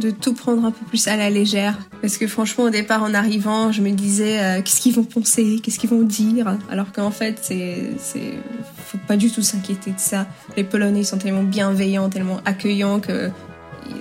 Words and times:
de 0.00 0.10
tout 0.10 0.34
prendre 0.34 0.64
un 0.64 0.70
peu 0.70 0.84
plus 0.86 1.08
à 1.08 1.16
la 1.16 1.30
légère. 1.30 1.76
Parce 2.00 2.16
que 2.18 2.26
franchement, 2.26 2.64
au 2.64 2.70
départ, 2.70 3.02
en 3.02 3.14
arrivant, 3.14 3.72
je 3.72 3.82
me 3.82 3.90
disais, 3.90 4.40
euh, 4.40 4.62
qu'est-ce 4.62 4.80
qu'ils 4.80 4.94
vont 4.94 5.04
penser? 5.04 5.60
Qu'est-ce 5.62 5.78
qu'ils 5.78 5.90
vont 5.90 6.02
dire? 6.02 6.56
Alors 6.70 6.92
qu'en 6.92 7.10
fait, 7.10 7.38
c'est, 7.42 7.92
c'est, 7.98 8.34
faut 8.86 8.98
pas 9.06 9.16
du 9.16 9.30
tout 9.30 9.42
s'inquiéter 9.42 9.90
de 9.90 9.98
ça. 9.98 10.26
Les 10.56 10.64
Polonais 10.64 11.04
sont 11.04 11.18
tellement 11.18 11.42
bienveillants, 11.42 12.08
tellement 12.08 12.40
accueillants 12.44 13.00
que 13.00 13.30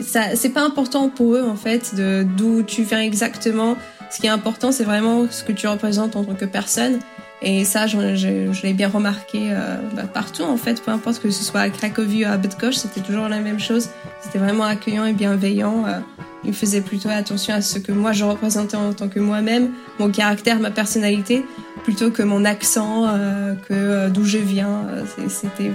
ça, 0.02 0.36
c'est 0.36 0.50
pas 0.50 0.64
important 0.64 1.10
pour 1.10 1.36
eux, 1.36 1.44
en 1.44 1.56
fait, 1.56 1.96
de 1.96 2.26
d'où 2.38 2.64
tu 2.64 2.84
viens 2.84 3.02
exactement. 3.02 3.78
Ce 4.10 4.20
qui 4.20 4.28
est 4.28 4.32
important, 4.32 4.72
c'est 4.72 4.84
vraiment 4.84 5.28
ce 5.30 5.44
que 5.44 5.52
tu 5.52 5.68
représentes 5.68 6.16
en 6.16 6.24
tant 6.24 6.36
que 6.36 6.46
personne. 6.46 7.00
Et 7.42 7.66
ça, 7.66 7.86
je, 7.86 8.16
je, 8.16 8.52
je 8.52 8.62
l'ai 8.64 8.74
bien 8.74 8.90
remarqué 8.90 9.50
euh, 9.52 9.78
bah, 9.96 10.04
partout, 10.12 10.44
en 10.44 10.58
fait, 10.58 10.82
peu 10.82 10.92
importe 10.92 11.22
que 11.22 11.30
ce 11.30 11.44
soit 11.44 11.62
à 11.62 11.70
Cracovie 11.70 12.26
ou 12.26 12.30
à 12.30 12.38
Bydgoszcz, 12.38 12.82
c'était 12.82 13.02
toujours 13.02 13.30
la 13.30 13.40
même 13.40 13.60
chose. 13.60 13.90
C'était 14.22 14.40
vraiment 14.40 14.64
accueillant 14.64 15.06
et 15.06 15.14
bienveillant. 15.14 15.86
Euh, 15.86 16.00
ils 16.44 16.54
faisaient 16.54 16.82
plutôt 16.82 17.10
attention 17.10 17.54
à 17.54 17.62
ce 17.62 17.78
que 17.78 17.92
moi 17.92 18.14
je 18.14 18.24
représentais 18.24 18.78
en 18.78 18.94
tant 18.94 19.10
que 19.10 19.20
moi-même, 19.20 19.72
mon 20.00 20.10
caractère, 20.10 20.60
ma 20.60 20.72
personnalité, 20.72 21.46
plutôt 21.84 22.12
que 22.12 22.24
mon 22.24 22.46
accent, 22.46 23.06
euh, 23.08 23.54
que 23.68 23.74
euh, 23.74 24.10
d'où 24.10 24.24
je 24.24 24.38
viens. 24.38 24.86
Euh, 24.90 25.04
C'était 25.28 25.72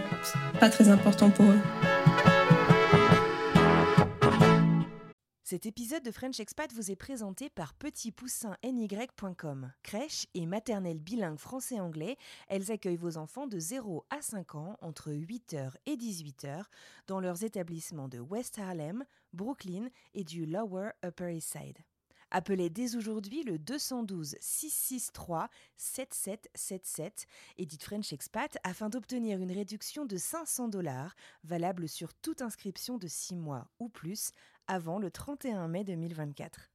pas 0.60 0.68
très 0.68 0.88
important 0.88 1.30
pour 1.30 1.46
eux. 1.46 1.58
Cet 5.52 5.66
épisode 5.66 6.02
de 6.02 6.10
French 6.10 6.40
Expat 6.40 6.72
vous 6.72 6.90
est 6.90 6.96
présenté 6.96 7.50
par 7.50 7.74
petitpoussinny.com. 7.74 9.70
Crèche 9.82 10.26
et 10.32 10.46
maternelle 10.46 10.98
bilingue 10.98 11.38
français-anglais, 11.38 12.16
elles 12.48 12.72
accueillent 12.72 12.96
vos 12.96 13.18
enfants 13.18 13.46
de 13.46 13.58
0 13.58 14.06
à 14.08 14.22
5 14.22 14.54
ans 14.54 14.78
entre 14.80 15.12
8h 15.12 15.72
et 15.84 15.96
18h 15.96 16.64
dans 17.06 17.20
leurs 17.20 17.44
établissements 17.44 18.08
de 18.08 18.18
West 18.18 18.58
Harlem, 18.58 19.04
Brooklyn 19.34 19.90
et 20.14 20.24
du 20.24 20.46
Lower 20.46 20.92
Upper 21.04 21.36
East 21.36 21.52
Side. 21.52 21.76
Appelez 22.34 22.70
dès 22.70 22.96
aujourd'hui 22.96 23.42
le 23.42 23.58
212 23.58 24.36
663 24.40 25.50
7777 25.76 27.26
et 27.58 27.66
dites 27.66 27.84
French 27.84 28.10
Expat 28.14 28.56
afin 28.64 28.88
d'obtenir 28.88 29.38
une 29.38 29.52
réduction 29.52 30.06
de 30.06 30.16
500 30.16 30.68
dollars 30.68 31.14
valable 31.44 31.90
sur 31.90 32.14
toute 32.14 32.40
inscription 32.40 32.96
de 32.96 33.06
6 33.06 33.36
mois 33.36 33.68
ou 33.78 33.90
plus 33.90 34.32
avant 34.72 34.98
le 34.98 35.10
31 35.10 35.68
mai 35.68 35.84
2024. 35.84 36.70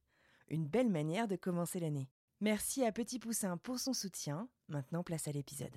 Une 0.50 0.68
belle 0.68 0.88
manière 0.88 1.26
de 1.26 1.34
commencer 1.34 1.80
l'année. 1.80 2.08
Merci 2.40 2.84
à 2.84 2.92
Petit 2.92 3.18
Poussin 3.18 3.56
pour 3.56 3.80
son 3.80 3.92
soutien. 3.92 4.46
Maintenant, 4.68 5.02
place 5.02 5.26
à 5.26 5.32
l'épisode. 5.32 5.74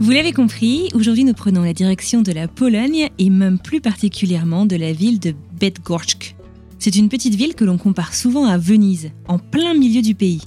Vous 0.00 0.10
l'avez 0.10 0.32
compris, 0.32 0.90
aujourd'hui 0.92 1.24
nous 1.24 1.32
prenons 1.32 1.62
la 1.62 1.72
direction 1.72 2.20
de 2.20 2.32
la 2.32 2.46
Pologne 2.46 3.08
et 3.18 3.30
même 3.30 3.58
plus 3.58 3.80
particulièrement 3.80 4.66
de 4.66 4.76
la 4.76 4.92
ville 4.92 5.18
de 5.18 5.34
Bydgoszcz. 5.58 6.34
C'est 6.78 6.96
une 6.96 7.08
petite 7.08 7.36
ville 7.36 7.54
que 7.54 7.64
l'on 7.64 7.78
compare 7.78 8.12
souvent 8.12 8.44
à 8.44 8.58
Venise, 8.58 9.12
en 9.28 9.38
plein 9.38 9.72
milieu 9.72 10.02
du 10.02 10.14
pays. 10.14 10.42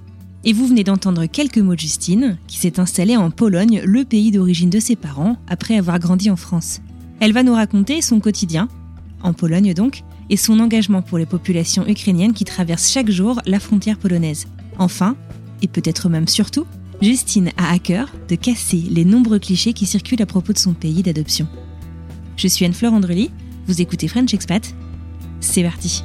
Et 0.48 0.54
vous 0.54 0.67
venez 0.67 0.83
d'entendre 0.83 1.26
quelques 1.26 1.58
mots 1.58 1.73
de 1.73 1.80
Justine, 1.80 2.38
qui 2.45 2.60
s'est 2.60 2.80
installée 2.80 3.17
en 3.17 3.32
Pologne, 3.32 3.82
le 3.83 4.06
pays 4.06 4.30
d'origine 4.30 4.70
de 4.70 4.80
ses 4.80 4.95
parents, 4.95 5.38
après 5.48 5.76
avoir 5.76 5.98
grandi 5.98 6.30
en 6.30 6.36
France. 6.36 6.82
Elle 7.20 7.33
va 7.33 7.42
nous 7.42 7.56
raconter 7.56 8.00
son 8.04 8.20
quotidien, 8.20 8.70
en 9.23 9.33
Pologne 9.33 9.73
donc, 9.73 10.04
et 10.30 10.38
son 10.38 10.60
engagement 10.60 11.02
pour 11.02 11.17
les 11.17 11.26
populations 11.26 11.88
ukrainiennes 11.88 12.33
qui 12.33 12.45
traversent 12.45 12.92
chaque 12.92 13.10
jour 13.10 13.42
la 13.48 13.60
frontière 13.60 13.98
polonaise. 13.98 14.45
Enfin, 14.78 15.16
et 15.64 15.67
peut-être 15.67 16.10
même 16.10 16.28
surtout, 16.28 16.67
Justine 17.02 17.50
a 17.58 17.72
à 17.72 17.80
cœur 17.80 18.12
de 18.30 18.36
casser 18.36 18.83
les 18.89 19.04
nombreux 19.04 19.39
clichés 19.39 19.73
qui 19.73 19.88
circulent 19.88 20.22
à 20.22 20.27
propos 20.27 20.54
de 20.54 20.60
son 20.60 20.73
pays 20.73 21.02
d'adoption. 21.02 21.48
Je 22.38 22.48
suis 22.48 22.66
Anne-Fleur 22.66 22.94
Andrely, 22.94 23.32
vous 23.66 23.82
écoutez 23.82 24.08
French 24.08 24.33
Expat. 24.36 24.76
C'est 25.39 25.64
parti. 25.64 26.04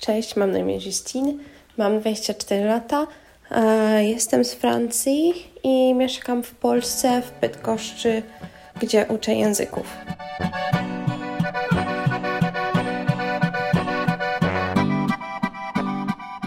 Cześć, 0.00 0.36
mam 0.36 0.50
na 0.50 0.58
imię 0.58 0.78
Justine, 0.86 1.32
mam 1.76 2.00
24 2.00 2.64
lata, 2.64 3.06
e, 3.50 4.04
jestem 4.04 4.44
z 4.44 4.54
Francji 4.54 5.34
i 5.62 5.94
mieszkam 5.94 6.42
w 6.42 6.54
Polsce, 6.54 7.22
w 7.22 7.40
Bydgoszczy, 7.40 8.22
gdzie 8.80 9.06
uczę 9.06 9.34
języków. 9.34 9.96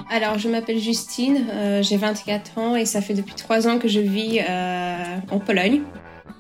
Alors, 0.10 0.38
je 0.44 0.50
m'appelle 0.50 0.80
Justine, 0.80 1.38
euh, 1.50 1.84
j'ai 1.84 1.98
24 1.98 2.58
ans 2.58 2.76
et 2.76 2.86
ça 2.86 3.02
fait 3.02 3.16
depuis 3.16 3.36
3 3.36 3.68
ans 3.68 3.80
que 3.80 3.88
je 3.88 4.00
vis 4.00 4.40
euh, 4.40 5.20
en 5.32 5.40
Pologne. 5.40 5.82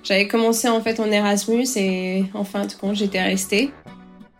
J'avais 0.03 0.28
commencé 0.28 0.68
en 0.68 0.81
fait 0.81 1.00
en 1.00 1.12
Erasmus 1.12 1.68
et 1.75 2.25
en 2.34 2.44
fin 2.44 2.66
de 2.66 2.73
compte, 2.73 2.96
j'étais 2.96 3.22
restée. 3.22 3.72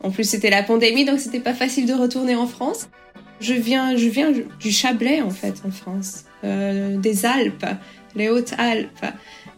En 0.03 0.12
plus, 0.12 0.25
c'était 0.25 0.50
la 0.50 0.64
pandémie, 0.64 1.06
donc 1.06 1.19
c'était 1.19 1.40
pas 1.40 1.53
facile 1.53 1.86
de 1.86 1.94
retourner 1.94 2.36
en 2.36 2.46
France. 2.46 2.90
Je 3.40 3.53
viens, 3.53 3.96
je 3.96 4.09
viens 4.09 4.31
du 4.31 4.72
Chablais 4.72 5.22
en 5.22 5.30
fait 5.30 5.62
en 5.66 5.72
France, 5.72 6.25
euh, 6.44 6.97
des 6.97 7.25
Alpes, 7.25 7.66
les 8.16 8.30
Hautes-Alpes. 8.30 9.06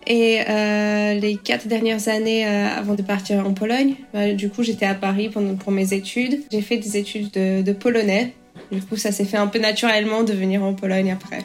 Et 0.07 0.41
euh, 0.47 1.15
les 1.15 1.35
quatre 1.35 1.67
dernières 1.67 2.07
années 2.09 2.47
euh, 2.47 2.67
avant 2.67 2.93
de 2.93 3.01
partir 3.01 3.45
en 3.45 3.53
Pologne, 3.53 3.95
bah, 4.13 4.33
du 4.33 4.49
coup, 4.49 4.61
j'étais 4.61 4.85
à 4.85 4.93
Paris 4.93 5.29
pendant, 5.29 5.55
pour 5.55 5.71
mes 5.71 5.93
études. 5.93 6.43
J'ai 6.51 6.61
fait 6.61 6.77
des 6.77 6.95
études 6.97 7.31
de, 7.31 7.73
polonais. 7.73 8.33
Du 8.71 8.81
coup, 8.81 8.97
ça 8.97 9.11
s'est 9.11 9.25
fait 9.25 9.37
un 9.37 9.47
peu 9.47 9.57
naturellement 9.57 10.23
de 10.23 10.33
venir 10.33 10.63
en 10.63 10.75
Pologne 10.75 11.11
après. 11.11 11.39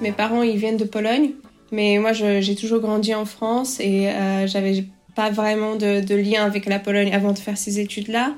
Mes 0.00 0.12
parents, 0.12 0.42
ils 0.42 0.56
viennent 0.56 0.76
de 0.76 0.84
Pologne, 0.84 1.30
mais 1.70 1.98
moi, 1.98 2.12
j'ai 2.12 2.54
toujours 2.56 2.80
grandi 2.80 3.14
en 3.14 3.24
France 3.24 3.78
et 3.80 4.08
j'avais 4.46 4.84
pas 5.18 5.30
vraiment 5.30 5.74
de, 5.74 6.14
lien 6.14 6.44
avec 6.44 6.66
la 6.66 6.78
Pologne 6.78 7.12
avant 7.12 7.32
de 7.32 7.38
faire 7.38 7.58
ces 7.58 7.80
études-là. 7.80 8.36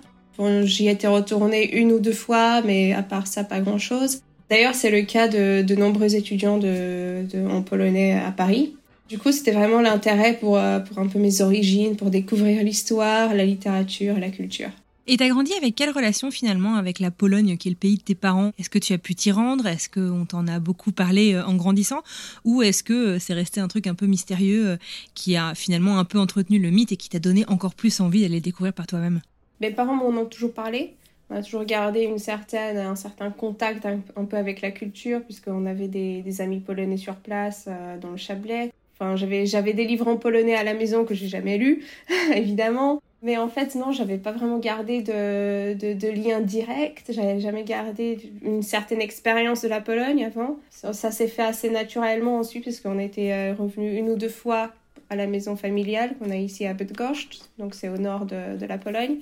J'y 0.62 0.88
étais 0.88 1.08
retournée 1.08 1.76
une 1.76 1.92
ou 1.92 1.98
deux 1.98 2.14
fois, 2.14 2.62
mais 2.62 2.94
à 2.94 3.02
part 3.02 3.26
ça, 3.26 3.44
pas 3.44 3.60
grand-chose. 3.60 4.22
D'ailleurs, 4.48 4.74
c'est 4.74 4.90
le 4.90 5.02
cas 5.02 5.28
de, 5.28 5.60
de 5.60 5.74
nombreux 5.74 6.16
étudiants 6.16 6.58
en 6.58 7.60
polonais 7.60 8.18
à 8.18 8.30
Paris. 8.30 8.76
Du 9.10 9.18
coup, 9.18 9.30
c'était 9.30 9.50
vraiment 9.50 9.82
l'intérêt 9.82 10.38
pour, 10.40 10.56
euh, 10.56 10.78
pour 10.78 10.98
un 11.00 11.06
peu 11.06 11.18
mes 11.18 11.42
origines, 11.42 11.96
pour 11.96 12.08
découvrir 12.08 12.62
l'histoire, 12.62 13.34
la 13.34 13.44
littérature, 13.44 14.18
la 14.18 14.30
culture. 14.30 14.70
Et 15.12 15.16
t'as 15.16 15.28
grandi 15.28 15.52
avec 15.54 15.74
quelle 15.74 15.90
relation 15.90 16.30
finalement 16.30 16.76
avec 16.76 17.00
la 17.00 17.10
Pologne, 17.10 17.56
qui 17.56 17.66
est 17.66 17.72
le 17.72 17.76
pays 17.76 17.96
de 17.96 18.02
tes 18.02 18.14
parents? 18.14 18.52
Est-ce 18.60 18.70
que 18.70 18.78
tu 18.78 18.92
as 18.92 18.98
pu 18.98 19.16
t'y 19.16 19.32
rendre? 19.32 19.66
Est-ce 19.66 19.88
qu'on 19.88 20.24
t'en 20.24 20.46
a 20.46 20.60
beaucoup 20.60 20.92
parlé 20.92 21.34
euh, 21.34 21.44
en 21.44 21.56
grandissant? 21.56 22.04
Ou 22.44 22.62
est-ce 22.62 22.84
que 22.84 22.92
euh, 22.92 23.18
c'est 23.18 23.34
resté 23.34 23.60
un 23.60 23.66
truc 23.66 23.88
un 23.88 23.96
peu 23.96 24.06
mystérieux 24.06 24.68
euh, 24.68 24.76
qui 25.16 25.36
a 25.36 25.56
finalement 25.56 25.98
un 25.98 26.04
peu 26.04 26.20
entretenu 26.20 26.60
le 26.60 26.70
mythe 26.70 26.92
et 26.92 26.96
qui 26.96 27.08
t'a 27.08 27.18
donné 27.18 27.44
encore 27.48 27.74
plus 27.74 27.98
envie 27.98 28.20
d'aller 28.20 28.36
le 28.36 28.40
découvrir 28.40 28.72
par 28.72 28.86
toi-même? 28.86 29.20
Mes 29.60 29.72
parents 29.72 29.96
m'en 29.96 30.10
ont 30.10 30.26
toujours 30.26 30.54
parlé. 30.54 30.94
On 31.28 31.34
a 31.34 31.42
toujours 31.42 31.64
gardé 31.64 32.02
une 32.02 32.20
certaine, 32.20 32.76
un 32.76 32.94
certain 32.94 33.32
contact 33.32 33.86
un, 33.86 34.24
peu 34.24 34.36
avec 34.36 34.60
la 34.60 34.70
culture, 34.70 35.24
puisqu'on 35.24 35.66
avait 35.66 35.88
des, 35.88 36.40
amis 36.40 36.60
polonais 36.60 36.96
sur 36.96 37.16
place 37.16 37.68
dans 38.00 38.12
le 38.12 38.16
Chablais. 38.16 38.70
Enfin, 38.94 39.16
j'avais 39.16 39.72
des 39.72 39.86
livres 39.86 40.06
en 40.06 40.16
polonais 40.16 40.54
à 40.54 40.62
la 40.62 40.74
maison 40.74 41.04
que 41.04 41.14
j'ai 41.14 41.26
jamais 41.26 41.58
lus, 41.58 41.84
évidemment. 42.32 43.02
Mais 43.22 43.36
en 43.36 43.48
fait, 43.48 43.74
non, 43.74 43.92
j'avais 43.92 44.16
pas 44.16 44.32
vraiment 44.32 44.58
gardé 44.58 45.02
de, 45.02 45.74
de, 45.74 45.92
de 45.92 46.08
lien 46.08 46.40
direct. 46.40 47.12
J'avais 47.12 47.38
jamais 47.38 47.64
gardé 47.64 48.32
une 48.42 48.62
certaine 48.62 49.02
expérience 49.02 49.60
de 49.62 49.68
la 49.68 49.80
Pologne 49.82 50.24
avant. 50.24 50.56
Ça, 50.70 50.92
ça 50.94 51.10
s'est 51.10 51.28
fait 51.28 51.42
assez 51.42 51.68
naturellement 51.68 52.38
ensuite, 52.38 52.62
puisqu'on 52.62 52.98
était 52.98 53.32
euh, 53.32 53.54
revenu 53.54 53.94
une 53.98 54.08
ou 54.08 54.16
deux 54.16 54.30
fois 54.30 54.72
à 55.10 55.16
la 55.16 55.26
maison 55.26 55.56
familiale 55.56 56.14
qu'on 56.18 56.30
a 56.30 56.36
ici 56.36 56.64
à 56.66 56.72
Bydgoszcz, 56.72 57.50
donc 57.58 57.74
c'est 57.74 57.88
au 57.88 57.98
nord 57.98 58.26
de, 58.26 58.56
de 58.56 58.64
la 58.66 58.78
Pologne. 58.78 59.16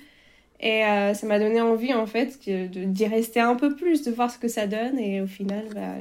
Et 0.61 0.85
euh, 0.85 1.15
ça 1.15 1.27
m'a 1.27 1.39
donné 1.39 1.61
envie, 1.61 1.95
en 1.95 2.07
fait, 2.07 2.39
d'y 2.47 3.07
rester 3.07 3.41
un 3.41 3.55
peu 3.55 3.75
plus, 3.75 4.03
de 4.03 4.11
voir 4.11 4.31
ce 4.31 4.39
que 4.39 4.49
ça 4.49 4.67
donne. 4.67 4.99
Et 4.99 5.21
au 5.21 5.27
final, 5.27 5.65
bah, 5.75 5.95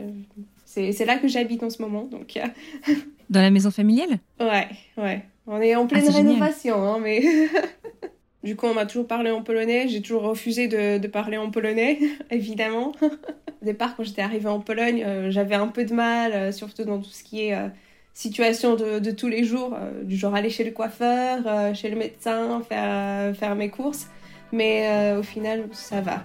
c'est 0.66 0.92
c'est 0.92 1.06
là 1.06 1.18
que 1.18 1.28
j'habite 1.28 1.64
en 1.64 1.70
ce 1.70 1.82
moment. 1.82 2.04
Donc, 2.06 2.38
euh, 2.38 2.94
Dans 3.30 3.42
la 3.42 3.52
maison 3.52 3.72
familiale? 3.72 4.20
Ouais, 4.40 4.68
ouais. 4.98 5.22
On 5.48 5.62
est 5.62 5.76
en 5.76 5.88
pleine 5.88 6.04
Ah, 6.08 6.12
génial. 6.12 6.28
rénovation, 6.34 6.84
hein, 6.84 7.00
mais 7.02 7.22
Du 8.44 8.56
coup, 8.56 8.68
on 8.68 8.74
m'a 8.74 8.86
toujours 8.86 9.08
parlé 9.08 9.30
en 9.32 9.42
polonais. 9.44 9.88
J'ai 9.90 10.02
toujours 10.02 10.22
refusé 10.24 10.68
de, 10.68 11.00
de 11.00 11.08
parler 11.08 11.38
en 11.38 11.50
polonais, 11.50 12.00
évidemment. 12.32 12.94
Au 13.02 13.66
départ, 13.66 13.96
quand 13.96 14.04
j'étais 14.04 14.22
arrivée 14.22 14.48
en 14.48 14.60
Pologne, 14.62 15.04
euh, 15.06 15.32
j'avais 15.32 15.56
un 15.56 15.68
peu 15.68 15.84
de 15.84 15.94
mal, 15.94 16.32
euh, 16.34 16.52
surtout 16.52 16.84
dans 16.86 17.00
tout 17.00 17.10
ce 17.10 17.24
qui 17.24 17.48
est 17.48 17.56
euh, 17.56 17.68
situation 18.14 18.76
de, 18.76 19.00
de, 19.00 19.12
tous 19.12 19.28
les 19.28 19.44
jours, 19.44 19.76
du 20.04 20.16
genre 20.16 20.34
aller 20.34 20.50
chez 20.50 20.64
le 20.64 20.72
coiffeur, 20.72 21.76
chez 21.76 21.90
le 21.90 21.96
médecin, 21.98 22.62
faire, 22.68 23.36
faire 23.36 23.56
mes 23.56 23.70
courses. 23.70 24.08
Mais 24.52 25.14
au 25.20 25.22
final, 25.24 25.66
ça 25.72 26.02
va. 26.02 26.24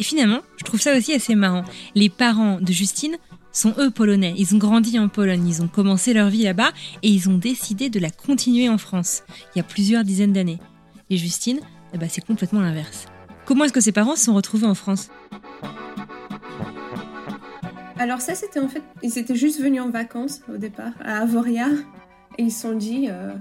Et 0.00 0.04
finalement, 0.04 0.40
je 0.56 0.64
trouve 0.64 0.80
ça 0.80 0.96
aussi 0.96 1.12
assez 1.12 1.34
marrant. 1.34 1.64
Les 1.94 2.08
parents 2.08 2.58
de 2.60 2.72
Justine 2.72 3.16
sont 3.52 3.74
eux 3.78 3.90
polonais. 3.90 4.34
Ils 4.36 4.54
ont 4.54 4.58
grandi 4.58 4.98
en 4.98 5.08
Pologne, 5.08 5.46
ils 5.46 5.62
ont 5.62 5.68
commencé 5.68 6.12
leur 6.12 6.28
vie 6.28 6.44
là-bas 6.44 6.72
et 7.02 7.08
ils 7.08 7.28
ont 7.28 7.38
décidé 7.38 7.88
de 7.90 7.98
la 7.98 8.10
continuer 8.10 8.68
en 8.68 8.78
France, 8.78 9.22
il 9.54 9.58
y 9.58 9.60
a 9.60 9.64
plusieurs 9.64 10.04
dizaines 10.04 10.32
d'années. 10.32 10.58
Et 11.10 11.16
Justine, 11.16 11.60
eh 11.94 11.98
ben, 11.98 12.08
c'est 12.10 12.24
complètement 12.24 12.60
l'inverse. 12.60 13.06
Comment 13.44 13.64
est-ce 13.64 13.72
que 13.72 13.80
ses 13.80 13.92
parents 13.92 14.16
se 14.16 14.24
sont 14.24 14.34
retrouvés 14.34 14.66
en 14.66 14.74
France? 14.74 15.10
Alors 17.98 18.20
ça, 18.20 18.34
c'était 18.34 18.60
en 18.60 18.68
fait, 18.68 18.82
ils 19.02 19.18
étaient 19.18 19.34
juste 19.34 19.60
venus 19.60 19.80
en 19.80 19.90
vacances 19.90 20.42
au 20.52 20.56
départ 20.56 20.92
à 21.00 21.18
Avoria 21.18 21.68
et 22.36 22.44
ils 22.44 22.52
se 22.52 22.62
sont 22.62 22.74
dit, 22.74 23.08
euh, 23.10 23.34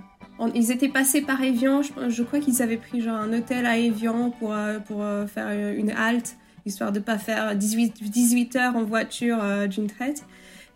ils 0.55 0.71
étaient 0.71 0.89
passés 0.89 1.21
par 1.21 1.41
Evian. 1.43 1.81
Je, 1.81 2.23
crois 2.23 2.39
qu'ils 2.39 2.61
avaient 2.61 2.77
pris 2.77 3.01
genre 3.01 3.17
un 3.17 3.31
hôtel 3.33 3.65
à 3.65 3.77
Evian 3.77 4.31
pour 4.31 4.53
euh, 4.53 4.79
pour 4.79 5.03
euh, 5.03 5.27
faire 5.27 5.49
une 5.49 5.91
halte 5.91 6.37
histoire 6.67 6.91
de 6.91 6.99
pas 6.99 7.17
faire 7.17 7.55
18, 7.55 8.03
18 8.03 8.55
heures 8.55 8.75
en 8.75 8.83
voiture 8.83 9.39
d'une 9.67 9.87
traite. 9.87 10.23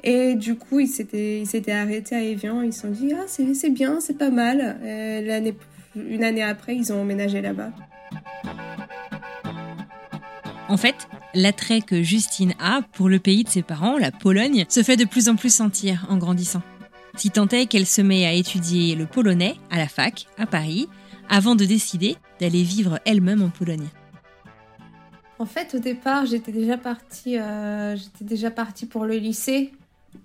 Et 0.03 0.33
du 0.33 0.55
coup, 0.55 0.79
ils 0.79 0.88
s'étaient, 0.88 1.71
arrêtés 1.71 2.15
à 2.15 2.23
Evian. 2.23 2.61
Ils 2.63 2.73
se 2.73 2.81
sont 2.81 2.89
dit, 2.89 3.13
ah, 3.13 3.25
c'est, 3.27 3.69
bien, 3.69 3.99
c'est 3.99 4.17
pas 4.17 4.31
mal. 4.31 4.79
L'année 4.81 5.53
une 5.95 6.23
année 6.23 6.43
après, 6.43 6.75
ils 6.75 6.91
ont 6.93 7.01
emménagé 7.01 7.41
là-bas. 7.41 7.71
En 10.69 10.77
fait, 10.77 11.07
l'attrait 11.33 11.81
que 11.81 12.01
Justine 12.01 12.53
a 12.59 12.81
pour 12.93 13.09
le 13.09 13.19
pays 13.19 13.43
de 13.43 13.49
ses 13.49 13.61
parents, 13.61 13.97
la 13.97 14.11
Pologne, 14.11 14.65
se 14.69 14.83
fait 14.83 14.95
de 14.95 15.05
plus 15.05 15.27
en 15.27 15.35
plus 15.35 15.53
sentir 15.53 16.05
en 16.09 16.17
grandissant. 16.17 16.61
Si 17.17 17.29
tant 17.29 17.47
est 17.49 17.65
qu'elle 17.65 17.85
se 17.85 18.01
met 18.01 18.25
à 18.25 18.31
étudier 18.31 18.95
le 18.95 19.05
polonais 19.05 19.55
à 19.69 19.77
la 19.77 19.89
fac, 19.89 20.27
à 20.38 20.45
Paris, 20.45 20.88
avant 21.29 21.55
de 21.55 21.65
décider 21.65 22.15
d'aller 22.39 22.63
vivre 22.63 22.99
elle-même 23.05 23.41
en 23.41 23.49
Pologne. 23.49 23.88
En 25.41 25.47
fait, 25.47 25.73
au 25.73 25.79
départ, 25.79 26.27
j'étais 26.27 26.51
déjà 26.51 26.77
partie, 26.77 27.39
euh, 27.39 27.95
j'étais 27.95 28.23
déjà 28.23 28.51
partie 28.51 28.85
pour 28.85 29.05
le 29.05 29.15
lycée 29.15 29.71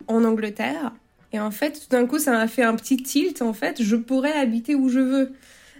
en 0.08 0.22
Angleterre. 0.24 0.92
Et 1.32 1.40
en 1.40 1.50
fait, 1.50 1.80
tout 1.80 1.88
d'un 1.88 2.06
coup, 2.06 2.18
ça 2.18 2.32
m'a 2.32 2.46
fait 2.46 2.62
un 2.62 2.74
petit 2.74 2.98
tilt. 2.98 3.40
En 3.40 3.54
fait, 3.54 3.82
je 3.82 3.96
pourrais 3.96 4.34
habiter 4.34 4.74
où 4.74 4.90
je 4.90 5.00
veux. 5.00 5.32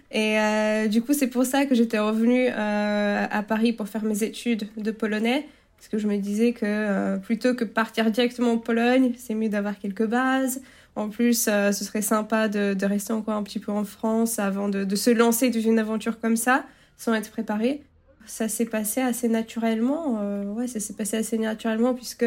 Et 0.09 0.39
euh, 0.39 0.87
du 0.87 1.03
coup, 1.03 1.13
c'est 1.13 1.27
pour 1.27 1.45
ça 1.45 1.67
que 1.67 1.75
j'étais 1.75 1.99
revenue 1.99 2.47
euh, 2.49 3.27
à 3.29 3.43
Paris 3.43 3.73
pour 3.73 3.87
faire 3.87 4.03
mes 4.03 4.23
études 4.23 4.69
de 4.75 4.89
polonais. 4.89 5.47
Parce 5.77 5.87
que 5.87 5.99
je 5.99 6.07
me 6.07 6.17
disais 6.17 6.53
que 6.53 7.17
plutôt 7.17 7.53
que 7.53 7.63
partir 7.63 8.09
directement 8.09 8.53
en 8.53 8.57
Pologne, 8.57 9.13
c'est 9.19 9.35
mieux 9.35 9.49
d'avoir 9.49 9.77
quelques 9.77 10.07
bases. 10.07 10.63
En 10.95 11.09
plus, 11.09 11.43
ce 11.43 11.71
serait 11.71 12.01
sympa 12.01 12.47
de, 12.47 12.73
de, 12.73 12.85
rester 12.87 13.13
encore 13.13 13.35
un 13.35 13.43
petit 13.43 13.59
peu 13.59 13.71
en 13.71 13.83
France 13.83 14.39
avant 14.39 14.67
de, 14.67 14.83
de 14.83 14.95
se 14.95 15.11
lancer 15.11 15.51
dans 15.51 15.59
une 15.59 15.77
aventure 15.77 16.19
comme 16.19 16.37
ça, 16.37 16.65
sans 16.97 17.13
être 17.13 17.29
préparé. 17.29 17.83
Ça 18.27 18.47
s'est 18.47 18.65
passé 18.65 19.01
assez 19.01 19.27
naturellement. 19.27 20.21
ouais, 20.53 20.67
ça 20.67 20.79
s'est 20.79 20.93
passé 20.93 21.17
assez 21.17 21.37
naturellement 21.37 21.93
puisque 21.93 22.25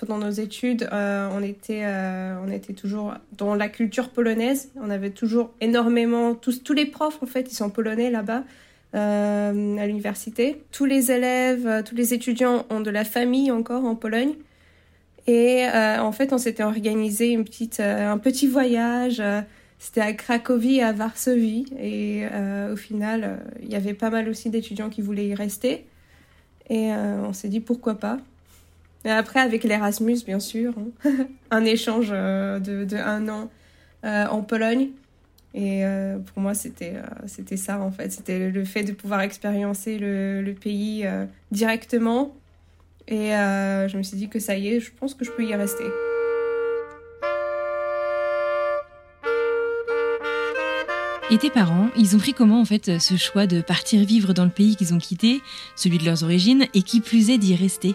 pendant 0.00 0.18
nos 0.18 0.30
études, 0.30 0.88
euh, 0.92 1.28
on, 1.32 1.42
était, 1.42 1.82
euh, 1.84 2.34
on 2.42 2.50
était 2.50 2.72
toujours 2.72 3.14
dans 3.36 3.54
la 3.54 3.68
culture 3.68 4.08
polonaise. 4.08 4.70
On 4.76 4.88
avait 4.88 5.10
toujours 5.10 5.50
énormément, 5.60 6.34
tous, 6.34 6.62
tous 6.62 6.72
les 6.72 6.86
profs 6.86 7.22
en 7.22 7.26
fait, 7.26 7.52
ils 7.52 7.54
sont 7.54 7.70
polonais 7.70 8.10
là-bas. 8.10 8.44
Euh, 8.96 9.76
à 9.76 9.86
l'université. 9.86 10.64
Tous 10.72 10.84
les 10.84 11.12
élèves, 11.12 11.84
tous 11.84 11.94
les 11.94 12.12
étudiants 12.12 12.66
ont 12.70 12.80
de 12.80 12.90
la 12.90 13.04
famille 13.04 13.52
encore 13.52 13.84
en 13.84 13.94
Pologne. 13.94 14.32
Et 15.28 15.64
en 15.68 16.10
fait, 16.10 16.32
on 16.32 16.38
s'était 16.38 16.64
organisé 16.64 17.28
une 17.28 17.44
petite, 17.44 17.78
un 17.78 18.18
petit 18.18 18.48
voyage. 18.48 19.22
C'était 19.80 20.02
à 20.02 20.12
Cracovie 20.12 20.76
et 20.76 20.82
à 20.82 20.92
Varsovie. 20.92 21.64
Et 21.80 22.24
au 22.70 22.76
final, 22.76 23.40
il 23.62 23.68
y 23.72 23.74
avait 23.74 23.94
pas 23.94 24.10
mal 24.10 24.28
aussi 24.28 24.50
d'étudiants 24.50 24.90
qui 24.90 25.00
voulaient 25.00 25.26
y 25.26 25.34
rester. 25.34 25.86
Et 26.68 26.92
on 26.92 27.32
s'est 27.32 27.48
dit 27.48 27.60
pourquoi 27.60 27.96
pas. 27.96 28.18
Et 29.04 29.10
après, 29.10 29.40
avec 29.40 29.64
l'Erasmus, 29.64 30.18
bien 30.26 30.40
sûr, 30.40 30.74
hein. 30.78 31.10
un 31.50 31.64
échange 31.64 32.10
euh, 32.10 32.58
de, 32.58 32.84
de, 32.84 32.96
un 32.96 33.28
an 33.28 33.50
euh, 34.04 34.26
en 34.26 34.42
Pologne. 34.42 34.88
Et 35.54 35.84
euh, 35.84 36.18
pour 36.18 36.42
moi, 36.42 36.54
c'était 36.54 36.94
c'était 37.26 37.56
ça, 37.56 37.80
en 37.80 37.90
fait. 37.90 38.10
C'était 38.12 38.50
le 38.50 38.64
fait 38.64 38.84
de 38.84 38.92
pouvoir 38.92 39.20
expériencer 39.22 39.98
le 39.98 40.52
pays 40.52 41.06
directement. 41.50 42.36
Et 43.08 43.30
je 43.30 43.96
me 43.96 44.02
suis 44.04 44.16
dit 44.16 44.28
que 44.28 44.38
ça 44.38 44.56
y 44.56 44.68
est, 44.68 44.80
je 44.80 44.92
pense 44.92 45.14
que 45.14 45.24
je 45.24 45.32
peux 45.32 45.44
y 45.44 45.54
rester. 45.54 45.84
Et 51.32 51.38
tes 51.38 51.50
parents, 51.50 51.90
ils 51.96 52.16
ont 52.16 52.18
pris 52.18 52.34
comment 52.34 52.60
en 52.60 52.64
fait 52.64 52.98
ce 52.98 53.16
choix 53.16 53.46
de 53.46 53.60
partir 53.60 54.04
vivre 54.04 54.32
dans 54.32 54.44
le 54.44 54.50
pays 54.50 54.74
qu'ils 54.74 54.94
ont 54.94 54.98
quitté, 54.98 55.40
celui 55.76 55.98
de 55.98 56.04
leurs 56.04 56.24
origines, 56.24 56.66
et 56.74 56.82
qui 56.82 57.00
plus 57.00 57.30
est 57.30 57.38
d'y 57.38 57.54
rester? 57.54 57.94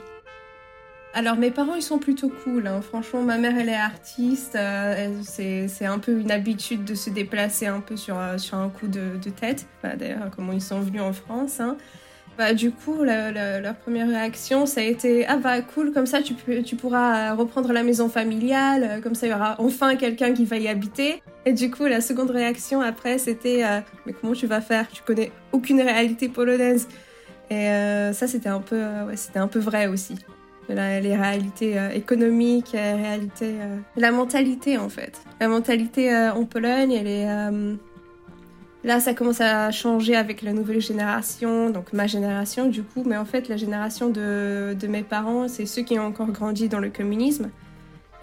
Alors 1.13 1.35
mes 1.35 1.51
parents 1.51 1.75
ils 1.75 1.81
sont 1.81 1.97
plutôt 1.97 2.29
cool. 2.43 2.67
Hein. 2.67 2.81
Franchement 2.81 3.21
ma 3.21 3.37
mère 3.37 3.57
elle 3.57 3.69
est 3.69 3.73
artiste. 3.73 4.55
Euh, 4.55 5.13
c'est 5.23 5.85
un 5.85 5.99
peu 5.99 6.19
une 6.19 6.31
habitude 6.31 6.83
de 6.83 6.95
se 6.95 7.09
déplacer 7.09 7.67
un 7.67 7.79
peu 7.79 7.95
sur, 7.97 8.17
euh, 8.17 8.37
un 8.53 8.69
coup 8.69 8.87
de, 8.87 9.17
tête. 9.29 9.65
D'ailleurs 9.83 10.29
comment 10.35 10.53
ils 10.53 10.61
sont 10.61 10.79
venus 10.81 11.01
en 11.01 11.13
France. 11.13 11.59
Hein. 11.59 11.77
Bah, 12.37 12.53
du 12.53 12.71
coup 12.71 13.03
leur 13.03 13.75
première 13.75 14.07
réaction 14.07 14.65
ça 14.65 14.81
a 14.81 14.83
été 14.83 15.25
ah 15.25 15.37
bah 15.37 15.61
cool 15.61 15.93
comme 15.93 16.05
ça 16.05 16.21
tu, 16.21 16.33
pourras 16.75 17.33
reprendre 17.33 17.71
la 17.71 17.83
maison 17.83 18.09
familiale. 18.09 18.99
Comme 19.01 19.15
ça 19.15 19.27
il 19.27 19.31
y 19.31 19.33
aura 19.33 19.55
enfin 19.59 19.95
quelqu'un 19.95 20.33
qui 20.33 20.45
va 20.45 20.57
y 20.57 20.67
habiter. 20.67 21.21
Et 21.45 21.53
du 21.53 21.71
coup 21.71 21.85
la 21.85 22.01
seconde 22.01 22.31
réaction 22.31 22.81
après 22.81 23.17
c'était 23.17 23.63
euh, 23.63 23.79
mais 24.05 24.13
comment 24.13 24.33
tu 24.33 24.47
vas 24.47 24.61
faire? 24.61 24.87
Tu 24.91 25.01
connais 25.03 25.31
aucune 25.51 25.81
réalité 25.81 26.29
polonaise. 26.29 26.87
Et 27.49 27.67
ça 28.13 28.27
c'était 28.27 28.49
un 28.49 28.61
peu 28.61 28.81
un 29.35 29.47
peu 29.47 29.59
vrai 29.59 29.88
aussi 29.88 30.15
les 30.69 31.15
réalités 31.15 31.77
euh, 31.77 31.89
économiques, 31.91 32.71
les 32.73 32.93
réalités, 32.93 33.55
euh, 33.59 33.77
la 33.97 34.11
mentalité 34.11 34.77
en 34.77 34.89
fait. 34.89 35.21
La 35.39 35.47
mentalité 35.47 36.13
euh, 36.13 36.33
en 36.33 36.45
Pologne, 36.45 36.91
elle 36.91 37.07
est 37.07 37.27
là, 38.85 38.99
ça 38.99 39.13
commence 39.13 39.41
à 39.41 39.71
changer 39.71 40.15
avec 40.15 40.41
la 40.41 40.53
nouvelle 40.53 40.79
génération, 40.79 41.69
donc 41.69 41.91
ma 41.91 42.07
génération 42.07 42.67
du 42.67 42.83
coup, 42.83 43.03
mais 43.05 43.17
en 43.17 43.25
fait 43.25 43.50
la 43.50 43.57
génération 43.57 44.10
de, 44.10 44.75
mes 44.88 45.03
parents, 45.03 45.48
c'est 45.48 45.65
ceux 45.65 45.81
qui 45.81 46.00
ont 46.00 46.05
encore 46.05 46.31
grandi 46.31 46.69
dans 46.69 46.79
le 46.79 46.89
communisme. 46.89 47.50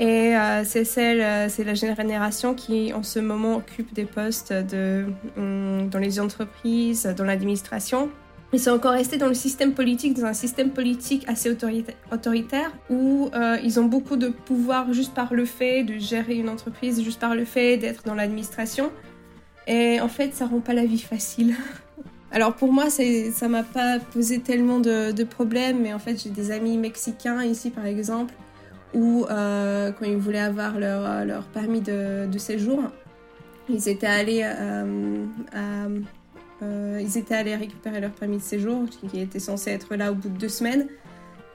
Et 0.00 0.34
c'est 0.64 0.84
celle, 0.84 1.50
c'est 1.50 1.62
la 1.62 1.74
génération 1.74 2.54
qui 2.54 2.92
en 2.92 3.02
ce 3.04 3.20
moment 3.20 3.56
occupe 3.56 3.92
des 3.92 4.04
postes 4.04 4.52
hum, 5.36 5.88
dans 5.90 5.98
les 5.98 6.18
entreprises, 6.18 7.04
dans 7.16 7.24
l'administration. 7.24 8.08
Ils 8.54 8.60
sont 8.60 8.72
encore 8.72 8.92
restés 8.92 9.16
dans 9.16 9.28
le 9.28 9.34
système 9.34 9.72
politique, 9.72 10.12
dans 10.12 10.26
un 10.26 10.34
système 10.34 10.70
politique 10.70 11.26
assez 11.26 11.50
autoritaire, 11.50 12.70
où 12.90 13.30
euh, 13.34 13.56
ils 13.64 13.80
ont 13.80 13.86
beaucoup 13.86 14.16
de 14.16 14.28
pouvoir 14.28 14.92
juste 14.92 15.14
par 15.14 15.32
le 15.32 15.46
fait 15.46 15.84
de 15.84 15.96
gérer 15.98 16.34
une 16.34 16.50
entreprise, 16.50 17.02
juste 17.02 17.18
par 17.18 17.34
le 17.34 17.46
fait 17.46 17.78
d'être 17.78 18.02
dans 18.04 18.14
l'administration. 18.14 18.92
Et 19.66 20.00
en 20.00 20.08
fait, 20.08 20.34
ça 20.34 20.46
rend 20.46 20.60
pas 20.60 20.74
la 20.74 20.84
vie 20.84 20.98
facile. 20.98 21.54
Alors 22.30 22.54
pour 22.54 22.72
moi, 22.72 22.86
ça 22.88 23.48
m'a 23.48 23.62
pas 23.62 23.98
posé 23.98 24.40
tellement 24.40 24.80
de, 24.80 25.24
problèmes, 25.24 25.82
mais 25.82 25.92
en 25.92 25.98
fait, 25.98 26.22
j'ai 26.22 26.30
des 26.30 26.50
amis 26.50 26.78
mexicains 26.78 27.42
ici, 27.44 27.70
par 27.70 27.84
exemple, 27.84 28.32
où 28.94 29.26
euh, 29.28 29.92
quand 29.92 30.06
ils 30.06 30.16
voulaient 30.16 30.38
avoir 30.38 30.78
leur, 30.78 31.24
leur 31.26 31.44
permis 31.44 31.80
de, 31.80 32.38
séjour, 32.38 32.82
ils 33.68 33.88
étaient 33.88 34.06
allés 34.06 34.42
euh, 34.44 35.24
euh, 36.62 37.00
ils 37.00 37.18
étaient 37.18 37.34
allés 37.34 37.56
récupérer 37.56 38.00
leur 38.00 38.12
permis 38.12 38.36
de 38.36 38.42
séjour, 38.42 38.84
qui 38.88 39.20
était 39.20 39.40
censé 39.40 39.70
être 39.70 39.94
là 39.96 40.12
au 40.12 40.14
bout 40.14 40.28
de 40.28 40.38
deux 40.38 40.48
semaines. 40.48 40.86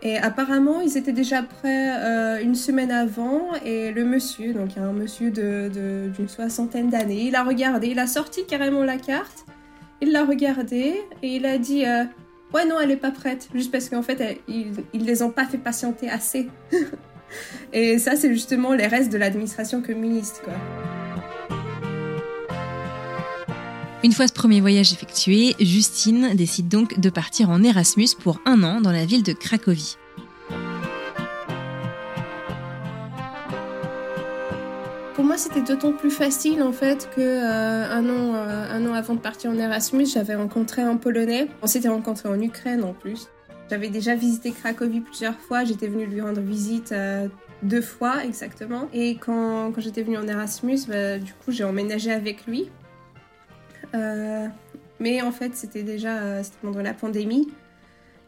Et 0.04 0.18
apparemment, 0.18 0.82
ils 0.82 0.98
étaient 0.98 1.14
déjà 1.14 1.42
prêts 1.42 1.90
euh, 1.90 2.42
une 2.42 2.56
semaine 2.56 2.92
avant. 2.92 3.54
Et 3.66 3.92
le 3.92 4.06
monsieur, 4.06 4.54
donc 4.54 4.78
un 4.78 4.94
monsieur 4.94 5.32
d'une 5.32 6.12
de, 6.12 6.28
soixantaine 6.28 6.90
d'années, 6.90 7.24
il 7.28 7.36
a 7.36 7.44
regardé, 7.44 7.88
il 7.88 8.00
a 8.00 8.08
sorti 8.08 8.46
carrément 8.46 8.84
la 8.84 8.98
carte, 8.98 9.46
il 10.02 10.12
l'a 10.12 10.24
regardé 10.24 11.02
et 11.24 11.28
il 11.28 11.46
a 11.46 11.58
dit 11.58 11.86
euh, 11.86 12.04
Ouais, 12.54 12.66
non, 12.66 12.80
elle 12.80 12.90
n'est 12.90 12.96
pas 12.96 13.12
prête. 13.12 13.50
Juste 13.54 13.72
parce 13.72 13.90
qu'en 13.90 14.04
fait, 14.04 14.40
ils, 14.48 14.72
ne 14.94 15.04
les 15.04 15.22
ont 15.24 15.32
pas 15.32 15.46
fait 15.46 15.58
patienter 15.58 16.10
assez. 16.10 16.48
et 17.74 17.98
ça, 17.98 18.16
c'est 18.16 18.32
justement 18.32 18.74
les 18.74 18.88
restes 18.88 19.12
de 19.12 19.18
l'administration 19.18 19.82
communiste, 19.82 20.42
quoi. 20.44 20.54
Une 24.08 24.14
fois 24.14 24.26
ce 24.26 24.32
premier 24.32 24.62
voyage 24.62 24.94
effectué, 24.94 25.54
Justine 25.60 26.34
décide 26.34 26.70
donc 26.70 26.98
de 26.98 27.10
partir 27.10 27.50
en 27.50 27.62
Erasmus 27.62 28.08
pour 28.18 28.40
un 28.46 28.64
an 28.64 28.80
dans 28.80 28.94
la 28.94 29.04
ville 29.04 29.22
de 29.22 29.34
Cracovie. 29.34 29.98
Pour 35.14 35.26
moi, 35.26 35.36
c'était 35.38 35.60
d'autant 35.62 35.92
plus 35.92 36.10
facile 36.10 36.64
en 36.64 36.72
fait 36.72 37.10
que 37.14 37.20
euh, 37.20 37.92
un 37.92 38.06
an, 38.06 38.36
euh, 38.36 38.78
un 38.78 38.90
an 38.90 38.94
avant 38.94 39.14
de 39.14 39.20
partir 39.20 39.52
en 39.52 39.58
Erasmus, 39.58 40.06
j'avais 40.06 40.36
rencontré 40.36 40.82
un 40.82 40.96
Polonais. 40.96 41.50
On 41.62 41.68
s'était 41.68 41.90
rencontré 41.90 42.30
en 42.30 42.40
Ukraine 42.40 42.86
en 42.86 42.94
plus. 42.94 43.28
J'avais 43.70 43.90
déjà 43.90 44.16
visité 44.16 44.52
Cracovie 44.52 45.02
plusieurs 45.02 45.38
fois. 45.38 45.66
J'étais 45.66 45.88
venue 45.88 46.06
lui 46.06 46.22
rendre 46.22 46.40
visite 46.40 46.94
euh, 46.94 47.28
deux 47.62 47.82
fois 47.82 48.24
exactement. 48.24 48.88
Et 48.94 49.18
quand, 49.18 49.74
j'étais 49.80 50.04
venue 50.04 50.18
en 50.18 50.30
Erasmus, 50.30 50.80
bah, 50.88 51.18
du 51.18 51.34
coup, 51.34 51.52
j'ai 51.52 51.66
emménagé 51.66 52.14
avec 52.14 52.48
lui. 52.48 52.70
Mais 53.94 55.22
en 55.22 55.32
fait, 55.32 55.56
c'était 55.56 55.84
déjà 55.84 56.44
c'était 56.44 56.58
pendant 56.62 56.82
la 56.82 56.94
pandémie. 56.94 57.48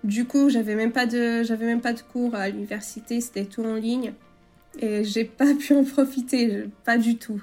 Du 0.04 0.26
coup, 0.26 0.50
j'avais 0.50 0.76
même 0.76 0.92
pas 0.92 1.06
de 1.06 1.44
j'avais 1.44 1.66
même 1.66 1.82
pas 1.82 1.94
de 1.94 2.02
cours 2.02 2.36
à 2.36 2.50
l'université. 2.50 3.22
C'était 3.22 3.46
tout 3.46 3.64
en 3.64 3.76
ligne. 3.76 4.14
Et 4.78 5.04
j'ai 5.04 5.26
pas 5.26 5.54
pu 5.54 5.74
en 5.74 5.84
profiter, 5.84 6.66
pas 6.86 6.98
du 6.98 7.18
tout, 7.18 7.42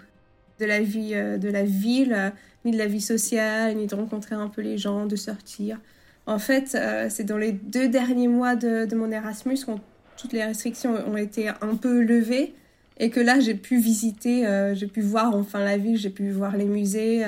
de 0.60 0.64
la 0.64 0.80
vie 0.80 1.12
euh, 1.14 1.38
de 1.38 1.48
la 1.48 1.64
ville, 1.64 2.14
euh, 2.16 2.30
ni 2.64 2.70
de 2.70 2.78
la 2.78 2.86
vie 2.86 3.00
sociale, 3.00 3.76
ni 3.76 3.86
de 3.86 3.94
rencontrer 3.94 4.34
un 4.34 4.48
peu 4.48 4.62
les 4.62 4.78
gens, 4.78 5.06
de 5.06 5.16
sortir. 5.16 5.78
En 6.26 6.38
fait, 6.38 6.74
euh, 6.74 7.08
c'est 7.10 7.24
dans 7.24 7.36
les 7.36 7.52
deux 7.52 7.88
derniers 7.88 8.28
mois 8.28 8.56
de, 8.56 8.92
mon 8.94 9.10
Erasmus 9.10 9.58
quand 9.64 9.80
toutes 10.16 10.32
les 10.32 10.44
restrictions 10.44 10.94
ont 11.08 11.16
été 11.16 11.48
un 11.48 11.76
peu 11.80 12.00
levées 12.00 12.54
et 12.98 13.10
que 13.10 13.20
là 13.20 13.38
j'ai 13.38 13.54
pu 13.54 13.78
visiter, 13.78 14.46
j'ai 14.72 14.86
pu 14.86 15.02
voir 15.02 15.36
enfin 15.36 15.62
la 15.62 15.76
ville, 15.76 15.98
j'ai 15.98 16.08
pu 16.08 16.30
voir 16.30 16.56
les 16.56 16.64
musées, 16.64 17.22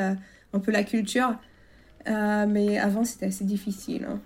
un 0.53 0.59
peu 0.59 0.73
la 0.73 0.85
culture. 0.85 1.35
mais 2.07 2.79
avant 2.79 3.05
c'était 3.05 3.27
assez 3.27 3.45
difficile. 3.45 4.07
Hein. 4.09 4.21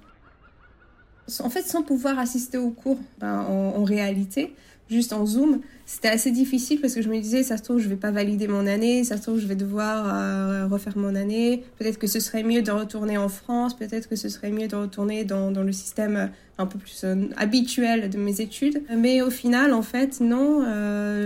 En 1.40 1.50
fait, 1.50 1.62
sans 1.62 1.82
pouvoir 1.82 2.18
assister 2.18 2.58
aux 2.58 2.70
cours 2.70 2.98
ben, 3.18 3.40
en 3.40 3.84
réalité, 3.84 4.54
juste 4.92 5.12
en 5.12 5.26
Zoom, 5.26 5.60
c'était 5.86 6.08
assez 6.08 6.30
difficile 6.30 6.80
parce 6.80 6.94
que 6.94 7.02
je 7.02 7.08
me 7.08 7.18
disais, 7.18 7.42
ça 7.42 7.56
se 7.56 7.62
trouve, 7.62 7.78
je 7.78 7.88
vais 7.88 7.96
pas 7.96 8.10
valider 8.10 8.46
mon 8.46 8.66
année, 8.66 9.04
ça 9.04 9.16
se 9.16 9.22
trouve, 9.22 9.40
je 9.40 9.46
vais 9.46 9.56
devoir 9.56 10.14
euh, 10.14 10.66
refaire 10.66 10.96
mon 10.96 11.14
année. 11.14 11.64
Peut-être 11.78 11.98
que 11.98 12.06
ce 12.06 12.20
serait 12.20 12.42
mieux 12.42 12.62
de 12.62 12.70
retourner 12.70 13.18
en 13.18 13.28
France, 13.28 13.76
peut-être 13.76 14.08
que 14.08 14.16
ce 14.16 14.28
serait 14.28 14.50
mieux 14.50 14.68
de 14.68 14.76
retourner 14.76 15.24
dans, 15.24 15.50
dans 15.50 15.62
le 15.62 15.72
système 15.72 16.16
euh, 16.16 16.26
un 16.58 16.66
peu 16.66 16.78
plus 16.78 17.02
euh, 17.04 17.28
habituel 17.36 18.10
de 18.10 18.18
mes 18.18 18.40
études. 18.40 18.82
Mais 18.96 19.22
au 19.22 19.30
final, 19.30 19.72
en 19.72 19.82
fait, 19.82 20.20
non, 20.20 20.64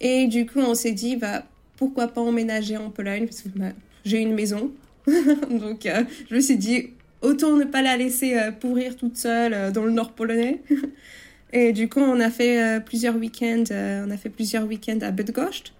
Et 0.00 0.26
du 0.26 0.46
coup, 0.46 0.60
on 0.60 0.74
s'est 0.74 0.92
dit, 0.92 1.16
bah, 1.16 1.44
pourquoi 1.76 2.08
pas 2.08 2.20
emménager 2.20 2.76
en 2.76 2.90
Pologne 2.90 3.26
Parce 3.26 3.42
que 3.42 3.48
bah, 3.54 3.72
j'ai 4.04 4.18
une 4.18 4.34
maison. 4.34 4.72
Donc, 5.50 5.86
euh, 5.86 6.04
je 6.30 6.34
me 6.34 6.40
suis 6.40 6.56
dit, 6.56 6.90
autant 7.22 7.56
ne 7.56 7.64
pas 7.64 7.82
la 7.82 7.96
laisser 7.96 8.36
euh, 8.36 8.50
pourrir 8.50 8.96
toute 8.96 9.16
seule 9.16 9.54
euh, 9.54 9.70
dans 9.70 9.84
le 9.84 9.92
nord 9.92 10.12
polonais. 10.12 10.62
et 11.52 11.72
du 11.72 11.88
coup, 11.88 12.00
on 12.00 12.20
a 12.20 12.30
fait 12.30 12.80
plusieurs 12.84 13.16
week-ends. 13.16 13.64
on 13.70 14.10
a 14.10 14.16
fait 14.16 14.30
plusieurs 14.30 14.66
week-ends 14.66 15.00
à 15.02 15.10
Bydgoszcz. 15.10 15.72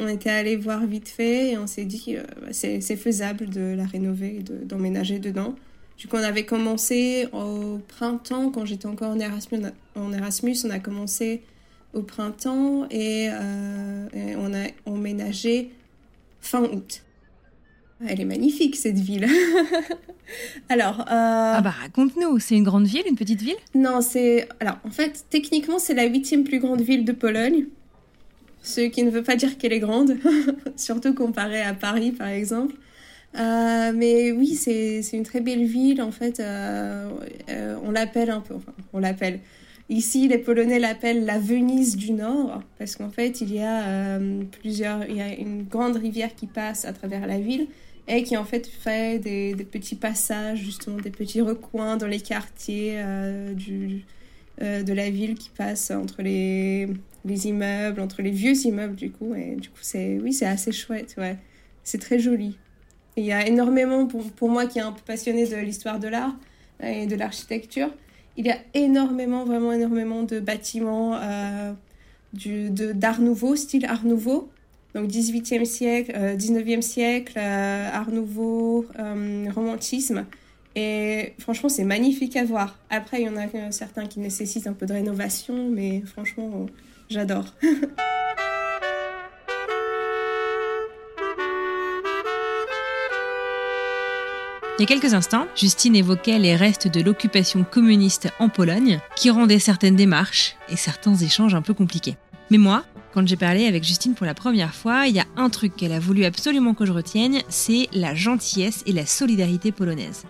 On 0.00 0.06
était 0.06 0.30
allé 0.30 0.54
voir 0.56 0.86
vite 0.86 1.08
fait 1.08 1.50
et 1.50 1.58
on 1.58 1.66
s'est 1.66 1.84
dit, 1.84 2.14
bah, 2.14 2.48
c'est 2.52 2.96
faisable 2.96 3.48
de 3.48 3.74
la 3.76 3.84
rénover 3.84 4.36
et 4.36 4.64
d'emménager 4.64 5.18
dedans. 5.18 5.56
Du 5.98 6.06
coup, 6.06 6.14
on 6.14 6.22
avait 6.22 6.44
commencé 6.44 7.26
au 7.32 7.78
printemps, 7.88 8.50
quand 8.50 8.64
j'étais 8.64 8.86
encore 8.86 9.10
en 9.10 9.18
Erasmus, 9.18 9.58
en 9.96 10.12
Erasmus, 10.12 10.54
on 10.64 10.70
a 10.70 10.78
commencé 10.78 11.42
au 11.94 12.02
printemps 12.02 12.86
euh, 12.92 14.08
et, 14.12 14.36
on 14.36 14.54
a 14.54 14.66
emménagé 14.86 15.70
fin 16.40 16.62
août. 16.62 17.02
Elle 18.06 18.20
est 18.20 18.24
magnifique 18.24 18.76
cette 18.76 18.98
ville. 18.98 19.26
alors. 20.68 21.00
Euh, 21.00 21.04
ah 21.08 21.60
bah 21.62 21.70
raconte-nous, 21.82 22.38
c'est 22.38 22.54
une 22.54 22.62
grande 22.62 22.86
ville, 22.86 23.02
une 23.08 23.16
petite 23.16 23.42
ville? 23.42 23.56
Non, 23.74 24.00
c'est. 24.00 24.48
Alors 24.60 24.76
en 24.84 24.90
fait, 24.90 25.24
techniquement, 25.30 25.78
c'est 25.78 25.94
la 25.94 26.04
huitième 26.04 26.44
plus 26.44 26.60
grande 26.60 26.80
ville 26.80 27.04
de 27.04 27.12
Pologne. 27.12 27.66
Ce 28.62 28.82
qui 28.82 29.02
ne 29.02 29.10
veut 29.10 29.22
pas 29.22 29.36
dire 29.36 29.56
qu'elle 29.58 29.72
est 29.72 29.80
grande, 29.80 30.16
surtout 30.76 31.14
comparée 31.14 31.62
à 31.62 31.74
Paris 31.74 32.12
par 32.12 32.28
exemple. 32.28 32.74
Euh, 33.36 33.92
mais 33.94 34.32
oui, 34.32 34.54
c'est 34.54 35.02
une 35.12 35.22
très 35.22 35.40
belle 35.40 35.64
ville 35.64 36.00
en 36.00 36.12
fait. 36.12 36.40
on 36.40 37.90
l'appelle 37.90 38.30
un 38.30 38.40
peu, 38.40 38.54
enfin, 38.54 38.72
on 38.92 39.00
l'appelle. 39.00 39.40
Ici, 39.90 40.28
les 40.28 40.36
Polonais 40.36 40.78
l'appellent 40.78 41.24
la 41.24 41.38
Venise 41.38 41.96
du 41.96 42.12
Nord, 42.12 42.62
parce 42.78 42.96
qu'en 42.96 43.08
fait, 43.08 43.40
il 43.40 43.54
y 43.54 43.60
a 43.60 43.86
euh, 43.86 44.42
plusieurs, 44.60 45.08
il 45.08 45.16
y 45.16 45.22
a 45.22 45.32
une 45.34 45.62
grande 45.62 45.96
rivière 45.96 46.34
qui 46.34 46.46
passe 46.46 46.84
à 46.84 46.92
travers 46.92 47.26
la 47.26 47.38
ville 47.38 47.68
et 48.06 48.22
qui 48.22 48.36
en 48.36 48.44
fait 48.44 48.66
fait 48.66 49.18
des, 49.18 49.54
petits 49.64 49.94
passages, 49.94 50.58
justement, 50.58 50.98
des 50.98 51.10
petits 51.10 51.40
recoins 51.40 51.96
dans 51.96 52.06
les 52.06 52.20
quartiers 52.20 52.96
euh, 52.96 53.54
euh, 54.60 54.82
de 54.82 54.92
la 54.92 55.08
ville 55.08 55.36
qui 55.36 55.48
passent 55.50 55.90
entre 55.90 56.20
les, 56.20 56.88
les 57.24 57.46
immeubles, 57.46 58.00
entre 58.00 58.20
les 58.20 58.30
vieux 58.30 58.56
immeubles 58.66 58.96
du 58.96 59.10
coup. 59.10 59.34
Et 59.34 59.56
du 59.56 59.70
coup, 59.70 59.80
c'est, 59.80 60.18
oui, 60.22 60.34
c'est 60.34 60.46
assez 60.46 60.72
chouette, 60.72 61.14
ouais. 61.16 61.38
C'est 61.82 61.98
très 61.98 62.18
joli. 62.18 62.58
il 63.16 63.24
y 63.24 63.32
a 63.32 63.46
énormément, 63.46 64.06
pour 64.06 64.50
moi 64.50 64.66
qui 64.66 64.78
est 64.78 64.82
un 64.82 64.92
peu 64.92 65.00
passionné 65.06 65.46
de 65.46 65.56
l'histoire 65.56 65.98
de 65.98 66.08
l'art 66.08 66.36
et 66.82 67.06
de 67.06 67.16
l'architecture, 67.16 67.88
il 68.38 68.46
y 68.46 68.50
a 68.50 68.58
énormément, 68.72 69.44
vraiment 69.44 69.72
énormément 69.72 70.22
de 70.22 70.38
bâtiments 70.38 71.16
euh, 71.16 71.72
d'art 72.94 73.20
nouveau, 73.20 73.56
style 73.56 73.84
art 73.84 74.04
nouveau. 74.04 74.48
Donc 74.94 75.10
18e 75.10 75.64
siècle, 75.64 76.12
19e 76.12 76.78
euh, 76.78 76.80
siècle, 76.80 77.34
euh, 77.36 77.90
art 77.92 78.10
nouveau, 78.10 78.86
romantisme. 79.54 80.24
Et 80.76 81.34
franchement, 81.40 81.68
c'est 81.68 81.84
magnifique 81.84 82.36
à 82.36 82.44
voir. 82.44 82.78
Après, 82.88 83.20
il 83.20 83.26
y 83.26 83.28
en 83.28 83.36
a 83.36 83.72
certains 83.72 84.06
qui 84.06 84.20
nécessitent 84.20 84.68
un 84.68 84.72
peu 84.72 84.86
de 84.86 84.92
rénovation, 84.92 85.68
mais 85.68 86.02
franchement, 86.06 86.66
j'adore. 87.10 87.54
Il 94.78 94.82
y 94.82 94.84
a 94.84 94.86
quelques 94.86 95.12
instants, 95.12 95.48
Justine 95.56 95.96
évoquait 95.96 96.38
les 96.38 96.54
restes 96.54 96.86
de 96.86 97.00
l'occupation 97.00 97.64
communiste 97.64 98.28
en 98.38 98.48
Pologne, 98.48 99.00
qui 99.16 99.28
rendaient 99.28 99.58
certaines 99.58 99.96
démarches 99.96 100.54
et 100.68 100.76
certains 100.76 101.16
échanges 101.16 101.56
un 101.56 101.62
peu 101.62 101.74
compliqués. 101.74 102.16
Mais 102.52 102.58
moi, 102.58 102.84
quand 103.12 103.26
j'ai 103.26 103.34
parlé 103.34 103.66
avec 103.66 103.82
Justine 103.82 104.14
pour 104.14 104.24
la 104.24 104.34
première 104.34 104.72
fois, 104.72 105.08
il 105.08 105.16
y 105.16 105.18
a 105.18 105.26
un 105.36 105.50
truc 105.50 105.74
qu'elle 105.74 105.90
a 105.90 105.98
voulu 105.98 106.24
absolument 106.24 106.74
que 106.74 106.86
je 106.86 106.92
retienne, 106.92 107.42
c'est 107.48 107.88
la 107.92 108.14
gentillesse 108.14 108.84
et 108.86 108.92
la 108.92 109.04
solidarité 109.04 109.72
polonaise. 109.72 110.26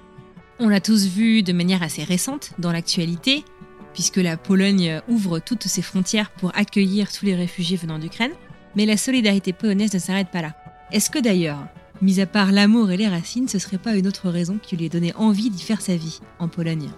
On 0.58 0.70
l'a 0.70 0.80
tous 0.80 1.04
vu 1.08 1.42
de 1.42 1.52
manière 1.52 1.82
assez 1.82 2.02
récente 2.02 2.52
dans 2.58 2.72
l'actualité, 2.72 3.44
puisque 3.92 4.16
la 4.16 4.38
Pologne 4.38 5.02
ouvre 5.08 5.40
toutes 5.40 5.66
ses 5.66 5.82
frontières 5.82 6.30
pour 6.30 6.56
accueillir 6.56 7.12
tous 7.12 7.26
les 7.26 7.34
réfugiés 7.34 7.76
venant 7.76 7.98
d'Ukraine, 7.98 8.32
mais 8.76 8.86
la 8.86 8.96
solidarité 8.96 9.52
polonaise 9.52 9.92
ne 9.92 9.98
s'arrête 9.98 10.30
pas 10.30 10.40
là. 10.40 10.54
Est-ce 10.90 11.10
que 11.10 11.18
d'ailleurs, 11.18 11.58
Mis 12.00 12.20
à 12.20 12.26
part 12.26 12.52
l'amour 12.52 12.92
et 12.92 12.96
les 12.96 13.08
racines, 13.08 13.48
ce 13.48 13.58
serait 13.58 13.78
pas 13.78 13.96
une 13.96 14.06
autre 14.06 14.30
raison 14.30 14.58
qui 14.62 14.76
lui 14.76 14.86
ait 14.86 14.88
donné 14.88 15.12
envie 15.16 15.50
d'y 15.50 15.62
faire 15.62 15.80
sa 15.80 15.96
vie, 15.96 16.20
en 16.38 16.46
Pologne. 16.46 16.90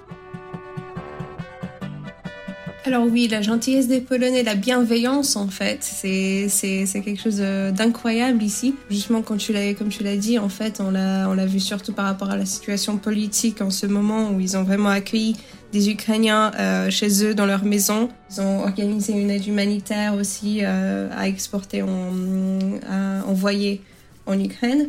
Alors 2.84 3.06
oui, 3.06 3.28
la 3.28 3.40
gentillesse 3.40 3.88
des 3.88 4.00
Polonais, 4.00 4.42
la 4.42 4.54
bienveillance 4.54 5.36
en 5.36 5.48
fait, 5.48 5.78
c'est 5.82 6.48
quelque 6.92 7.20
chose 7.20 7.36
d'incroyable 7.38 8.42
ici. 8.42 8.74
Justement, 8.90 9.22
quand 9.22 9.36
tu 9.36 9.52
l'as 9.52 9.74
comme 9.74 9.90
tu 9.90 10.02
l'as 10.02 10.16
dit, 10.16 10.38
en 10.38 10.48
fait, 10.48 10.80
on 10.80 10.90
l'a 10.90 11.28
on 11.30 11.34
l'a 11.34 11.46
vu 11.46 11.60
surtout 11.60 11.92
par 11.92 12.06
rapport 12.06 12.30
à 12.30 12.36
la 12.36 12.46
situation 12.46 12.96
politique 12.96 13.60
en 13.60 13.70
ce 13.70 13.86
moment 13.86 14.30
où 14.30 14.40
ils 14.40 14.56
ont 14.56 14.64
vraiment 14.64 14.88
accueilli 14.88 15.36
des 15.72 15.90
Ukrainiens 15.90 16.52
euh, 16.58 16.90
chez 16.90 17.24
eux 17.24 17.34
dans 17.34 17.46
leur 17.46 17.64
maison. 17.64 18.08
Ils 18.30 18.40
ont 18.40 18.60
organisé 18.60 19.12
une 19.12 19.30
aide 19.30 19.46
humanitaire 19.46 20.14
aussi 20.14 20.60
euh, 20.62 21.08
à 21.16 21.28
exporter, 21.28 21.82
à 21.82 23.26
envoyer 23.26 23.82
en 24.30 24.40
Ukraine. 24.40 24.88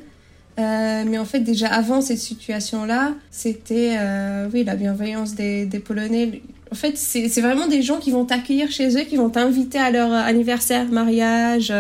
Euh, 0.60 1.04
mais 1.08 1.18
en 1.18 1.26
fait, 1.26 1.40
déjà 1.40 1.68
avant 1.68 2.02
cette 2.02 2.20
situation-là, 2.20 3.14
c'était 3.32 3.96
euh, 3.98 4.50
oui 4.54 4.64
la 4.64 4.76
bienveillance 4.76 5.36
des, 5.36 5.68
Polonais. 5.84 6.42
En 6.72 6.76
fait, 6.76 6.98
c'est 6.98 7.42
vraiment 7.42 7.68
des 7.68 7.82
gens 7.82 7.98
qui 7.98 8.12
vont 8.12 8.26
t'accueillir 8.26 8.72
chez 8.72 8.96
eux, 8.98 9.04
qui 9.04 9.18
vont 9.18 9.30
t'inviter 9.30 9.78
à 9.78 9.92
leur 9.92 10.12
anniversaire, 10.14 10.86
mariage, 10.90 11.74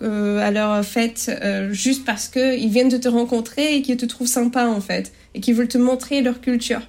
euh, 0.00 0.38
à 0.38 0.50
leur 0.52 0.84
fête, 0.84 1.30
juste 1.70 2.04
parce 2.04 2.28
que 2.28 2.56
ils 2.56 2.68
viennent 2.68 2.88
de 2.88 2.98
te 2.98 3.08
rencontrer 3.08 3.74
et 3.74 3.82
qu'ils 3.82 3.96
te 3.96 4.06
trouvent 4.06 4.28
sympa 4.28 4.66
en 4.66 4.80
fait, 4.80 5.12
et 5.34 5.40
qu'ils 5.40 5.54
veulent 5.54 5.68
te 5.68 5.78
montrer 5.78 6.22
leur 6.22 6.40
culture. 6.40 6.82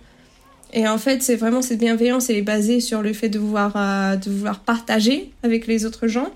Et 0.73 0.87
en 0.87 0.99
fait, 0.99 1.23
c'est 1.23 1.35
vraiment 1.35 1.63
cette 1.63 1.79
bienveillance, 1.79 2.29
elle 2.29 2.35
est 2.35 2.43
basée 2.43 2.79
sur 2.79 3.01
le 3.01 3.13
fait 3.13 3.29
de 3.29 3.39
vouloir, 3.39 3.73
de 4.19 4.29
vouloir 4.29 4.59
partager 4.59 5.31
avec 5.41 5.65
les 5.65 5.85
autres 5.85 6.07
gens. 6.07 6.29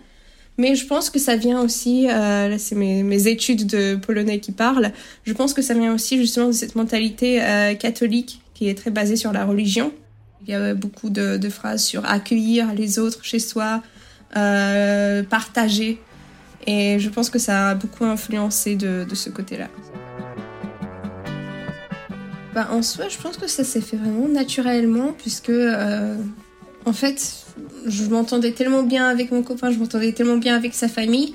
Mais 0.57 0.75
je 0.75 0.85
pense 0.85 1.09
que 1.09 1.17
ça 1.17 1.35
vient 1.35 1.61
aussi, 1.61 2.07
euh, 2.09 2.47
là 2.47 2.57
c'est 2.59 2.75
mes, 2.75 3.01
mes, 3.01 3.27
études 3.27 3.65
de 3.65 3.95
polonais 3.95 4.39
qui 4.39 4.51
parlent, 4.51 4.91
je 5.23 5.33
pense 5.33 5.53
que 5.53 5.63
ça 5.63 5.73
vient 5.73 5.93
aussi 5.93 6.17
justement 6.17 6.47
de 6.47 6.51
cette 6.51 6.75
mentalité 6.75 7.43
euh, 7.43 7.73
catholique 7.73 8.41
qui 8.53 8.69
est 8.69 8.75
très 8.75 8.91
basée 8.91 9.15
sur 9.15 9.33
la 9.33 9.45
religion. 9.45 9.91
Il 10.45 10.51
y 10.51 10.55
a 10.55 10.75
beaucoup 10.75 11.09
de, 11.09 11.39
phrases 11.49 11.83
sur 11.83 12.05
accueillir 12.05 12.73
les 12.75 12.99
autres 12.99 13.23
chez 13.23 13.39
soi, 13.39 13.81
euh, 14.35 15.23
partager. 15.23 15.99
Et 16.67 16.99
je 16.99 17.09
pense 17.09 17.29
que 17.29 17.39
ça 17.39 17.69
a 17.69 17.75
beaucoup 17.75 18.03
influencé 18.05 18.75
de, 18.75 19.05
de 19.09 19.15
ce 19.15 19.29
côté-là. 19.29 19.69
Bah, 22.53 22.67
en 22.71 22.83
soi, 22.83 23.07
je 23.09 23.17
pense 23.17 23.37
que 23.37 23.47
ça 23.47 23.63
s'est 23.63 23.81
fait 23.81 23.97
vraiment 23.97 24.27
naturellement, 24.27 25.13
puisque 25.17 25.49
en 26.85 26.93
fait, 26.93 27.45
je 27.85 28.05
m'entendais 28.05 28.51
tellement 28.51 28.83
bien 28.83 29.07
avec 29.07 29.31
mon 29.31 29.43
copain, 29.43 29.71
je 29.71 29.77
m'entendais 29.77 30.11
tellement 30.11 30.37
bien 30.37 30.55
avec 30.55 30.73
sa 30.73 30.87
famille, 30.87 31.33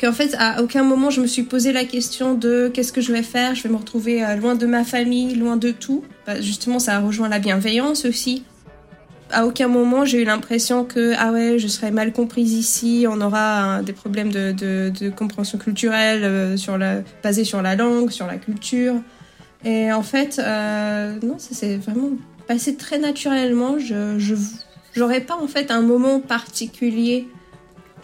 qu'en 0.00 0.12
fait, 0.12 0.34
à 0.38 0.62
aucun 0.62 0.82
moment, 0.82 1.10
je 1.10 1.20
me 1.20 1.26
suis 1.26 1.42
posé 1.42 1.72
la 1.72 1.84
question 1.84 2.34
de 2.34 2.70
qu'est-ce 2.72 2.92
que 2.92 3.00
je 3.00 3.12
vais 3.12 3.22
faire, 3.22 3.54
je 3.54 3.62
vais 3.62 3.68
me 3.68 3.76
retrouver 3.76 4.24
euh, 4.24 4.36
loin 4.36 4.54
de 4.54 4.66
ma 4.66 4.84
famille, 4.84 5.34
loin 5.34 5.56
de 5.56 5.70
tout. 5.70 6.04
Bah, 6.26 6.40
justement, 6.40 6.78
ça 6.78 6.96
a 6.96 7.00
rejoint 7.00 7.28
la 7.28 7.38
bienveillance 7.38 8.04
aussi. 8.04 8.44
À 9.30 9.46
aucun 9.46 9.68
moment, 9.68 10.06
j'ai 10.06 10.22
eu 10.22 10.24
l'impression 10.24 10.84
que 10.84 11.12
ah 11.18 11.32
ouais, 11.32 11.58
je 11.58 11.68
serais 11.68 11.90
mal 11.90 12.12
comprise 12.12 12.54
ici, 12.54 13.04
on 13.10 13.20
aura 13.20 13.60
hein, 13.60 13.82
des 13.82 13.92
problèmes 13.92 14.32
de, 14.32 15.10
compréhension 15.10 15.58
culturelle 15.58 16.24
euh, 16.24 16.56
sur 16.56 16.78
la, 16.78 17.02
basés 17.22 17.44
sur 17.44 17.60
la 17.60 17.76
langue, 17.76 18.10
sur 18.10 18.26
la 18.26 18.36
culture. 18.36 18.94
Et 19.64 19.92
en 19.92 20.02
fait, 20.02 20.40
euh, 20.42 21.14
non, 21.22 21.38
ça 21.38 21.54
s'est 21.54 21.76
vraiment 21.76 22.10
passé 22.46 22.76
très 22.76 22.98
naturellement. 22.98 23.76
J'aurais 24.98 25.20
pas 25.20 25.36
en 25.36 25.46
fait 25.46 25.70
un 25.70 25.80
moment 25.80 26.18
particulier 26.18 27.28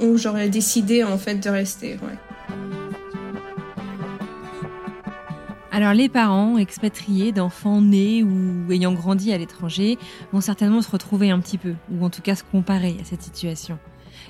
où 0.00 0.16
j'aurais 0.16 0.48
décidé 0.48 1.02
en 1.02 1.18
fait 1.18 1.34
de 1.34 1.50
rester. 1.50 1.98
Alors 5.72 5.92
les 5.92 6.08
parents 6.08 6.56
expatriés 6.56 7.32
d'enfants 7.32 7.80
nés 7.80 8.22
ou 8.22 8.70
ayant 8.70 8.92
grandi 8.92 9.32
à 9.32 9.38
l'étranger 9.38 9.98
vont 10.32 10.40
certainement 10.40 10.82
se 10.82 10.90
retrouver 10.90 11.30
un 11.30 11.40
petit 11.40 11.58
peu, 11.58 11.74
ou 11.90 12.04
en 12.04 12.10
tout 12.10 12.22
cas 12.22 12.36
se 12.36 12.44
comparer 12.44 12.96
à 13.00 13.04
cette 13.04 13.22
situation. 13.22 13.76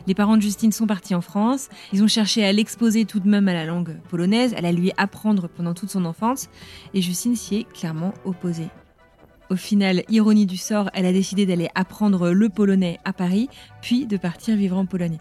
Les 0.06 0.14
parents 0.14 0.38
de 0.38 0.42
Justine 0.42 0.73
sont 0.73 0.87
partis 0.87 1.14
en 1.14 1.21
France. 1.21 1.68
Ils 1.92 2.02
ont 2.02 2.09
cherché 2.09 2.44
à 2.47 2.52
l'exposer 2.52 3.04
tout 3.04 3.21
de 3.21 3.28
même 3.28 3.47
à 3.47 3.52
la 3.52 3.66
langue 3.66 3.99
polonaise, 4.09 4.54
à 4.54 4.62
la 4.62 4.73
lui 4.73 4.90
apprendre 4.97 5.49
pendant 5.49 5.75
toute 5.75 5.90
son 5.90 6.06
enfance. 6.06 6.49
Et 6.94 7.02
Justine 7.02 7.37
s'y 7.37 7.56
est 7.56 7.64
clairement 7.64 8.14
opposée. 8.25 8.68
Au 9.51 9.57
final, 9.57 10.05
ironie 10.09 10.47
du 10.47 10.57
sort, 10.57 10.91
elle 10.95 11.07
a 11.07 11.13
décidé 11.13 11.45
d'aller 11.47 11.69
apprendre 11.75 12.31
le 12.31 12.49
polonais 12.49 12.99
à 13.05 13.13
Paris, 13.13 13.49
puis 13.83 14.07
de 14.07 14.17
partir 14.17 14.57
vivre 14.57 14.77
en 14.77 14.87
Pologne. 14.87 15.19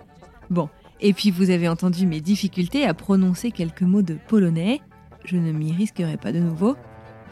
Bon, 0.50 0.70
et 1.01 1.13
puis 1.13 1.32
vous 1.32 1.50
avez 1.50 1.68
entendu 1.68 2.05
mes 2.05 2.22
difficultés 2.22 2.86
à 2.86 2.94
prononcer 2.94 3.51
quelques 3.51 3.81
mots 3.81 4.01
de 4.01 4.18
polonais. 4.27 4.79
Je 5.25 5.36
ne 5.38 5.51
m'y 5.51 5.74
risquerai 5.74 6.18
pas 6.18 6.31
de 6.31 6.40
nouveau. 6.40 6.75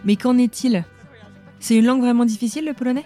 Mais 0.03 0.15
qu'en 0.15 0.37
est-il? 0.37 0.83
C'est 1.59 1.77
une 1.77 1.85
langue 1.85 2.01
vraiment 2.01 2.25
difficile, 2.25 2.65
le 2.65 2.73
polonais? 2.73 3.05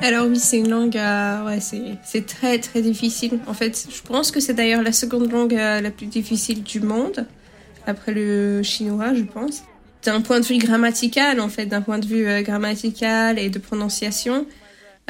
Alors 0.00 0.26
oui, 0.26 0.38
c'est 0.38 0.58
une 0.58 0.68
langue, 0.68 0.96
euh, 0.98 1.46
ouais, 1.46 1.60
c'est 1.60 2.26
très 2.26 2.58
très 2.58 2.82
difficile. 2.82 3.38
En 3.46 3.54
fait, 3.54 3.88
je 3.90 4.02
pense 4.02 4.30
que 4.30 4.40
c'est 4.40 4.52
d'ailleurs 4.52 4.82
la 4.82 4.92
seconde 4.92 5.32
langue 5.32 5.54
euh, 5.54 5.80
la 5.80 5.90
plus 5.90 6.06
difficile 6.06 6.62
du 6.62 6.80
monde, 6.80 7.26
après 7.86 8.12
le 8.12 8.62
chinois, 8.62 9.14
je 9.14 9.22
pense. 9.22 9.62
D'un 10.04 10.20
point 10.20 10.40
de 10.40 10.44
vue 10.44 10.58
grammatical, 10.58 11.40
en 11.40 11.48
fait, 11.48 11.66
d'un 11.66 11.80
point 11.80 11.98
de 11.98 12.06
vue 12.06 12.26
euh, 12.26 12.42
grammatical 12.42 13.38
et 13.38 13.48
de 13.48 13.58
prononciation, 13.58 14.46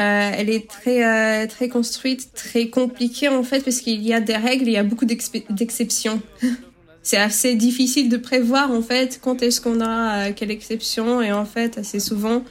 euh, 0.00 0.30
elle 0.36 0.50
est 0.50 0.68
très 0.68 1.04
euh, 1.04 1.46
très 1.46 1.68
construite, 1.68 2.30
très 2.34 2.68
compliquée 2.68 3.28
en 3.28 3.42
fait, 3.42 3.64
parce 3.64 3.78
qu'il 3.80 4.02
y 4.02 4.12
a 4.12 4.20
des 4.20 4.36
règles, 4.36 4.66
il 4.68 4.72
y 4.72 4.76
a 4.76 4.84
beaucoup 4.84 5.04
d'exceptions. 5.04 6.22
c'est 7.02 7.16
assez 7.16 7.54
difficile 7.54 8.08
de 8.08 8.16
prévoir 8.16 8.70
en 8.70 8.82
fait 8.82 9.20
quand 9.22 9.42
est-ce 9.42 9.60
qu'on 9.60 9.80
a 9.80 10.32
quelle 10.32 10.50
exception, 10.50 11.20
et 11.22 11.32
en 11.32 11.44
fait, 11.44 11.78
assez 11.78 12.00
souvent 12.00 12.44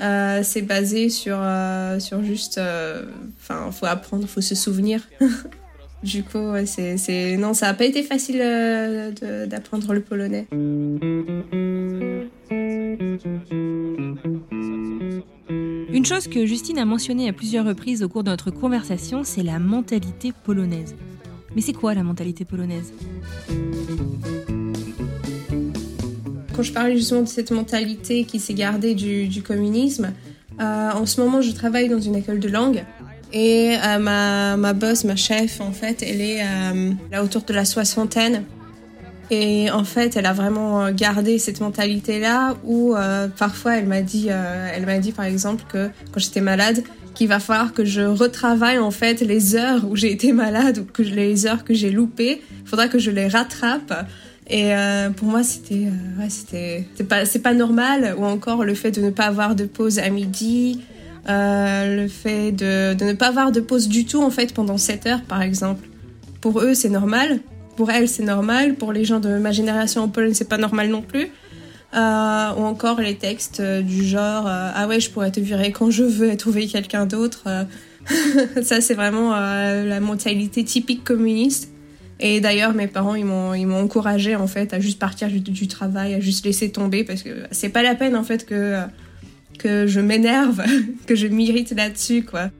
c'est 0.00 0.62
basé 0.62 1.08
sur, 1.08 1.38
sur 1.98 2.22
juste. 2.22 2.60
Enfin, 3.40 3.72
faut 3.72 3.86
apprendre, 3.86 4.22
il 4.22 4.28
faut 4.28 4.40
se 4.40 4.54
souvenir. 4.54 5.00
du 6.02 6.22
coup, 6.22 6.52
ouais, 6.52 6.66
c'est, 6.66 7.36
non, 7.36 7.54
ça 7.54 7.66
n'a 7.66 7.74
pas 7.74 7.84
été 7.84 8.02
facile 8.02 8.38
d'apprendre 9.46 9.92
le 9.92 10.00
polonais. 10.00 10.46
Une 15.90 16.04
chose 16.04 16.28
que 16.28 16.46
Justine 16.46 16.78
a 16.78 16.84
mentionnée 16.84 17.28
à 17.28 17.32
plusieurs 17.32 17.64
reprises 17.64 18.02
au 18.02 18.08
cours 18.08 18.22
de 18.22 18.30
notre 18.30 18.50
conversation, 18.50 19.24
c'est 19.24 19.42
la 19.42 19.58
mentalité 19.58 20.32
polonaise. 20.44 20.94
Mais 21.56 21.62
c'est 21.62 21.72
quoi 21.72 21.94
la 21.94 22.02
mentalité 22.02 22.44
polonaise? 22.44 22.92
Quand 26.54 26.62
je 26.62 26.72
parlais 26.72 26.96
justement 26.96 27.22
de 27.22 27.28
cette 27.28 27.50
mentalité 27.50 28.24
qui 28.24 28.38
s'est 28.38 28.54
gardée 28.54 28.94
du, 28.94 29.26
du 29.28 29.42
communisme, 29.42 30.12
euh, 30.60 30.90
en 30.90 31.06
ce 31.06 31.20
moment, 31.20 31.40
je 31.40 31.52
travaille 31.52 31.88
dans 31.88 32.00
une 32.00 32.16
école 32.16 32.40
de 32.40 32.48
langue. 32.48 32.84
Et 33.32 33.76
euh, 33.76 33.98
ma, 33.98 34.56
ma 34.56 34.72
boss, 34.72 35.04
ma 35.04 35.16
chef, 35.16 35.60
en 35.60 35.72
fait, 35.72 36.02
elle 36.02 36.20
est 36.20 36.42
euh, 36.42 36.92
là 37.12 37.22
autour 37.22 37.42
de 37.42 37.52
la 37.52 37.64
soixantaine. 37.64 38.44
Et 39.30 39.70
en 39.70 39.84
fait, 39.84 40.16
elle 40.16 40.24
a 40.24 40.32
vraiment 40.32 40.90
gardé 40.90 41.38
cette 41.38 41.60
mentalité-là 41.60 42.56
où 42.64 42.94
euh, 42.94 43.28
parfois 43.28 43.76
elle 43.76 43.86
m'a 43.86 44.00
dit, 44.00 44.28
euh, 44.30 44.70
elle 44.74 44.86
m'a 44.86 44.98
dit 44.98 45.12
par 45.12 45.26
exemple 45.26 45.64
que 45.70 45.90
quand 46.12 46.20
j'étais 46.20 46.40
malade, 46.40 46.82
qu'il 47.14 47.28
va 47.28 47.38
falloir 47.38 47.74
que 47.74 47.84
je 47.84 48.00
retravaille 48.00 48.78
en 48.78 48.90
fait 48.90 49.20
les 49.20 49.54
heures 49.54 49.84
où 49.86 49.96
j'ai 49.96 50.10
été 50.12 50.32
malade 50.32 50.78
ou 50.78 50.84
que 50.84 51.02
les 51.02 51.46
heures 51.46 51.64
que 51.64 51.74
j'ai 51.74 51.90
loupées. 51.90 52.40
Il 52.62 52.68
faudra 52.68 52.88
que 52.88 52.98
je 52.98 53.10
les 53.10 53.28
rattrape 53.28 53.92
et 54.48 54.74
euh, 54.74 55.10
pour 55.10 55.28
moi, 55.28 55.42
c'était, 55.42 55.86
euh, 55.86 56.22
ouais, 56.22 56.30
c'était, 56.30 56.86
c'est 56.94 57.06
pas, 57.06 57.26
c'est 57.26 57.40
pas 57.40 57.52
normal. 57.52 58.14
Ou 58.18 58.24
encore 58.24 58.64
le 58.64 58.74
fait 58.74 58.90
de 58.90 59.02
ne 59.02 59.10
pas 59.10 59.24
avoir 59.24 59.54
de 59.54 59.64
pause 59.64 59.98
à 59.98 60.08
midi, 60.08 60.80
euh, 61.28 61.96
le 61.96 62.08
fait 62.08 62.52
de, 62.52 62.94
ne 63.04 63.12
pas 63.12 63.28
avoir 63.28 63.52
de 63.52 63.60
pause 63.60 63.88
du 63.88 64.06
tout 64.06 64.22
en 64.22 64.30
fait 64.30 64.54
pendant 64.54 64.78
7 64.78 65.06
heures, 65.06 65.22
par 65.22 65.42
exemple. 65.42 65.86
Pour 66.40 66.60
eux, 66.60 66.74
c'est 66.74 66.88
normal. 66.88 67.40
Pour 67.76 67.90
elles, 67.90 68.08
c'est 68.08 68.22
normal. 68.22 68.74
Pour 68.76 68.92
les 68.92 69.04
gens 69.04 69.20
de 69.20 69.38
ma 69.38 69.52
génération 69.52 70.02
en 70.02 70.08
Pologne, 70.08 70.34
c'est 70.34 70.48
pas 70.48 70.58
normal 70.58 70.88
non 70.88 71.02
plus. 71.02 71.28
Euh, 71.94 72.52
ou 72.56 72.64
encore 72.64 73.00
les 73.00 73.16
textes 73.16 73.62
du 73.62 74.04
genre 74.04 74.46
euh, 74.46 74.70
ah 74.74 74.86
ouais, 74.86 75.00
je 75.00 75.10
pourrais 75.10 75.30
te 75.30 75.40
virer 75.40 75.72
quand 75.72 75.90
je 75.90 76.04
veux 76.04 76.30
et 76.30 76.36
trouver 76.36 76.66
quelqu'un 76.66 77.06
d'autre. 77.06 77.44
Ça, 78.62 78.80
c'est 78.80 78.94
vraiment 78.94 79.32
la 79.32 80.00
mentalité 80.00 80.64
typique 80.64 81.04
communiste. 81.04 81.70
Et 82.20 82.40
d'ailleurs, 82.40 82.72
mes 82.74 82.88
parents, 82.88 83.14
ils 83.14 83.24
m'ont, 83.24 83.54
ils 83.54 83.66
m'ont 83.66 83.82
encouragé 83.82 84.34
en 84.34 84.46
fait 84.46 84.72
à 84.72 84.80
juste 84.80 84.98
partir 84.98 85.28
du, 85.28 85.40
du, 85.40 85.68
travail, 85.68 86.14
à 86.14 86.20
juste 86.20 86.44
laisser 86.44 86.72
tomber 86.72 87.04
parce 87.04 87.22
que 87.22 87.30
c'est 87.52 87.68
pas 87.68 87.82
la 87.82 87.94
peine 87.94 88.16
en 88.16 88.24
fait 88.24 88.44
que 88.44 88.82
que 89.58 89.86
je 89.86 90.00
m'énerve, 90.00 90.62
que 91.06 91.14
je 91.14 91.26
m'irrite 91.26 91.72
là-dessus 91.72 92.24
quoi. 92.24 92.50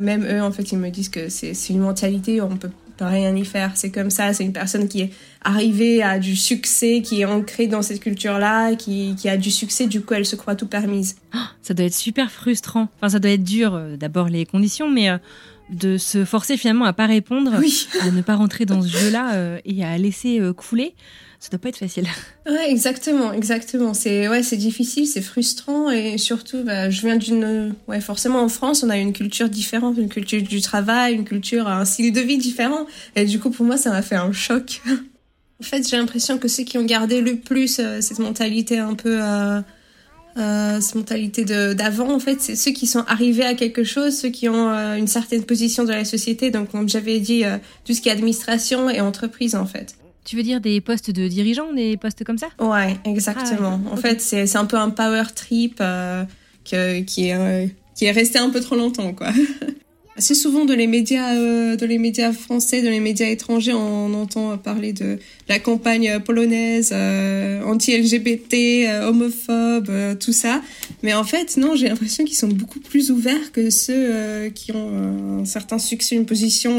Même 0.00 0.26
eux, 0.28 0.42
en 0.42 0.50
fait, 0.50 0.72
ils 0.72 0.78
me 0.78 0.90
disent 0.90 1.08
que 1.08 1.28
c'est, 1.28 1.54
une 1.70 1.78
mentalité, 1.78 2.40
on 2.40 2.56
peut 2.56 2.70
pas 2.96 3.08
rien 3.08 3.34
y 3.36 3.44
faire. 3.44 3.72
C'est 3.76 3.90
comme 3.90 4.10
ça, 4.10 4.32
c'est 4.32 4.44
une 4.44 4.52
personne 4.52 4.88
qui 4.88 5.02
est 5.02 5.10
arrivée 5.42 6.02
à 6.02 6.18
du 6.18 6.34
succès, 6.34 7.02
qui 7.02 7.20
est 7.20 7.24
ancrée 7.24 7.66
dans 7.66 7.82
cette 7.82 8.00
culture-là, 8.00 8.74
qui, 8.74 9.14
qui 9.16 9.28
a 9.28 9.36
du 9.36 9.50
succès, 9.50 9.86
du 9.86 10.00
coup, 10.00 10.14
elle 10.14 10.26
se 10.26 10.36
croit 10.36 10.56
tout 10.56 10.66
permise. 10.66 11.16
Ça 11.62 11.74
doit 11.74 11.86
être 11.86 11.94
super 11.94 12.32
frustrant. 12.32 12.88
Enfin, 12.96 13.08
ça 13.08 13.20
doit 13.20 13.30
être 13.30 13.44
dur, 13.44 13.74
euh, 13.74 13.96
d'abord 13.96 14.28
les 14.28 14.44
conditions, 14.44 14.90
mais 14.90 15.08
euh, 15.08 15.18
de 15.70 15.96
se 15.96 16.24
forcer 16.24 16.56
finalement 16.56 16.86
à 16.86 16.92
pas 16.92 17.06
répondre, 17.06 17.52
oui. 17.60 17.86
à 18.00 18.10
ne 18.10 18.20
pas 18.20 18.34
rentrer 18.34 18.64
dans 18.64 18.82
ce 18.82 18.88
jeu-là 18.88 19.34
euh, 19.34 19.58
et 19.64 19.84
à 19.84 19.96
laisser 19.96 20.40
couler. 20.56 20.96
Ça 21.42 21.48
doit 21.50 21.58
pas 21.58 21.70
être 21.70 21.78
facile. 21.78 22.06
Ouais, 22.46 22.70
exactement, 22.70 23.32
exactement. 23.32 23.94
C'est 23.94 24.28
ouais, 24.28 24.44
c'est 24.44 24.56
difficile, 24.56 25.08
c'est 25.08 25.20
frustrant 25.20 25.90
et 25.90 26.16
surtout, 26.16 26.62
bah, 26.62 26.88
je 26.88 27.00
viens 27.00 27.16
d'une, 27.16 27.74
ouais, 27.88 28.00
forcément 28.00 28.44
en 28.44 28.48
France, 28.48 28.84
on 28.84 28.90
a 28.90 28.96
une 28.96 29.12
culture 29.12 29.48
différente, 29.48 29.98
une 29.98 30.08
culture 30.08 30.40
du 30.40 30.60
travail, 30.60 31.14
une 31.14 31.24
culture, 31.24 31.66
un 31.66 31.84
style 31.84 32.12
de 32.12 32.20
vie 32.20 32.38
différent. 32.38 32.86
Et 33.16 33.24
du 33.24 33.40
coup, 33.40 33.50
pour 33.50 33.66
moi, 33.66 33.76
ça 33.76 33.90
m'a 33.90 34.02
fait 34.02 34.14
un 34.14 34.30
choc. 34.30 34.82
en 35.60 35.64
fait, 35.64 35.88
j'ai 35.88 35.96
l'impression 35.96 36.38
que 36.38 36.46
ceux 36.46 36.62
qui 36.62 36.78
ont 36.78 36.84
gardé 36.84 37.20
le 37.20 37.34
plus 37.34 37.80
euh, 37.80 38.00
cette 38.00 38.20
mentalité 38.20 38.78
un 38.78 38.94
peu 38.94 39.18
euh, 39.20 39.60
euh, 40.36 40.80
cette 40.80 40.94
mentalité 40.94 41.44
d'avant, 41.74 42.14
en 42.14 42.20
fait, 42.20 42.40
c'est 42.40 42.54
ceux 42.54 42.70
qui 42.70 42.86
sont 42.86 43.04
arrivés 43.08 43.44
à 43.44 43.54
quelque 43.54 43.82
chose, 43.82 44.16
ceux 44.16 44.30
qui 44.30 44.48
ont 44.48 44.70
une 44.70 45.08
certaine 45.08 45.42
position 45.42 45.82
dans 45.82 45.90
la 45.90 46.04
société. 46.04 46.52
Donc, 46.52 46.70
comme 46.70 46.88
j'avais 46.88 47.18
dit, 47.18 47.42
tout 47.84 47.94
ce 47.94 48.00
qui 48.00 48.10
est 48.10 48.12
administration 48.12 48.88
et 48.88 49.00
entreprise, 49.00 49.56
en 49.56 49.66
fait. 49.66 49.96
Tu 50.24 50.36
veux 50.36 50.42
dire 50.42 50.60
des 50.60 50.80
postes 50.80 51.10
de 51.10 51.26
dirigeants, 51.28 51.72
des 51.72 51.96
postes 51.96 52.24
comme 52.24 52.38
ça? 52.38 52.48
Ouais, 52.60 52.96
exactement. 53.04 53.80
Ah, 53.86 53.92
en 53.92 53.96
fait, 53.96 54.20
c'est 54.20 54.56
un 54.56 54.66
peu 54.66 54.76
un 54.76 54.90
power 54.90 55.24
trip 55.34 55.78
que, 55.78 57.00
qui, 57.00 57.28
est, 57.28 57.74
qui 57.96 58.04
est 58.04 58.12
resté 58.12 58.38
un 58.38 58.50
peu 58.50 58.60
trop 58.60 58.76
longtemps, 58.76 59.12
quoi. 59.12 59.28
Assez 60.22 60.36
souvent 60.36 60.64
dans 60.64 60.76
les 60.76 60.86
médias, 60.86 61.34
euh, 61.34 61.76
les 61.78 61.98
médias 61.98 62.32
français, 62.32 62.80
dans 62.80 62.90
les 62.90 63.00
médias 63.00 63.26
étrangers, 63.26 63.72
on 63.72 64.14
entend 64.14 64.56
parler 64.56 64.92
de 64.92 65.18
la 65.48 65.58
campagne 65.58 66.20
polonaise 66.20 66.90
euh, 66.92 67.60
anti-LGBT, 67.64 68.54
euh, 68.54 69.08
homophobe, 69.08 69.88
euh, 69.90 70.14
tout 70.14 70.32
ça. 70.32 70.62
Mais 71.02 71.12
en 71.12 71.24
fait, 71.24 71.56
non, 71.56 71.74
j'ai 71.74 71.88
l'impression 71.88 72.24
qu'ils 72.24 72.36
sont 72.36 72.46
beaucoup 72.46 72.78
plus 72.78 73.10
ouverts 73.10 73.50
que 73.50 73.68
ceux 73.68 74.50
qui 74.54 74.70
ont 74.70 75.40
un 75.40 75.44
certain 75.44 75.80
succès, 75.80 76.14
une 76.14 76.24
position 76.24 76.78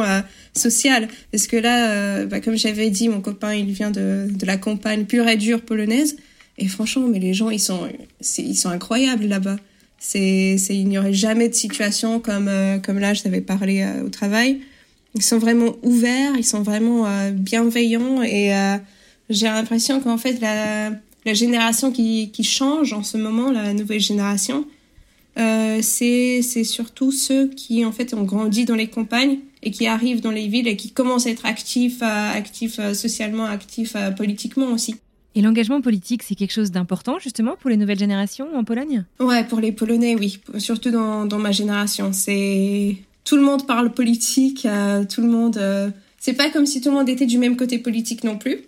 sociale. 0.56 1.10
Parce 1.34 1.47
que 1.47 1.58
là, 1.58 2.23
bah, 2.23 2.39
comme 2.39 2.56
j'avais 2.56 2.91
dit, 2.91 3.10
mon 3.10 3.19
copain, 3.19 3.53
il 3.53 3.73
vient 3.73 3.91
de, 3.91 4.29
la 4.45 4.56
campagne 4.56 5.03
pure 5.03 5.27
et 5.27 5.36
dure 5.36 5.60
polonaise. 5.60 6.15
Et 6.58 6.69
franchement, 6.69 7.10
mais 7.10 7.19
les 7.19 7.34
gens, 7.34 7.49
ils 7.49 7.60
sont 7.60 8.69
incroyables 8.69 9.25
là-bas. 9.25 9.58
C'est, 10.05 10.57
il 10.69 10.89
n'y 10.89 10.97
aurait 10.97 11.13
jamais 11.13 11.47
de 11.47 11.53
situation 11.53 12.19
comme, 12.19 12.49
euh, 12.49 12.77
comme 12.77 12.99
là, 12.99 13.13
je 13.13 13.23
t'avais 13.23 13.39
parlé 13.39 13.81
euh, 13.81 14.03
au 14.03 14.09
travail. 14.09 14.59
Ils 15.15 15.21
sont 15.21 15.37
vraiment 15.37 15.77
ouverts, 15.81 16.33
ils 16.37 16.43
sont 16.43 16.61
vraiment 16.61 17.07
euh, 17.07 17.31
bienveillants 17.31 18.21
et 18.21 18.53
euh, 18.53 18.75
j'ai 19.29 19.45
l'impression 19.45 20.01
qu'en 20.01 20.17
fait, 20.17 20.41
la, 20.41 20.89
la 20.89 21.33
génération 21.33 21.89
qui, 21.91 22.31
qui 22.31 22.43
change 22.43 22.91
en 22.91 23.01
ce 23.01 23.17
moment, 23.17 23.49
la 23.49 23.73
nouvelle 23.73 24.01
génération, 24.01 24.65
euh, 25.39 25.79
c'est, 25.81 26.41
c'est 26.41 26.65
surtout 26.65 27.13
ceux 27.13 27.47
qui, 27.47 27.85
en 27.85 27.93
fait, 27.93 28.13
ont 28.13 28.23
grandi 28.23 28.65
dans 28.65 28.75
les 28.75 28.87
campagnes 28.87 29.39
et 29.61 29.71
qui 29.71 29.87
arrivent 29.87 30.19
dans 30.19 30.31
les 30.31 30.49
villes 30.49 30.67
et 30.67 30.75
qui 30.75 30.91
commencent 30.91 31.27
à 31.27 31.29
être 31.29 31.45
actifs, 31.45 32.01
euh, 32.01 32.31
actifs 32.33 32.75
socialement, 32.93 33.45
actifs 33.45 33.95
politiquement 34.17 34.67
aussi. 34.73 34.95
Et 35.35 35.41
l'engagement 35.41 35.81
politique, 35.81 36.23
c'est 36.23 36.35
quelque 36.35 36.51
chose 36.51 36.71
d'important 36.71 37.17
justement 37.19 37.55
pour 37.59 37.69
les 37.69 37.77
nouvelles 37.77 37.97
générations 37.99 38.55
en 38.55 38.63
Pologne? 38.63 39.05
Ouais, 39.19 39.43
pour 39.43 39.59
les 39.59 39.71
Polonais, 39.71 40.15
oui. 40.15 40.39
Surtout 40.59 40.91
dans, 40.91 41.39
ma 41.39 41.51
génération. 41.51 42.13
C'est 42.13 42.97
tout 43.23 43.35
le 43.35 43.41
monde 43.41 43.65
parle 43.65 43.91
politique, 43.91 44.65
euh, 44.65 45.05
tout 45.05 45.21
le 45.21 45.27
monde. 45.27 45.57
euh, 45.57 45.89
C'est 46.19 46.33
pas 46.33 46.49
comme 46.49 46.65
si 46.65 46.81
tout 46.81 46.89
le 46.89 46.95
monde 46.95 47.09
était 47.09 47.25
du 47.25 47.37
même 47.37 47.57
côté 47.57 47.79
politique 47.79 48.23
non 48.23 48.37
plus, 48.37 48.59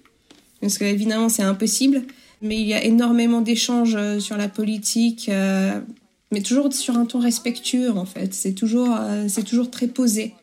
parce 0.61 0.77
que 0.77 0.85
évidemment 0.85 1.29
c'est 1.29 1.43
impossible. 1.43 2.03
Mais 2.41 2.59
il 2.59 2.67
y 2.67 2.73
a 2.73 2.83
énormément 2.83 3.41
d'échanges 3.41 3.95
euh, 3.95 4.19
sur 4.19 4.37
la 4.37 4.47
politique, 4.47 5.29
euh, 5.29 5.79
mais 6.31 6.41
toujours 6.41 6.73
sur 6.73 6.97
un 6.97 7.05
ton 7.05 7.19
respectueux 7.19 7.91
en 7.91 8.05
fait. 8.05 8.33
C'est 8.33 8.53
toujours, 8.53 8.97
c'est 9.27 9.43
toujours 9.43 9.69
très 9.69 9.87
posé. 9.87 10.33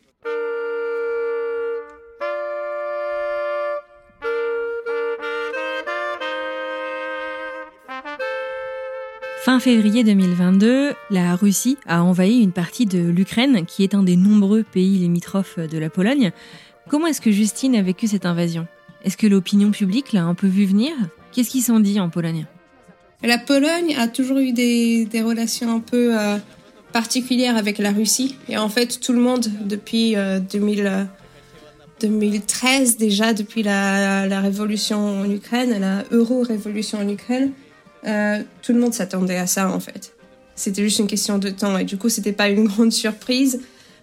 Fin 9.43 9.59
février 9.59 10.05
2022, 10.05 10.93
la 11.09 11.35
Russie 11.35 11.77
a 11.85 12.01
envahi 12.01 12.39
une 12.39 12.53
partie 12.53 12.85
de 12.85 12.99
l'Ukraine, 12.99 13.65
qui 13.65 13.83
est 13.83 13.93
un 13.93 14.01
des 14.01 14.15
nombreux 14.15 14.63
pays 14.63 14.99
limitrophes 14.99 15.59
de 15.59 15.77
la 15.77 15.89
Pologne. 15.89 16.31
Comment 16.87 17.07
est-ce 17.07 17.19
que 17.19 17.29
Justine 17.29 17.75
a 17.75 17.81
vécu 17.81 18.07
cette 18.07 18.25
invasion? 18.25 18.67
Est-ce 19.03 19.17
que 19.17 19.27
l'opinion 19.27 19.71
publique 19.71 20.13
l'a 20.13 20.23
un 20.23 20.33
peu 20.33 20.47
vu 20.47 20.63
venir? 20.63 20.93
Qu'est-ce 21.33 21.49
qui 21.49 21.59
s'en 21.59 21.81
dit 21.81 21.99
en 21.99 22.09
Pologne? 22.09 22.45
La 23.21 23.37
Pologne 23.37 23.93
a 23.97 24.07
toujours 24.07 24.37
eu 24.37 24.53
des, 24.53 25.09
relations 25.21 25.75
un 25.75 25.81
peu 25.81 26.17
euh, 26.17 26.37
particulières 26.93 27.57
avec 27.57 27.79
la 27.79 27.91
Russie. 27.91 28.37
Et 28.47 28.55
en 28.55 28.69
fait, 28.69 29.01
tout 29.01 29.11
le 29.11 29.19
monde, 29.19 29.47
depuis 29.65 30.15
euh, 30.15 30.39
2000, 30.39 30.87
euh, 30.87 31.03
2013 31.99 32.95
déjà, 32.95 33.33
depuis 33.33 33.61
la 33.61 34.39
révolution 34.39 35.19
en 35.19 35.29
Ukraine, 35.29 35.77
la 35.81 36.05
euro-révolution 36.11 36.99
en 36.99 37.09
Ukraine, 37.09 37.51
euh, 38.05 38.41
tout 38.61 38.73
le 38.73 38.79
monde 38.79 38.93
s'attendait 38.93 39.37
à 39.37 39.47
ça 39.47 39.69
en 39.69 39.79
fait. 39.79 40.13
C'était 40.55 40.83
juste 40.83 40.99
une 40.99 41.07
question 41.07 41.39
de 41.39 41.49
temps 41.49 41.77
et 41.77 41.83
du 41.83 41.97
coup, 41.97 42.09
c'était 42.09 42.33
pas 42.33 42.49
une 42.49 42.65
grande 42.67 42.91
surprise. 42.91 43.61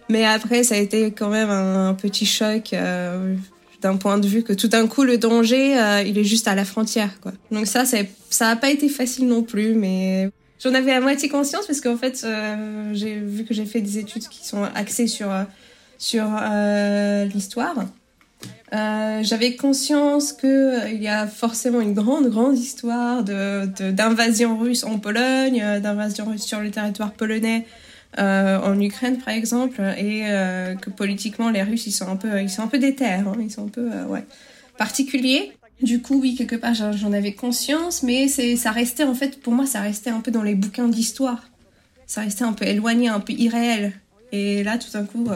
Mais 0.09 0.25
après, 0.25 0.63
ça 0.63 0.75
a 0.75 0.77
été 0.77 1.11
quand 1.11 1.29
même 1.29 1.49
un, 1.49 1.93
petit 1.93 2.25
choc 2.25 2.73
euh, 2.73 3.35
d'un 3.81 3.95
point 3.95 4.17
de 4.17 4.27
vue 4.27 4.43
que 4.43 4.51
tout 4.51 4.67
d'un 4.67 4.87
coup, 4.87 5.03
le 5.03 5.17
danger, 5.17 5.79
euh, 5.79 6.03
il 6.05 6.17
est 6.17 6.23
juste 6.23 6.47
à 6.47 6.55
la 6.55 6.65
frontière. 6.65 7.21
Quoi. 7.21 7.31
Donc 7.51 7.67
ça, 7.67 7.85
ça 7.85 8.49
a 8.49 8.55
pas 8.55 8.69
été 8.69 8.89
facile 8.89 9.27
non 9.27 9.43
plus, 9.43 9.73
mais 9.73 10.29
j'en 10.61 10.73
avais 10.73 10.91
à 10.91 10.99
moitié 10.99 11.29
conscience 11.29 11.65
parce 11.65 11.79
qu'en 11.79 11.95
fait, 11.95 12.25
j'ai 12.91 13.19
vu 13.19 13.45
que 13.45 13.53
j'ai 13.53 13.65
fait 13.65 13.79
des 13.79 13.99
études 13.99 14.27
qui 14.27 14.45
sont 14.45 14.63
axées 14.75 15.07
sur 15.07 15.29
sur 15.97 16.25
l'histoire. 17.33 17.75
Euh, 18.73 19.19
j'avais 19.21 19.57
conscience 19.57 20.31
que 20.31 20.47
euh, 20.47 20.89
il 20.89 21.03
y 21.03 21.09
a 21.09 21.27
forcément 21.27 21.81
une 21.81 21.93
grande 21.93 22.29
grande 22.29 22.57
histoire 22.57 23.21
de 23.21 23.65
d'invasion 23.91 24.57
russe 24.57 24.85
en 24.85 24.97
Pologne, 24.97 25.61
euh, 25.61 25.79
d'invasion 25.81 26.23
russe 26.25 26.43
sur 26.43 26.61
le 26.61 26.71
territoire 26.71 27.11
polonais 27.11 27.65
euh, 28.17 28.59
en 28.61 28.79
Ukraine 28.79 29.17
par 29.17 29.33
exemple, 29.33 29.81
et 29.97 30.21
que 30.81 30.89
politiquement 30.89 31.49
les 31.49 31.63
Russes 31.63 31.87
ils 31.87 31.91
sont 31.91 32.07
un 32.07 32.15
peu 32.15 32.41
ils 32.41 32.49
sont 32.49 32.63
un 32.63 32.67
peu 32.67 32.77
déter, 32.77 33.05
hein, 33.05 33.33
ils 33.41 33.51
sont 33.51 33.65
un 33.65 33.69
peu 33.69 33.89
particuliers. 34.77 35.51
Du 35.81 35.99
coup, 35.99 36.21
oui, 36.21 36.35
quelque 36.35 36.55
part, 36.55 36.75
j'en 36.75 37.11
avais 37.11 37.33
conscience, 37.33 38.03
mais 38.03 38.27
ça 38.27 38.71
restait, 38.71 39.03
en 39.03 39.15
fait, 39.15 39.41
pour 39.41 39.51
moi, 39.51 39.65
ça 39.65 39.81
restait 39.81 40.11
un 40.11 40.19
peu 40.19 40.29
dans 40.29 40.43
les 40.43 40.53
bouquins 40.53 40.87
d'histoire. 40.87 41.49
Ça 42.05 42.21
restait 42.21 42.43
un 42.43 42.53
peu 42.53 42.65
éloigné, 42.65 43.07
un 43.07 43.19
peu 43.19 43.33
irréel. 43.33 43.93
Et 44.31 44.63
là, 44.63 44.77
tout 44.77 44.91
d'un 44.91 45.05
coup, 45.05 45.27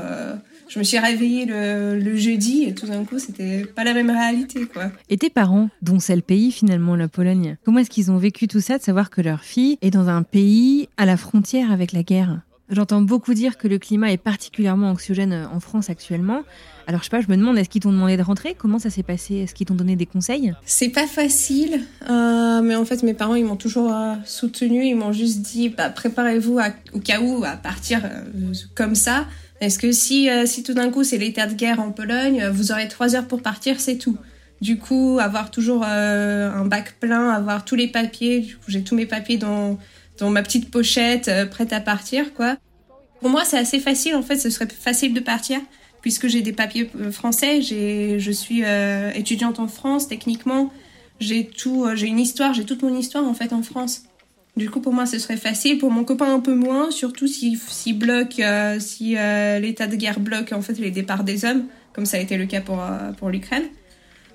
je 0.67 0.79
me 0.79 0.83
suis 0.83 0.99
réveillée 0.99 1.45
le, 1.45 1.99
le 1.99 2.15
jeudi, 2.15 2.63
et 2.63 2.73
tout 2.73 2.87
d'un 2.87 3.03
coup, 3.05 3.19
c'était 3.19 3.65
pas 3.65 3.83
la 3.83 3.93
même 3.93 4.09
réalité, 4.09 4.65
quoi. 4.65 4.91
Et 5.09 5.17
tes 5.17 5.29
parents, 5.29 5.69
dont 5.81 5.99
c'est 5.99 6.15
le 6.15 6.21
pays 6.21 6.51
finalement, 6.51 6.95
la 6.95 7.07
Pologne, 7.07 7.57
comment 7.63 7.79
est-ce 7.79 7.89
qu'ils 7.89 8.11
ont 8.11 8.17
vécu 8.17 8.47
tout 8.47 8.61
ça 8.61 8.77
de 8.77 8.83
savoir 8.83 9.09
que 9.09 9.21
leur 9.21 9.41
fille 9.41 9.77
est 9.81 9.91
dans 9.91 10.09
un 10.09 10.23
pays 10.23 10.89
à 10.97 11.05
la 11.05 11.17
frontière 11.17 11.71
avec 11.71 11.91
la 11.91 12.03
guerre? 12.03 12.41
J'entends 12.67 13.03
beaucoup 13.03 13.35
dire 13.35 13.59
que 13.59 13.67
le 13.67 13.77
climat 13.77 14.11
est 14.11 14.17
particulièrement 14.17 14.89
anxiogène 14.89 15.47
en 15.53 15.59
France 15.59 15.91
actuellement. 15.91 16.41
Alors 16.87 17.01
je 17.01 17.05
sais 17.05 17.11
pas, 17.11 17.21
je 17.21 17.27
me 17.29 17.37
demande, 17.37 17.59
est-ce 17.59 17.69
qu'ils 17.69 17.81
t'ont 17.81 17.91
demandé 17.91 18.17
de 18.17 18.23
rentrer? 18.23 18.55
Comment 18.57 18.79
ça 18.79 18.89
s'est 18.89 19.03
passé? 19.03 19.35
Est-ce 19.35 19.53
qu'ils 19.53 19.67
t'ont 19.67 19.75
donné 19.75 19.95
des 19.95 20.07
conseils? 20.07 20.51
C'est 20.65 20.89
pas 20.89 21.05
facile, 21.05 21.81
euh, 22.09 22.61
mais 22.63 22.73
en 22.75 22.83
fait, 22.83 23.03
mes 23.03 23.13
parents, 23.13 23.35
ils 23.35 23.45
m'ont 23.45 23.55
toujours 23.55 23.93
euh, 23.93 24.15
soutenu. 24.25 24.83
Ils 24.83 24.95
m'ont 24.95 25.11
juste 25.11 25.41
dit, 25.41 25.69
bah, 25.69 25.91
préparez-vous 25.91 26.59
au 26.93 26.99
cas 26.99 27.21
où 27.21 27.43
à 27.43 27.55
partir 27.55 28.01
euh, 28.03 28.53
comme 28.73 28.95
ça. 28.95 29.27
Est-ce 29.61 29.79
que 29.79 29.91
si, 29.91 30.29
euh, 30.29 30.45
si 30.45 30.63
tout 30.63 30.73
d'un 30.73 30.89
coup 30.91 31.03
c'est 31.03 31.17
l'état 31.17 31.47
de 31.47 31.53
guerre 31.53 31.79
en 31.79 31.91
Pologne, 31.91 32.41
euh, 32.41 32.51
vous 32.51 32.71
aurez 32.71 32.87
trois 32.87 33.15
heures 33.15 33.27
pour 33.27 33.41
partir, 33.41 33.79
c'est 33.79 33.97
tout. 33.97 34.17
Du 34.61 34.77
coup, 34.77 35.19
avoir 35.19 35.51
toujours 35.51 35.83
euh, 35.87 36.51
un 36.51 36.65
bac 36.65 36.95
plein, 36.99 37.29
avoir 37.29 37.65
tous 37.65 37.75
les 37.75 37.87
papiers. 37.87 38.41
Du 38.41 38.55
coup, 38.55 38.69
j'ai 38.69 38.83
tous 38.83 38.95
mes 38.95 39.05
papiers 39.05 39.37
dans, 39.37 39.77
dans 40.17 40.29
ma 40.29 40.43
petite 40.43 40.71
pochette, 40.71 41.29
prête 41.51 41.73
à 41.73 41.81
partir, 41.81 42.33
quoi. 42.33 42.57
Pour 43.19 43.29
moi, 43.29 43.43
c'est 43.43 43.57
assez 43.57 43.79
facile. 43.79 44.15
En 44.15 44.21
fait, 44.21 44.37
ce 44.37 44.49
serait 44.49 44.67
facile 44.67 45.13
de 45.13 45.19
partir 45.19 45.59
puisque 46.01 46.27
j'ai 46.27 46.41
des 46.41 46.53
papiers 46.53 46.89
français. 47.11 47.61
Je 47.61 48.31
suis 48.31 48.63
étudiante 49.15 49.59
en 49.59 49.67
France, 49.67 50.07
techniquement. 50.07 50.71
J'ai 51.19 51.47
tout, 51.47 51.85
j'ai 51.95 52.07
une 52.07 52.19
histoire, 52.19 52.53
j'ai 52.53 52.63
toute 52.63 52.81
mon 52.81 52.95
histoire 52.95 53.25
en 53.25 53.33
fait 53.33 53.51
en 53.51 53.61
France. 53.61 54.03
Du 54.57 54.69
coup, 54.69 54.79
pour 54.79 54.93
moi, 54.93 55.05
ce 55.05 55.19
serait 55.19 55.37
facile. 55.37 55.77
Pour 55.77 55.91
mon 55.91 56.05
copain, 56.05 56.33
un 56.33 56.39
peu 56.39 56.55
moins, 56.55 56.89
surtout 56.89 57.27
si, 57.27 57.59
si 57.67 57.93
bloque, 57.93 58.39
euh, 58.39 58.79
si 58.79 59.17
euh, 59.17 59.59
l'état 59.59 59.87
de 59.87 59.95
guerre 59.95 60.19
bloque 60.19 60.53
en 60.53 60.61
fait 60.61 60.73
les 60.79 60.91
départs 60.91 61.25
des 61.25 61.43
hommes, 61.43 61.65
comme 61.93 62.05
ça 62.05 62.17
a 62.17 62.19
été 62.21 62.37
le 62.37 62.45
cas 62.45 62.61
pour 62.61 62.81
euh, 62.81 63.11
pour 63.17 63.29
l'Ukraine. 63.29 63.65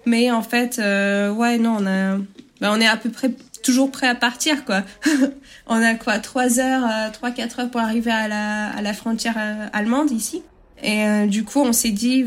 Mais 0.04 0.30
en 0.30 0.42
fait, 0.42 0.78
euh, 0.78 1.33
ouais, 1.33 1.59
non, 1.59 1.76
on 1.80 1.87
a, 1.87 2.18
bah, 2.61 2.70
on 2.72 2.80
est 2.80 2.87
à 2.87 2.96
peu 2.96 3.11
près 3.11 3.30
toujours 3.62 3.90
prêt 3.90 4.09
à 4.09 4.14
partir, 4.14 4.64
quoi. 4.66 4.83
on 5.66 5.83
a 5.83 5.94
quoi, 5.94 6.18
trois 6.18 6.61
heures, 6.61 6.85
euh, 6.85 7.11
trois 7.12 7.30
quatre 7.30 7.61
heures 7.61 7.70
pour 7.70 7.80
arriver 7.80 8.11
à 8.11 8.28
la 8.28 8.68
à 8.68 8.83
la 8.83 8.92
frontière 8.92 9.38
allemande 9.72 10.11
ici. 10.11 10.42
Et 10.83 11.26
du 11.26 11.44
coup, 11.44 11.61
on 11.61 11.74
s'est 11.74 11.90
dit, 11.90 12.24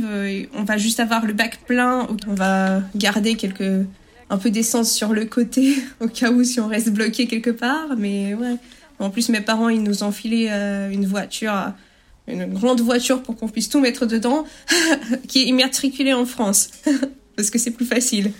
on 0.55 0.63
va 0.63 0.77
juste 0.77 0.99
avoir 0.99 1.25
le 1.25 1.33
bac 1.33 1.61
plein, 1.65 2.07
on 2.27 2.35
va 2.35 2.81
garder 2.95 3.33
quelques 3.33 3.87
un 4.33 4.37
peu 4.37 4.49
d'essence 4.49 4.91
sur 4.91 5.13
le 5.13 5.25
côté 5.25 5.75
au 5.99 6.07
cas 6.07 6.31
où 6.31 6.43
si 6.43 6.59
on 6.59 6.67
reste 6.67 6.89
bloqué 6.89 7.27
quelque 7.27 7.51
part. 7.51 7.95
Mais 7.97 8.33
ouais. 8.33 8.55
En 8.99 9.09
plus, 9.09 9.29
mes 9.29 9.41
parents, 9.41 9.69
ils 9.69 9.83
nous 9.83 10.03
ont 10.03 10.11
filé 10.11 10.47
euh, 10.49 10.89
une 10.89 11.05
voiture, 11.05 11.73
une 12.27 12.45
grande 12.45 12.81
voiture 12.81 13.21
pour 13.21 13.35
qu'on 13.35 13.47
puisse 13.47 13.69
tout 13.69 13.79
mettre 13.79 14.05
dedans, 14.05 14.45
qui 15.27 15.43
est 15.43 15.45
immatriculée 15.45 16.13
en 16.13 16.25
France, 16.25 16.69
parce 17.35 17.49
que 17.49 17.59
c'est 17.59 17.71
plus 17.71 17.85
facile. 17.85 18.31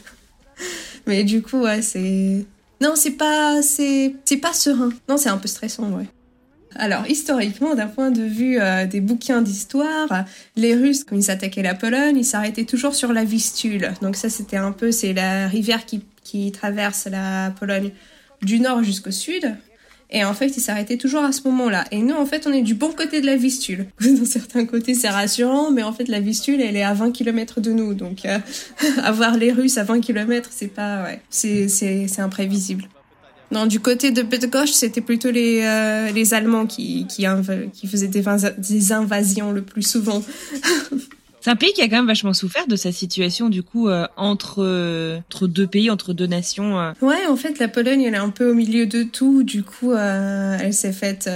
Mais 1.06 1.24
du 1.24 1.42
coup, 1.42 1.62
ouais, 1.62 1.82
c'est. 1.82 2.46
Non, 2.82 2.94
c'est 2.96 3.12
pas, 3.12 3.62
c'est, 3.62 4.16
c'est 4.26 4.38
pas 4.38 4.54
serein. 4.54 4.90
Non, 5.10 5.18
c'est 5.18 5.30
un 5.30 5.38
peu 5.38 5.48
stressant, 5.48 5.90
ouais. 5.92 6.08
Alors, 6.76 7.08
historiquement, 7.08 7.76
d'un 7.76 7.88
point 7.88 8.12
de 8.12 8.24
vue 8.24 8.60
euh, 8.60 8.86
des 8.86 9.02
bouquins 9.02 9.42
d'histoire, 9.42 10.26
les 10.56 10.76
Russes, 10.76 11.04
quand 11.04 11.16
ils 11.16 11.32
attaquaient 11.32 11.64
la 11.64 11.76
Pologne, 11.76 12.18
ils 12.18 12.26
s'arrêtaient 12.26 12.66
toujours 12.66 12.96
sur 12.96 13.14
la 13.14 13.24
Vistule. 13.24 13.94
Donc 14.02 14.16
ça, 14.16 14.30
c'était 14.30 14.58
un 14.58 14.72
peu, 14.72 14.92
c'est 14.92 15.14
la 15.14 15.48
rivière 15.48 15.86
qui, 15.86 16.04
qui 16.24 16.52
traverse 16.52 17.08
la 17.08 17.52
Pologne 17.52 17.92
du 18.42 18.60
nord 18.60 18.84
jusqu'au 18.84 19.12
sud. 19.12 19.56
Et 20.14 20.24
en 20.24 20.34
fait, 20.36 20.56
ils 20.56 20.62
s'arrêtaient 20.62 20.98
toujours 20.98 21.24
à 21.24 21.32
ce 21.32 21.42
moment-là. 21.48 21.86
Et 21.92 21.98
nous, 21.98 22.14
en 22.14 22.28
fait, 22.28 22.46
on 22.46 22.54
est 22.54 22.62
du 22.62 22.76
bon 22.76 22.92
côté 22.92 23.20
de 23.20 23.26
la 23.26 23.36
Vistule. 23.36 23.88
Dans 24.00 24.26
certains 24.26 24.66
côtés, 24.66 24.94
c'est 24.94 25.10
rassurant, 25.10 25.72
mais 25.72 25.82
en 25.82 25.92
fait, 25.92 26.08
la 26.08 26.20
Vistule, 26.20 26.62
elle 26.62 26.78
est 26.78 26.84
à 26.84 26.94
20 26.94 27.12
km 27.12 27.60
de 27.60 27.72
nous. 27.72 27.96
Donc, 27.96 28.26
euh, 28.26 28.38
avoir 29.04 29.36
les 29.36 29.52
Russes 29.52 29.78
à 29.80 29.84
20 29.84 30.02
km, 30.02 30.50
c'est 30.54 30.68
pas, 30.68 31.04
ouais, 31.04 31.20
c'est, 31.32 32.20
imprévisible. 32.20 32.88
Non, 33.52 33.68
du 33.68 33.80
côté 33.80 34.12
de 34.12 34.24
Bydgoszcz, 34.24 34.74
c'était 34.74 35.02
plutôt 35.02 35.30
les, 35.30 35.62
euh, 35.64 36.12
les 36.12 36.34
Allemands 36.34 36.66
qui, 36.66 37.06
qui, 37.08 37.26
qui 37.72 37.88
faisaient 37.88 38.08
des, 38.08 38.24
des 38.58 38.92
invasions 38.92 39.52
le 39.52 39.62
plus 39.62 39.84
souvent. 39.84 40.24
C'est 41.40 41.50
un 41.52 41.56
pays 41.56 41.74
qui 41.74 41.82
a 41.82 41.90
quand 41.90 41.98
même 41.98 42.08
vachement 42.08 42.34
souffert 42.34 42.68
de 42.68 42.76
sa 42.78 42.92
situation 42.92 43.50
du 43.50 43.64
coup 43.64 43.90
euh, 43.90 44.08
entre 44.16 44.64
euh, 44.64 45.20
entre 45.30 45.48
deux 45.48 45.68
pays, 45.68 45.92
entre 45.92 46.14
deux 46.14 46.26
nations. 46.26 46.94
Ouais, 47.02 47.28
en 47.28 47.36
fait, 47.36 47.60
la 47.60 47.68
Pologne, 47.68 48.02
elle 48.02 48.16
est 48.16 48.18
un 48.18 48.30
peu 48.30 48.50
au 48.50 48.54
milieu 48.56 48.86
de 48.86 49.04
tout. 49.04 49.44
Du 49.44 49.62
coup, 49.62 49.94
elle 49.94 50.74
s'est 50.74 50.94
faite 50.94 51.30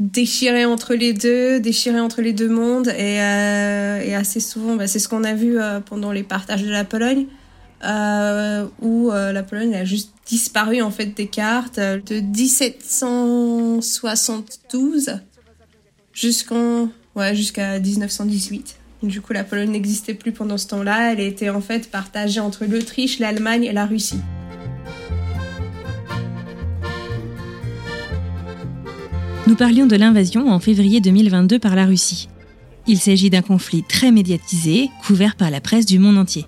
déchirer 0.00 0.64
entre 0.64 0.94
les 0.94 1.12
deux, 1.12 1.60
déchirer 1.60 2.00
entre 2.00 2.22
les 2.22 2.32
deux 2.32 2.48
mondes, 2.48 2.88
et, 2.88 3.16
et 3.16 4.14
assez 4.14 4.40
souvent, 4.40 4.74
bah, 4.74 4.88
c'est 4.88 4.98
ce 4.98 5.08
qu'on 5.08 5.22
a 5.22 5.34
vu 5.34 5.58
pendant 5.86 6.10
les 6.10 6.24
partages 6.24 6.64
de 6.64 6.70
la 6.70 6.84
Pologne. 6.84 7.26
Euh, 7.84 8.66
où 8.80 9.10
euh, 9.10 9.32
la 9.32 9.42
Pologne 9.42 9.74
a 9.74 9.84
juste 9.84 10.12
disparu 10.26 10.82
en 10.82 10.92
fait 10.92 11.06
des 11.06 11.26
cartes 11.26 11.78
euh, 11.78 11.98
de 12.06 12.20
1772 12.20 15.18
jusqu'en 16.12 16.90
jusqu'à 17.32 17.80
1918. 17.80 18.76
Du 19.02 19.20
coup, 19.20 19.32
la 19.32 19.42
Pologne 19.42 19.70
n'existait 19.70 20.14
plus 20.14 20.30
pendant 20.30 20.58
ce 20.58 20.68
temps-là. 20.68 21.12
Elle 21.12 21.18
était 21.20 21.50
en 21.50 21.60
fait 21.60 21.90
partagée 21.90 22.38
entre 22.38 22.66
l'Autriche, 22.66 23.18
l'Allemagne 23.18 23.64
et 23.64 23.72
la 23.72 23.84
Russie. 23.84 24.20
Nous 29.48 29.56
parlions 29.56 29.86
de 29.86 29.96
l'invasion 29.96 30.48
en 30.48 30.60
février 30.60 31.00
2022 31.00 31.58
par 31.58 31.74
la 31.74 31.84
Russie. 31.84 32.28
Il 32.86 32.98
s'agit 32.98 33.28
d'un 33.28 33.42
conflit 33.42 33.82
très 33.82 34.12
médiatisé, 34.12 34.88
couvert 35.04 35.34
par 35.34 35.50
la 35.50 35.60
presse 35.60 35.84
du 35.84 35.98
monde 35.98 36.16
entier. 36.16 36.46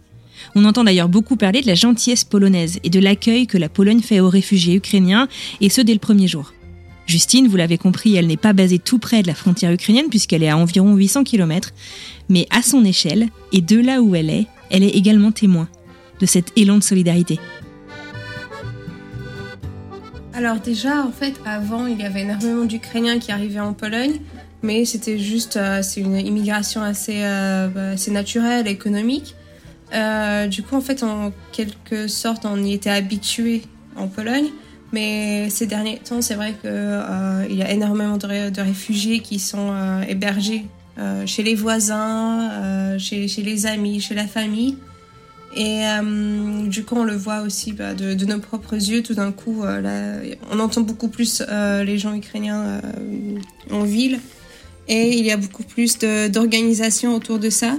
On 0.54 0.64
entend 0.64 0.84
d'ailleurs 0.84 1.08
beaucoup 1.08 1.36
parler 1.36 1.60
de 1.60 1.66
la 1.66 1.74
gentillesse 1.74 2.24
polonaise 2.24 2.78
et 2.84 2.90
de 2.90 3.00
l'accueil 3.00 3.46
que 3.46 3.58
la 3.58 3.68
Pologne 3.68 4.00
fait 4.00 4.20
aux 4.20 4.28
réfugiés 4.28 4.74
ukrainiens, 4.74 5.28
et 5.60 5.68
ce 5.68 5.80
dès 5.80 5.92
le 5.92 5.98
premier 5.98 6.28
jour. 6.28 6.52
Justine, 7.06 7.48
vous 7.48 7.56
l'avez 7.56 7.76
compris, 7.76 8.16
elle 8.16 8.26
n'est 8.26 8.36
pas 8.36 8.54
basée 8.54 8.78
tout 8.78 8.98
près 8.98 9.22
de 9.22 9.26
la 9.26 9.34
frontière 9.34 9.72
ukrainienne 9.72 10.08
puisqu'elle 10.08 10.42
est 10.42 10.48
à 10.48 10.56
environ 10.56 10.94
800 10.94 11.24
km, 11.24 11.70
mais 12.28 12.46
à 12.50 12.62
son 12.62 12.84
échelle, 12.84 13.28
et 13.52 13.60
de 13.60 13.78
là 13.78 14.00
où 14.00 14.14
elle 14.14 14.30
est, 14.30 14.46
elle 14.70 14.82
est 14.82 14.90
également 14.90 15.32
témoin 15.32 15.68
de 16.20 16.26
cet 16.26 16.52
élan 16.56 16.78
de 16.78 16.82
solidarité. 16.82 17.38
Alors 20.32 20.56
déjà, 20.56 21.04
en 21.04 21.12
fait, 21.12 21.34
avant, 21.44 21.86
il 21.86 22.00
y 22.00 22.04
avait 22.04 22.22
énormément 22.22 22.64
d'Ukrainiens 22.64 23.18
qui 23.18 23.30
arrivaient 23.30 23.60
en 23.60 23.72
Pologne, 23.72 24.20
mais 24.62 24.84
c'était 24.84 25.18
juste, 25.18 25.56
euh, 25.56 25.80
c'est 25.82 26.00
une 26.00 26.16
immigration 26.16 26.82
assez, 26.82 27.22
euh, 27.22 27.92
assez 27.92 28.10
naturelle, 28.10 28.66
économique. 28.66 29.36
Euh, 29.92 30.46
du 30.46 30.62
coup, 30.62 30.76
en 30.76 30.80
fait, 30.80 31.02
en 31.02 31.32
quelque 31.52 32.08
sorte, 32.08 32.44
on 32.44 32.62
y 32.62 32.72
était 32.72 32.90
habitué 32.90 33.62
en 33.96 34.08
Pologne. 34.08 34.48
Mais 34.92 35.50
ces 35.50 35.66
derniers 35.66 35.98
temps, 35.98 36.22
c'est 36.22 36.34
vrai 36.34 36.54
qu'il 36.60 36.70
euh, 36.70 37.46
y 37.50 37.62
a 37.62 37.70
énormément 37.70 38.16
de, 38.16 38.60
réfugiés 38.60 39.20
qui 39.20 39.38
sont 39.38 39.70
euh, 39.72 40.02
hébergés 40.08 40.66
chez 41.26 41.42
les 41.42 41.56
voisins, 41.56 42.96
chez, 42.98 43.26
les 43.26 43.66
amis, 43.66 44.00
chez 44.00 44.14
la 44.14 44.28
famille. 44.28 44.78
Et 45.56 45.82
du 46.66 46.84
coup, 46.84 46.94
on 46.94 47.02
le 47.02 47.16
voit 47.16 47.40
aussi 47.40 47.72
bah, 47.72 47.94
de, 47.94 48.24
nos 48.24 48.38
propres 48.38 48.74
yeux. 48.74 49.02
Tout 49.02 49.14
d'un 49.14 49.32
coup, 49.32 49.64
on 50.52 50.60
entend 50.60 50.82
beaucoup 50.82 51.08
plus 51.08 51.42
les 51.84 51.98
gens 51.98 52.14
ukrainiens 52.14 52.80
en 53.72 53.82
ville. 53.82 54.20
Et 54.86 55.18
il 55.18 55.24
y 55.24 55.32
a 55.32 55.36
beaucoup 55.36 55.64
plus 55.64 55.98
d'organisation 55.98 57.16
autour 57.16 57.40
de 57.40 57.50
ça. 57.50 57.76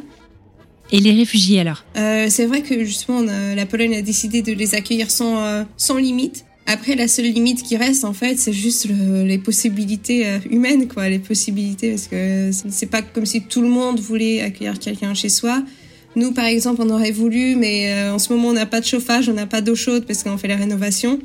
Et 0.91 0.99
les 0.99 1.11
réfugiés 1.11 1.59
alors? 1.59 1.83
Euh, 1.97 2.27
C'est 2.29 2.45
vrai 2.45 2.61
que 2.61 2.83
justement 2.83 3.21
la 3.21 3.65
Pologne 3.65 3.95
a 3.95 4.01
décidé 4.01 4.41
de 4.41 4.53
les 4.53 4.75
accueillir 4.75 5.09
sans, 5.11 5.43
euh, 5.43 5.63
sans 5.77 5.97
limite. 5.97 6.45
Après, 6.67 6.95
la 6.95 7.07
seule 7.07 7.25
limite 7.25 7.61
qui 7.61 7.77
reste, 7.77 8.05
en 8.05 8.13
fait, 8.13 8.37
c'est 8.37 8.53
juste 8.53 8.87
les 8.89 9.37
possibilités 9.37 10.25
euh, 10.25 10.39
humaines, 10.49 10.87
quoi, 10.87 11.09
les 11.09 11.19
possibilités, 11.19 11.91
parce 11.91 12.07
que 12.07 12.49
c'est 12.69 12.87
pas 12.87 13.03
comme 13.03 13.27
si 13.27 13.41
tout 13.43 13.61
le 13.61 13.67
monde 13.67 13.99
voulait 13.99 14.41
accueillir 14.41 14.79
quelqu'un 14.79 15.13
chez 15.13 15.29
soi. 15.29 15.61
Nous, 16.15 16.31
par 16.31 16.45
exemple, 16.45 16.81
on 16.81 16.89
aurait 16.89 17.11
voulu, 17.11 17.55
mais 17.55 18.09
en 18.09 18.17
ce 18.17 18.33
moment, 18.33 18.47
on 18.47 18.53
n'a 18.53 18.65
pas 18.65 18.79
de 18.79 18.85
chauffage, 18.85 19.29
on 19.29 19.33
n'a 19.33 19.45
pas 19.45 19.61
d'eau 19.61 19.75
chaude 19.75 20.05
parce 20.05 20.23
qu'on 20.23 20.37
fait 20.37 20.47
les 20.47 20.55
rénovations. 20.55 21.19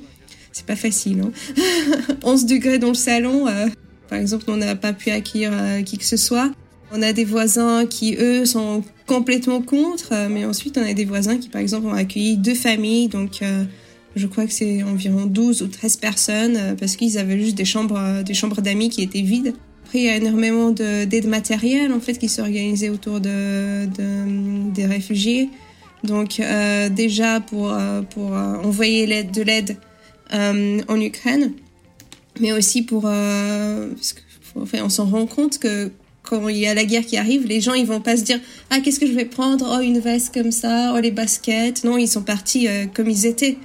C'est 0.52 0.66
pas 0.66 0.76
facile, 0.76 1.20
hein 1.20 1.30
11 2.24 2.44
degrés 2.44 2.78
dans 2.78 2.88
le 2.88 2.94
salon. 2.94 3.46
par 4.08 4.18
exemple, 4.18 4.44
on 4.48 4.56
n'a 4.56 4.74
pas 4.74 4.92
pu 4.92 5.10
accueillir 5.10 5.52
qui 5.86 5.96
que 5.96 6.04
ce 6.04 6.16
soit. 6.16 6.50
On 6.92 7.02
a 7.02 7.12
des 7.12 7.24
voisins 7.24 7.86
qui, 7.86 8.16
eux, 8.18 8.44
sont 8.44 8.82
complètement 9.06 9.62
contre, 9.62 10.12
euh, 10.12 10.28
mais 10.28 10.44
ensuite 10.44 10.76
on 10.76 10.82
a 10.82 10.92
des 10.92 11.04
voisins 11.04 11.36
qui, 11.36 11.48
par 11.48 11.60
exemple, 11.60 11.86
ont 11.86 11.92
accueilli 11.92 12.36
deux 12.36 12.54
familles, 12.54 13.08
donc 13.08 13.42
euh, 13.42 13.64
je 14.16 14.26
crois 14.26 14.46
que 14.46 14.52
c'est 14.52 14.82
environ 14.82 15.26
12 15.26 15.62
ou 15.62 15.68
13 15.68 15.96
personnes, 15.96 16.56
euh, 16.56 16.74
parce 16.74 16.96
qu'ils 16.96 17.16
avaient 17.18 17.38
juste 17.38 17.56
des 17.56 17.64
chambres, 17.64 18.22
des 18.24 18.34
chambres 18.34 18.60
d'amis 18.60 18.88
qui 18.88 19.02
étaient 19.02 19.22
vides. 19.22 19.54
Après, 19.84 20.00
il 20.00 20.04
y 20.04 20.08
a 20.08 20.16
énormément 20.16 20.70
d'aide 20.70 21.26
matérielle, 21.26 21.92
en 21.92 22.00
fait, 22.00 22.14
qui 22.14 22.28
s'organisait 22.28 22.90
autour 22.90 23.20
de, 23.20 23.86
des 24.72 24.86
réfugiés. 24.86 25.50
Donc, 26.04 26.40
déjà, 26.92 27.40
pour, 27.40 27.76
pour 28.10 28.30
envoyer 28.30 29.24
de 29.24 29.42
l'aide 29.42 29.76
en 30.32 31.00
Ukraine, 31.00 31.54
mais 32.38 32.52
aussi 32.52 32.82
pour... 32.82 33.02
parce 33.02 34.12
que, 34.12 34.20
enfin, 34.54 34.78
on 34.84 34.88
s'en 34.88 35.06
rend 35.06 35.26
compte 35.26 35.58
que 35.58 35.90
quand 36.30 36.48
il 36.48 36.58
y 36.58 36.66
a 36.68 36.74
la 36.74 36.84
guerre 36.84 37.04
qui 37.04 37.16
arrive, 37.16 37.46
les 37.46 37.60
gens 37.60 37.74
ils 37.74 37.86
vont 37.86 38.00
pas 38.00 38.16
se 38.16 38.22
dire 38.22 38.38
ah 38.70 38.78
qu'est-ce 38.80 39.00
que 39.00 39.06
je 39.06 39.12
vais 39.12 39.24
prendre? 39.24 39.76
Oh 39.76 39.82
une 39.82 39.98
veste 39.98 40.32
comme 40.32 40.52
ça 40.52 40.92
oh 40.94 41.00
les 41.00 41.10
baskets 41.10 41.82
non 41.82 41.98
ils 41.98 42.06
sont 42.06 42.22
partis 42.22 42.68
euh, 42.68 42.86
comme 42.94 43.10
ils 43.10 43.26
étaient. 43.26 43.58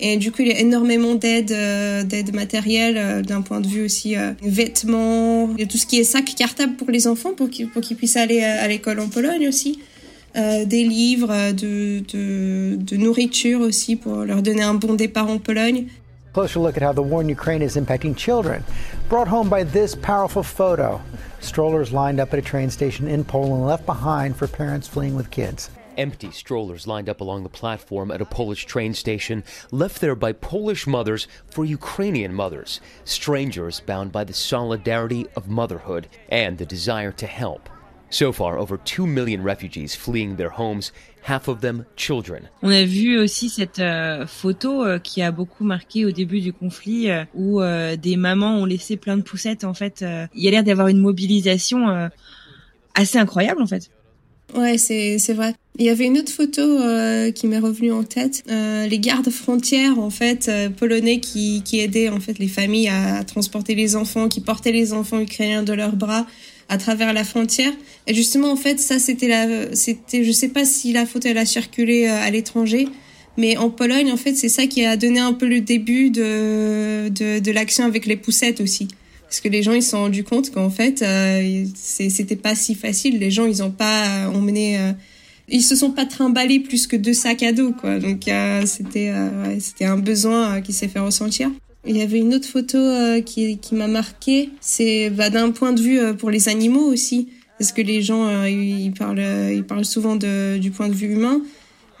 Et 0.00 0.16
du 0.16 0.32
coup 0.32 0.42
il 0.42 0.48
y 0.48 0.52
a 0.52 0.58
énormément 0.58 1.14
d'aide 1.14 1.52
euh, 1.52 2.02
d'aide 2.02 2.34
matérielle 2.34 2.96
euh, 2.98 3.22
d'un 3.22 3.40
point 3.42 3.60
de 3.60 3.68
vue 3.68 3.84
aussi 3.84 4.16
vêtements. 4.42 5.50
Et 5.58 5.66
tout 5.66 5.78
ce 5.78 5.86
qui 5.86 6.00
est 6.00 6.04
sac 6.04 6.24
cartable 6.36 6.74
pour 6.74 6.90
les 6.90 7.06
enfants 7.06 7.34
pour 7.36 7.48
qu'ils 7.48 7.68
pour 7.68 7.82
qu'ils 7.82 7.96
puissent 7.96 8.16
aller 8.16 8.42
à, 8.42 8.66
l'école 8.66 8.98
en 8.98 9.08
Pologne 9.08 9.46
aussi. 9.48 9.78
Des 10.34 10.84
livres 10.84 11.50
de, 11.50 12.00
de, 12.12 12.76
de 12.76 12.96
nourriture 12.96 13.60
aussi 13.60 13.96
pour 13.96 14.18
leur 14.18 14.40
donner 14.40 14.62
un 14.62 14.74
bon 14.74 14.94
départ 14.94 15.28
en 15.28 15.38
Pologne. 15.38 15.86
Closer 16.32 16.60
look 16.60 16.76
at 16.76 16.82
how 16.82 16.92
the 16.92 17.02
war 17.02 17.22
in 17.22 17.28
Ukraine 17.28 17.62
is 17.62 17.76
impacting 17.76 18.14
children. 18.16 18.62
Brought 19.08 19.26
home 19.26 19.48
by 19.48 19.64
this 19.64 19.96
powerful 19.96 20.44
photo. 20.44 21.00
Strollers 21.40 21.92
lined 21.92 22.20
up 22.20 22.32
at 22.32 22.38
a 22.38 22.42
train 22.42 22.70
station 22.70 23.06
in 23.06 23.24
Poland 23.24 23.66
left 23.66 23.86
behind 23.86 24.36
for 24.36 24.48
parents 24.48 24.88
fleeing 24.88 25.14
with 25.14 25.30
kids. 25.30 25.70
Empty 25.96 26.30
strollers 26.30 26.86
lined 26.86 27.08
up 27.08 27.20
along 27.20 27.42
the 27.42 27.48
platform 27.48 28.10
at 28.10 28.20
a 28.20 28.24
Polish 28.24 28.66
train 28.66 28.94
station, 28.94 29.42
left 29.72 30.00
there 30.00 30.14
by 30.14 30.32
Polish 30.32 30.86
mothers 30.86 31.26
for 31.50 31.64
Ukrainian 31.64 32.32
mothers, 32.32 32.80
strangers 33.04 33.80
bound 33.80 34.12
by 34.12 34.22
the 34.24 34.32
solidarity 34.32 35.26
of 35.34 35.48
motherhood 35.48 36.08
and 36.28 36.58
the 36.58 36.66
desire 36.66 37.12
to 37.12 37.26
help. 37.26 37.68
So 38.10 38.32
far, 38.32 38.58
over 38.58 38.78
2 38.78 39.06
million 39.06 39.42
refugees 39.42 39.94
fleeing 39.94 40.36
their 40.36 40.50
homes, 40.50 40.92
half 41.22 41.46
of 41.48 41.60
them 41.60 41.84
children. 41.96 42.48
On 42.62 42.70
a 42.70 42.84
vu 42.84 43.18
aussi 43.18 43.50
cette 43.50 43.80
euh, 43.80 44.26
photo 44.26 44.82
euh, 44.84 44.98
qui 44.98 45.20
a 45.20 45.30
beaucoup 45.30 45.64
marqué 45.64 46.06
au 46.06 46.10
début 46.10 46.40
du 46.40 46.52
conflit 46.52 47.10
euh, 47.10 47.24
où 47.34 47.60
euh, 47.60 47.96
des 47.96 48.16
mamans 48.16 48.56
ont 48.56 48.64
laissé 48.64 48.96
plein 48.96 49.16
de 49.18 49.22
poussettes 49.22 49.64
en 49.64 49.74
fait. 49.74 50.00
Euh, 50.02 50.26
il 50.34 50.42
y 50.42 50.48
a 50.48 50.50
l'air 50.50 50.64
d'avoir 50.64 50.88
une 50.88 50.98
mobilisation 50.98 51.90
euh, 51.90 52.08
assez 52.94 53.18
incroyable 53.18 53.60
en 53.60 53.66
fait. 53.66 53.90
Ouais, 54.56 54.78
c'est 54.78 55.18
c'est 55.18 55.34
vrai. 55.34 55.54
Il 55.78 55.84
y 55.84 55.90
avait 55.90 56.06
une 56.06 56.16
autre 56.16 56.32
photo 56.32 56.62
qui 57.34 57.46
m'est 57.46 57.58
revenue 57.58 57.92
en 57.92 58.02
tête. 58.02 58.42
les 58.48 58.98
gardes 58.98 59.28
frontières 59.28 59.98
en 59.98 60.08
fait 60.08 60.50
polonais 60.76 61.20
qui 61.20 61.62
qui 61.62 61.78
aidaient 61.80 62.08
en 62.08 62.18
fait 62.18 62.38
les 62.38 62.48
familles 62.48 62.88
à 62.88 63.22
transporter 63.24 63.74
les 63.74 63.94
enfants, 63.94 64.28
qui 64.28 64.40
portaient 64.40 64.72
les 64.72 64.94
enfants 64.94 65.20
ukrainiens 65.20 65.62
de 65.62 65.74
leurs 65.74 65.94
bras 65.94 66.26
à 66.68 66.78
travers 66.78 67.12
la 67.12 67.24
frontière. 67.24 67.72
Et 68.06 68.14
justement, 68.14 68.52
en 68.52 68.56
fait, 68.56 68.78
ça, 68.78 68.98
c'était 68.98 69.28
la, 69.28 69.74
c'était, 69.74 70.24
je 70.24 70.32
sais 70.32 70.48
pas 70.48 70.64
si 70.64 70.92
la 70.92 71.06
photo 71.06 71.28
elle 71.28 71.38
a 71.38 71.46
circulé 71.46 72.06
euh, 72.06 72.20
à 72.20 72.30
l'étranger, 72.30 72.88
mais 73.36 73.56
en 73.56 73.70
Pologne, 73.70 74.10
en 74.10 74.16
fait, 74.16 74.34
c'est 74.34 74.48
ça 74.48 74.66
qui 74.66 74.84
a 74.84 74.96
donné 74.96 75.20
un 75.20 75.32
peu 75.32 75.46
le 75.46 75.60
début 75.60 76.10
de, 76.10 77.08
de, 77.08 77.38
de 77.38 77.50
l'action 77.52 77.84
avec 77.84 78.04
les 78.04 78.16
poussettes 78.16 78.60
aussi. 78.60 78.88
Parce 79.22 79.40
que 79.40 79.48
les 79.48 79.62
gens, 79.62 79.72
ils 79.72 79.82
se 79.82 79.90
sont 79.90 79.98
rendus 79.98 80.24
compte 80.24 80.50
qu'en 80.50 80.70
fait, 80.70 81.02
euh, 81.02 81.64
c'était 81.74 82.34
pas 82.36 82.54
si 82.54 82.74
facile. 82.74 83.18
Les 83.18 83.30
gens, 83.30 83.44
ils 83.44 83.62
ont 83.62 83.70
pas 83.70 84.28
emmené 84.28 84.78
euh, 84.78 84.92
Ils 85.48 85.62
se 85.62 85.76
sont 85.76 85.90
pas 85.90 86.06
trimballés 86.06 86.60
plus 86.60 86.86
que 86.86 86.96
deux 86.96 87.12
sacs 87.12 87.42
à 87.42 87.52
dos, 87.52 87.72
quoi. 87.72 87.98
Donc 87.98 88.26
euh, 88.26 88.64
c'était 88.64 89.12
ouais, 89.12 89.60
c'était 89.60 89.84
un 89.84 89.98
besoin 89.98 90.62
qui 90.62 90.72
s'est 90.72 90.88
fait 90.88 90.98
ressentir. 90.98 91.50
Il 91.86 91.96
y 91.96 92.02
avait 92.02 92.18
une 92.18 92.34
autre 92.34 92.48
photo 92.48 92.78
qui, 93.24 93.58
qui 93.58 93.74
m'a 93.74 93.86
marqué. 93.86 94.50
C'est 94.60 95.10
bah, 95.10 95.30
d'un 95.30 95.50
point 95.50 95.72
de 95.72 95.80
vue 95.80 96.16
pour 96.16 96.30
les 96.30 96.48
animaux 96.48 96.84
aussi, 96.92 97.28
parce 97.58 97.72
que 97.72 97.80
les 97.80 98.02
gens 98.02 98.44
ils 98.44 98.92
parlent 98.92 99.52
ils 99.54 99.64
parlent 99.64 99.84
souvent 99.84 100.16
de, 100.16 100.58
du 100.58 100.70
point 100.70 100.88
de 100.88 100.94
vue 100.94 101.12
humain 101.12 101.40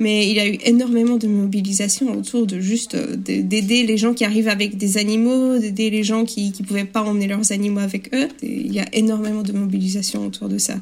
mais 0.00 0.28
il 0.28 0.36
y 0.36 0.40
a 0.40 0.46
eu 0.46 0.58
énormément 0.64 1.16
de 1.16 1.26
mobilisation 1.26 2.12
autour 2.16 2.46
de 2.46 2.60
juste 2.60 2.94
euh, 2.94 3.16
d'aider 3.16 3.84
les 3.84 3.96
gens 3.96 4.14
qui 4.14 4.24
arrivent 4.24 4.48
avec 4.48 4.76
des 4.76 4.96
animaux, 4.96 5.58
d'aider 5.58 5.90
les 5.90 6.04
gens 6.04 6.24
qui 6.24 6.52
ne 6.58 6.64
pouvaient 6.64 6.84
pas 6.84 7.02
emmener 7.02 7.26
leurs 7.26 7.52
animaux 7.52 7.80
avec 7.80 8.14
eux. 8.14 8.28
il 8.42 8.72
y 8.72 8.80
a 8.80 8.86
énormément 8.92 9.42
de 9.42 9.52
mobilisation 9.52 10.26
autour 10.26 10.48
de 10.48 10.58
ça. 10.58 10.76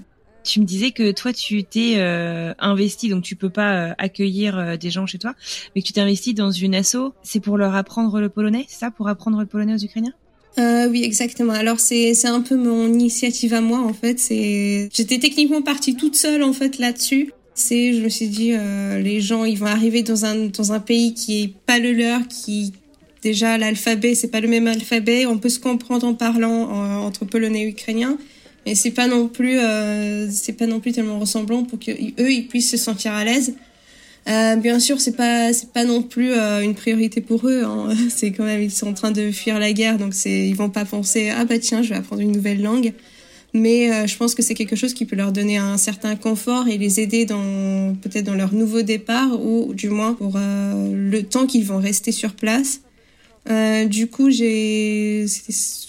Tu 0.46 0.60
me 0.60 0.64
disais 0.64 0.92
que 0.92 1.10
toi 1.10 1.32
tu 1.32 1.64
t'es 1.64 1.94
euh, 1.96 2.54
investi, 2.58 3.08
donc 3.08 3.24
tu 3.24 3.36
peux 3.36 3.50
pas 3.50 3.74
euh, 3.74 3.94
accueillir 3.98 4.78
des 4.78 4.90
gens 4.90 5.06
chez 5.06 5.18
toi, 5.18 5.34
mais 5.74 5.82
que 5.82 5.86
tu 5.86 5.92
t'es 5.92 6.00
investi 6.00 6.34
dans 6.34 6.50
une 6.50 6.74
asso. 6.74 7.12
C'est 7.22 7.40
pour 7.40 7.58
leur 7.58 7.74
apprendre 7.74 8.20
le 8.20 8.28
polonais, 8.28 8.64
c'est 8.68 8.78
ça, 8.78 8.90
pour 8.90 9.08
apprendre 9.08 9.40
le 9.40 9.46
polonais 9.46 9.74
aux 9.74 9.84
Ukrainiens? 9.84 10.14
Euh, 10.58 10.88
oui, 10.88 11.02
exactement. 11.02 11.52
Alors 11.52 11.80
c'est 11.80 12.26
un 12.26 12.40
peu 12.40 12.56
mon 12.56 12.86
initiative 12.86 13.52
à 13.52 13.60
moi 13.60 13.80
en 13.80 13.92
fait. 13.92 14.18
J'étais 14.28 15.18
techniquement 15.18 15.62
partie 15.62 15.96
toute 15.96 16.16
seule 16.16 16.42
en 16.42 16.52
fait 16.52 16.78
là-dessus 16.78 17.32
c'est, 17.58 17.94
je 17.94 18.02
me 18.02 18.10
suis 18.10 18.28
dit, 18.28 18.52
euh, 18.52 19.00
les 19.00 19.22
gens, 19.22 19.44
ils 19.46 19.58
vont 19.58 19.66
arriver 19.66 20.02
dans 20.02 20.26
un, 20.26 20.46
dans 20.46 20.72
un 20.72 20.78
pays 20.78 21.14
qui 21.14 21.42
est 21.42 21.54
pas 21.64 21.78
le 21.78 21.92
leur, 21.92 22.28
qui 22.28 22.74
déjà 23.22 23.56
l'alphabet, 23.56 24.14
c'est 24.14 24.28
pas 24.28 24.40
le 24.40 24.48
même 24.48 24.66
alphabet. 24.66 25.24
On 25.24 25.38
peut 25.38 25.48
se 25.48 25.58
comprendre 25.58 26.06
en 26.06 26.12
parlant 26.12 26.68
entre 27.02 27.24
polonais 27.24 27.62
et 27.62 27.68
ukrainien, 27.68 28.18
mais 28.66 28.74
c'est 28.74 28.90
pas 28.90 29.06
non 29.06 29.28
plus, 29.28 29.58
euh, 29.58 30.28
c'est 30.30 30.52
pas 30.52 30.66
non 30.66 30.80
plus 30.80 30.92
tellement 30.92 31.18
ressemblant 31.18 31.64
pour 31.64 31.78
que 31.78 31.92
eux, 31.92 32.32
ils 32.32 32.46
puissent 32.46 32.70
se 32.70 32.76
sentir 32.76 33.12
à 33.12 33.24
l'aise. 33.24 33.54
Euh, 34.28 34.56
bien 34.56 34.80
sûr, 34.80 35.00
c'est 35.00 35.16
pas 35.16 35.52
c'est 35.52 35.72
pas 35.72 35.84
non 35.84 36.02
plus 36.02 36.32
euh, 36.32 36.60
une 36.60 36.74
priorité 36.74 37.20
pour 37.20 37.48
eux. 37.48 37.62
Hein. 37.64 37.94
C'est 38.08 38.32
quand 38.32 38.44
même 38.44 38.60
ils 38.60 38.72
sont 38.72 38.88
en 38.88 38.94
train 38.94 39.12
de 39.12 39.30
fuir 39.30 39.60
la 39.60 39.72
guerre, 39.72 39.98
donc 39.98 40.14
c'est 40.14 40.48
ils 40.48 40.56
vont 40.56 40.70
pas 40.70 40.84
penser 40.84 41.30
ah 41.30 41.44
bah 41.44 41.60
tiens 41.60 41.82
je 41.82 41.90
vais 41.90 41.94
apprendre 41.94 42.22
une 42.22 42.32
nouvelle 42.32 42.60
langue 42.60 42.92
mais 43.56 43.90
euh, 43.90 44.06
je 44.06 44.16
pense 44.16 44.34
que 44.34 44.42
c'est 44.42 44.54
quelque 44.54 44.76
chose 44.76 44.94
qui 44.94 45.06
peut 45.06 45.16
leur 45.16 45.32
donner 45.32 45.56
un 45.56 45.78
certain 45.78 46.14
confort 46.14 46.68
et 46.68 46.78
les 46.78 47.00
aider 47.00 47.24
dans 47.24 47.94
peut-être 48.00 48.24
dans 48.24 48.34
leur 48.34 48.52
nouveau 48.52 48.82
départ 48.82 49.40
ou 49.42 49.72
du 49.74 49.88
moins 49.88 50.14
pour 50.14 50.34
euh, 50.36 50.92
le 50.94 51.22
temps 51.22 51.46
qu'ils 51.46 51.64
vont 51.64 51.78
rester 51.78 52.12
sur 52.12 52.34
place. 52.34 52.80
Euh, 53.48 53.84
du 53.84 54.08
coup, 54.08 54.30
j'ai, 54.30 55.26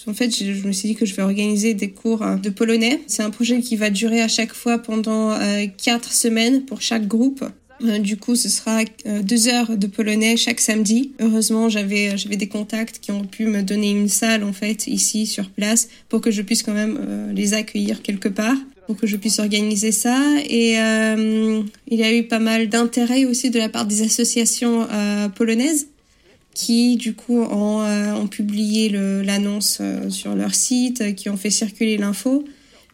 en 0.06 0.14
fait, 0.14 0.30
je 0.30 0.66
me 0.66 0.72
suis 0.72 0.90
dit 0.90 0.94
que 0.94 1.06
je 1.06 1.14
vais 1.14 1.22
organiser 1.22 1.74
des 1.74 1.90
cours 1.90 2.24
de 2.42 2.50
polonais. 2.50 3.00
C'est 3.06 3.22
un 3.22 3.30
projet 3.30 3.60
qui 3.60 3.76
va 3.76 3.90
durer 3.90 4.20
à 4.20 4.28
chaque 4.28 4.54
fois 4.54 4.78
pendant 4.78 5.36
quatre 5.76 6.12
semaines 6.12 6.64
pour 6.64 6.80
chaque 6.80 7.06
groupe. 7.06 7.44
Euh, 7.84 7.98
du 7.98 8.16
coup, 8.16 8.34
ce 8.34 8.48
sera 8.48 8.80
euh, 9.06 9.22
deux 9.22 9.48
heures 9.48 9.76
de 9.76 9.86
polonais 9.86 10.36
chaque 10.36 10.60
samedi. 10.60 11.12
Heureusement, 11.20 11.68
j'avais 11.68 12.16
j'avais 12.16 12.36
des 12.36 12.48
contacts 12.48 12.98
qui 12.98 13.12
ont 13.12 13.24
pu 13.24 13.46
me 13.46 13.62
donner 13.62 13.90
une 13.90 14.08
salle 14.08 14.42
en 14.42 14.52
fait 14.52 14.86
ici 14.86 15.26
sur 15.26 15.48
place 15.50 15.88
pour 16.08 16.20
que 16.20 16.30
je 16.30 16.42
puisse 16.42 16.62
quand 16.62 16.74
même 16.74 16.98
euh, 17.00 17.32
les 17.32 17.54
accueillir 17.54 18.02
quelque 18.02 18.28
part, 18.28 18.56
pour 18.86 18.96
que 18.96 19.06
je 19.06 19.16
puisse 19.16 19.38
organiser 19.38 19.92
ça. 19.92 20.18
Et 20.48 20.72
il 20.72 21.98
y 21.98 22.02
a 22.02 22.12
eu 22.12 22.24
pas 22.24 22.38
mal 22.38 22.68
d'intérêt 22.68 23.24
aussi 23.24 23.50
de 23.50 23.58
la 23.58 23.68
part 23.68 23.86
des 23.86 24.02
associations 24.02 24.86
polonaises 25.34 25.88
qui 26.58 26.96
du 26.96 27.14
coup 27.14 27.40
ont, 27.40 27.84
ont 27.84 28.26
publié 28.26 28.88
l'annonce 28.88 29.80
sur 30.08 30.34
leur 30.34 30.56
site, 30.56 31.14
qui 31.14 31.30
ont 31.30 31.36
fait 31.36 31.50
circuler 31.50 31.96
l'info. 31.96 32.44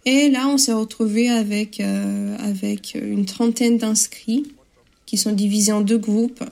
Et 0.05 0.29
là, 0.29 0.49
on 0.49 0.59
s'est 0.59 0.75
retrouvé 0.75 1.31
avec 1.31 1.81
avec 1.81 2.95
une 2.95 3.25
trentaine 3.25 3.79
d'inscrits 3.79 4.45
qui 5.07 5.17
sont 5.17 5.33
divisés 5.33 5.73
en 5.73 5.81
deux 5.81 5.97
groupes 5.97 6.45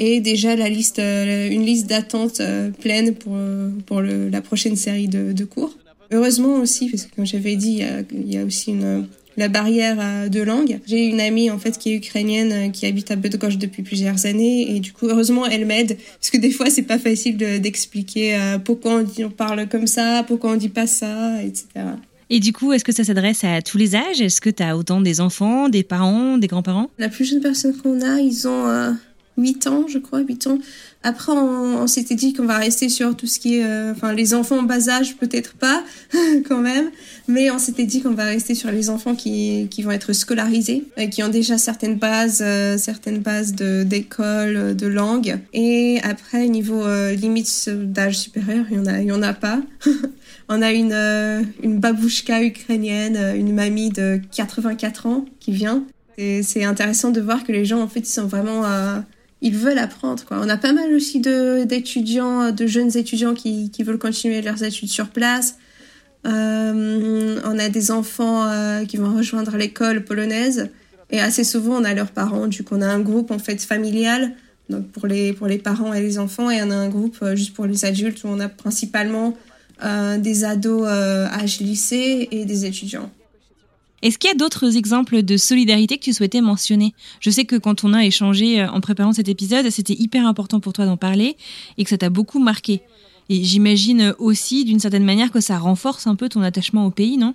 et 0.00 0.20
déjà 0.20 0.56
la 0.56 0.68
liste, 0.68 0.98
euh, 0.98 1.50
une 1.50 1.64
liste 1.64 1.86
d'attente 1.86 2.40
euh, 2.40 2.70
pleine 2.70 3.14
pour, 3.14 3.34
euh, 3.36 3.70
pour 3.84 4.00
la 4.00 4.40
prochaine 4.40 4.74
série 4.74 5.08
de, 5.08 5.44
cours. 5.44 5.76
Heureusement 6.10 6.54
aussi, 6.54 6.88
parce 6.88 7.04
que 7.04 7.14
comme 7.14 7.26
j'avais 7.26 7.54
dit, 7.54 7.82
il 8.10 8.32
y 8.32 8.38
a 8.38 8.44
aussi 8.44 8.70
une, 8.70 9.06
la 9.36 9.48
barrière 9.48 10.28
de 10.28 10.40
langue. 10.40 10.80
J'ai 10.86 11.06
une 11.06 11.20
amie 11.20 11.50
en 11.50 11.58
fait 11.58 11.78
qui 11.78 11.92
est 11.92 11.96
ukrainienne 11.96 12.72
qui 12.72 12.86
habite 12.86 13.10
à 13.10 13.16
Bydgoszcz 13.16 13.58
depuis 13.58 13.82
plusieurs 13.82 14.26
années 14.26 14.74
et 14.74 14.80
du 14.80 14.92
coup 14.92 15.06
heureusement 15.06 15.46
elle 15.46 15.66
m'aide 15.66 15.96
parce 16.18 16.30
que 16.30 16.38
des 16.38 16.50
fois 16.50 16.68
c'est 16.68 16.82
pas 16.82 16.98
facile 16.98 17.36
d'expliquer 17.36 18.38
pourquoi 18.64 18.96
on, 18.96 19.02
dit, 19.02 19.24
on 19.24 19.30
parle 19.30 19.68
comme 19.68 19.86
ça, 19.86 20.24
pourquoi 20.26 20.52
on 20.52 20.56
dit 20.56 20.68
pas 20.68 20.86
ça, 20.86 21.42
etc. 21.42 21.66
Et 22.32 22.38
du 22.38 22.52
coup, 22.52 22.72
est-ce 22.72 22.84
que 22.84 22.92
ça 22.92 23.02
s'adresse 23.02 23.42
à 23.42 23.60
tous 23.60 23.76
les 23.76 23.96
âges? 23.96 24.20
Est-ce 24.20 24.40
que 24.40 24.50
tu 24.50 24.62
as 24.62 24.76
autant 24.76 25.00
des 25.00 25.20
enfants, 25.20 25.68
des 25.68 25.82
parents, 25.82 26.38
des 26.38 26.46
grands-parents? 26.46 26.88
La 26.96 27.08
plus 27.08 27.24
jeune 27.24 27.40
personne 27.40 27.76
qu'on 27.76 28.00
a, 28.02 28.20
ils 28.20 28.46
ont 28.46 28.68
euh, 28.68 28.92
8 29.36 29.66
ans, 29.66 29.84
je 29.88 29.98
crois, 29.98 30.20
8 30.20 30.46
ans. 30.48 30.58
Après, 31.02 31.32
on, 31.32 31.86
s'était 31.86 32.14
dit 32.14 32.34
qu'on 32.34 32.44
va 32.44 32.58
rester 32.58 32.88
sur 32.88 33.16
tout 33.16 33.26
ce 33.26 33.38
qui 33.38 33.56
est... 33.56 33.64
Euh, 33.64 33.92
enfin, 33.92 34.12
les 34.12 34.34
enfants 34.34 34.58
en 34.58 34.62
bas 34.62 34.88
âge, 34.88 35.16
peut-être 35.16 35.54
pas, 35.54 35.82
quand 36.48 36.58
même. 36.58 36.90
Mais 37.26 37.50
on 37.50 37.58
s'était 37.58 37.86
dit 37.86 38.02
qu'on 38.02 38.12
va 38.12 38.24
rester 38.24 38.54
sur 38.54 38.70
les 38.70 38.90
enfants 38.90 39.14
qui, 39.14 39.68
qui 39.70 39.82
vont 39.82 39.92
être 39.92 40.12
scolarisés, 40.12 40.84
euh, 40.98 41.06
qui 41.06 41.22
ont 41.22 41.28
déjà 41.28 41.56
certaines 41.56 41.96
bases, 41.96 42.42
euh, 42.42 42.76
certaines 42.76 43.20
bases 43.20 43.52
d'école, 43.54 44.76
de, 44.76 44.86
langue. 44.86 45.38
Et 45.54 46.00
après, 46.02 46.48
niveau 46.48 46.84
limite 47.12 47.70
d'âge 47.70 48.18
supérieur, 48.18 48.66
il 48.70 48.76
y 48.76 48.80
en 48.80 48.86
a, 48.86 49.16
en 49.16 49.22
a 49.22 49.32
pas. 49.32 49.60
On 50.52 50.62
a 50.62 50.72
une, 50.72 50.92
euh, 50.92 51.42
une 51.62 51.78
babouchka 51.78 52.42
ukrainienne, 52.42 53.16
euh, 53.16 53.36
une 53.36 53.54
mamie 53.54 53.90
de 53.90 54.20
84 54.32 55.06
ans 55.06 55.24
qui 55.38 55.52
vient. 55.52 55.84
C'est 56.18 56.64
intéressant 56.64 57.10
de 57.10 57.20
voir 57.22 57.44
que 57.44 57.52
les 57.52 57.64
gens, 57.64 57.80
en 57.80 57.88
fait, 57.88 58.00
ils 58.00 58.12
sont 58.12 58.26
vraiment... 58.26 58.62
Euh, 59.42 59.46
ils 59.46 59.56
veulent 59.56 59.78
apprendre, 59.78 60.24
quoi. 60.24 60.38
On 60.42 60.48
a 60.48 60.56
pas 60.56 60.72
mal 60.72 60.92
aussi 60.94 61.20
d'étudiants, 61.20 62.52
de, 62.52 62.66
jeunes 62.66 62.96
étudiants 62.96 63.34
qui, 63.34 63.70
qui 63.70 63.82
veulent 63.82 63.98
continuer 63.98 64.42
leurs 64.42 64.62
études 64.62 64.90
sur 64.90 65.08
place. 65.08 65.56
Euh, 66.26 67.40
on 67.44 67.58
a 67.58 67.68
des 67.68 67.90
enfants 67.90 68.50
qui 68.86 68.96
vont 68.98 69.16
rejoindre 69.16 69.56
l'école 69.56 70.04
polonaise. 70.04 70.70
Et 71.10 71.20
assez 71.20 71.42
souvent, 71.44 71.76
on 71.80 71.84
a 71.84 71.94
leurs 71.94 72.12
parents. 72.12 72.46
Du 72.46 72.62
coup, 72.62 72.76
on 72.76 72.82
a 72.82 72.86
un 72.86 73.00
groupe, 73.00 73.30
en 73.30 73.38
fait, 73.38 73.62
familial. 73.62 74.32
Donc, 74.68 74.88
pour 74.88 75.06
les, 75.06 75.32
pour 75.32 75.48
les 75.48 75.58
parents 75.58 75.92
et 75.94 76.00
les 76.00 76.18
enfants. 76.18 76.50
Et 76.50 76.62
on 76.62 76.70
a 76.70 76.76
un 76.76 76.88
groupe 76.88 77.24
juste 77.34 77.54
pour 77.54 77.66
les 77.66 77.84
adultes 77.84 78.22
où 78.24 78.28
on 78.28 78.40
a 78.40 78.48
principalement 78.48 79.36
euh, 79.82 80.18
des 80.18 80.44
ados 80.44 80.86
euh, 80.86 81.26
âge 81.26 81.60
lycée 81.60 82.28
et 82.30 82.44
des 82.44 82.66
étudiants. 82.66 83.10
Est-ce 84.02 84.18
qu'il 84.18 84.28
y 84.28 84.32
a 84.32 84.36
d'autres 84.36 84.76
exemples 84.76 85.22
de 85.22 85.36
solidarité 85.36 85.98
que 85.98 86.04
tu 86.04 86.12
souhaitais 86.12 86.40
mentionner? 86.40 86.94
Je 87.20 87.30
sais 87.30 87.44
que 87.44 87.56
quand 87.56 87.84
on 87.84 87.92
a 87.92 88.04
échangé 88.04 88.60
euh, 88.60 88.68
en 88.68 88.80
préparant 88.80 89.12
cet 89.12 89.28
épisode, 89.28 89.68
c'était 89.70 89.94
hyper 89.94 90.26
important 90.26 90.60
pour 90.60 90.72
toi 90.72 90.86
d'en 90.86 90.96
parler 90.96 91.36
et 91.78 91.84
que 91.84 91.90
ça 91.90 91.98
t'a 91.98 92.10
beaucoup 92.10 92.38
marqué. 92.38 92.82
Et 93.28 93.44
j'imagine 93.44 94.14
aussi, 94.18 94.64
d'une 94.64 94.80
certaine 94.80 95.04
manière, 95.04 95.30
que 95.30 95.40
ça 95.40 95.58
renforce 95.58 96.06
un 96.06 96.16
peu 96.16 96.28
ton 96.28 96.42
attachement 96.42 96.86
au 96.86 96.90
pays, 96.90 97.16
non? 97.16 97.34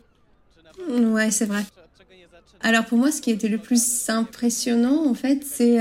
Ouais, 0.90 1.32
c'est 1.32 1.46
vrai. 1.46 1.66
Alors 2.62 2.86
pour 2.86 2.98
moi, 2.98 3.12
ce 3.12 3.22
qui 3.22 3.32
était 3.32 3.48
le 3.48 3.60
plus 3.60 4.10
impressionnant, 4.10 5.08
en 5.08 5.14
fait, 5.14 5.46
c'est 5.46 5.80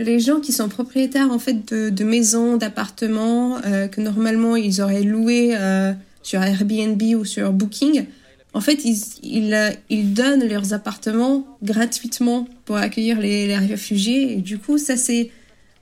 les 0.00 0.18
gens 0.18 0.40
qui 0.40 0.52
sont 0.52 0.68
propriétaires 0.68 1.30
en 1.30 1.38
fait 1.38 1.72
de, 1.72 2.04
maisons, 2.04 2.56
d'appartements 2.56 3.58
euh, 3.64 3.86
que 3.86 4.00
normalement 4.00 4.56
ils 4.56 4.80
auraient 4.80 5.02
loué 5.02 5.50
euh, 5.54 5.92
sur 6.22 6.42
Airbnb 6.42 7.00
ou 7.16 7.24
sur 7.24 7.52
Booking, 7.52 8.06
en 8.52 8.60
fait 8.60 8.84
ils, 8.84 10.14
donnent 10.14 10.46
leurs 10.46 10.72
appartements 10.72 11.46
gratuitement 11.62 12.48
pour 12.64 12.76
accueillir 12.76 13.20
les, 13.20 13.56
réfugiés 13.56 14.32
et 14.32 14.36
du 14.36 14.58
coup 14.58 14.78
ça 14.78 14.96
c'est 14.96 15.30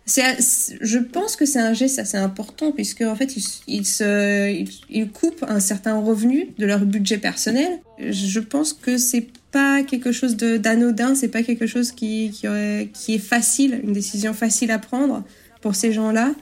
je 0.07 0.99
pense 0.99 1.37
que 1.37 1.45
c'est 1.45 1.59
un 1.59 1.75
geste 1.75 1.99
assez 1.99 2.17
important 2.17 2.73
puisque 2.73 3.03
en 3.03 3.15
fait 3.15 3.35
ils, 3.67 5.11
coupent 5.13 5.45
un 5.47 5.61
certain 5.61 6.01
revenu 6.01 6.49
de 6.57 6.65
leur 6.65 6.81
budget 6.81 7.19
personnel. 7.19 7.79
Je 7.99 8.41
pense 8.41 8.73
que 8.73 8.97
c'est 8.97 9.27
pas 9.51 9.83
quelque 9.83 10.13
chose 10.13 10.37
d'anodin, 10.37 11.15
c'est 11.15 11.29
pas 11.29 11.43
quelque 11.43 11.67
chose 11.67 11.93
qui, 11.93 12.33
est 12.43 13.19
facile, 13.19 13.81
une 13.85 13.93
décision 13.93 14.33
facile 14.33 14.71
à 14.71 14.79
prendre 14.79 15.25
pour 15.61 15.75
ces 15.75 15.93
gens-là. 15.93 16.33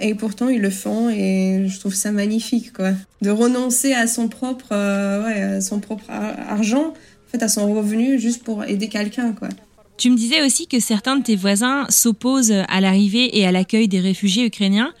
Et 0.00 0.14
pourtant, 0.14 0.48
ils 0.48 0.60
le 0.60 0.70
font 0.70 1.08
et 1.08 1.66
je 1.68 1.78
trouve 1.78 1.94
ça 1.94 2.10
magnifique, 2.10 2.72
quoi. 2.72 2.92
De 3.22 3.30
renoncer 3.30 3.92
à 3.92 4.06
son 4.06 4.28
propre, 4.28 4.68
euh, 4.72 5.24
ouais, 5.24 5.60
son 5.60 5.80
propre 5.80 6.04
argent, 6.10 6.88
en 6.88 7.30
fait, 7.30 7.42
à 7.42 7.48
son 7.48 7.72
revenu, 7.72 8.18
juste 8.18 8.42
pour 8.42 8.64
aider 8.64 8.88
quelqu'un, 8.88 9.32
quoi. 9.32 9.48
Tu 9.96 10.10
me 10.10 10.16
disais 10.16 10.44
aussi 10.44 10.66
que 10.66 10.80
certains 10.80 11.16
de 11.16 11.22
tes 11.22 11.36
voisins 11.36 11.86
s'opposent 11.88 12.52
à 12.68 12.80
l'arrivée 12.80 13.38
et 13.38 13.46
à 13.46 13.52
l'accueil 13.52 13.86
des 13.86 14.00
réfugiés 14.00 14.44
ukrainiens. 14.44 14.92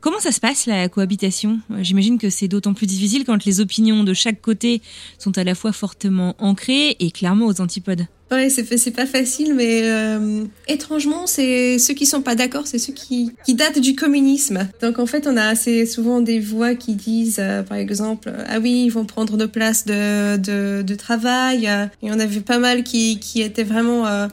Comment 0.00 0.20
ça 0.20 0.32
se 0.32 0.40
passe 0.40 0.66
la 0.66 0.88
cohabitation? 0.88 1.58
J'imagine 1.80 2.18
que 2.18 2.30
c'est 2.30 2.48
d'autant 2.48 2.72
plus 2.72 2.86
difficile 2.86 3.24
quand 3.24 3.44
les 3.44 3.60
opinions 3.60 4.04
de 4.04 4.14
chaque 4.14 4.40
côté 4.40 4.80
sont 5.18 5.36
à 5.36 5.44
la 5.44 5.54
fois 5.54 5.72
fortement 5.72 6.34
ancrées 6.38 6.96
et 7.00 7.10
clairement 7.10 7.46
aux 7.46 7.60
antipodes. 7.60 8.06
Ouais, 8.30 8.50
c'est 8.50 8.90
pas 8.90 9.06
facile, 9.06 9.54
mais 9.54 9.80
euh, 9.84 10.44
étrangement, 10.66 11.26
c'est 11.26 11.78
ceux 11.78 11.94
qui 11.94 12.04
sont 12.04 12.20
pas 12.20 12.34
d'accord, 12.34 12.66
c'est 12.66 12.78
ceux 12.78 12.92
qui 12.92 13.32
qui 13.46 13.54
datent 13.54 13.78
du 13.78 13.96
communisme. 13.96 14.68
Donc 14.82 14.98
en 14.98 15.06
fait, 15.06 15.26
on 15.26 15.36
a 15.38 15.46
assez 15.46 15.86
souvent 15.86 16.20
des 16.20 16.38
voix 16.38 16.74
qui 16.74 16.94
disent, 16.94 17.38
euh, 17.40 17.62
par 17.62 17.78
exemple, 17.78 18.30
ah 18.46 18.58
oui, 18.60 18.84
ils 18.84 18.90
vont 18.90 19.06
prendre 19.06 19.38
nos 19.38 19.48
places 19.48 19.86
de 19.86 20.36
de, 20.36 20.82
de 20.82 20.94
travail. 20.94 21.66
Et 22.02 22.10
on 22.10 22.18
avait 22.20 22.40
pas 22.40 22.58
mal 22.58 22.84
qui 22.84 23.18
qui 23.18 23.40
étaient 23.40 23.64
vraiment 23.64 24.06
euh, 24.06 24.28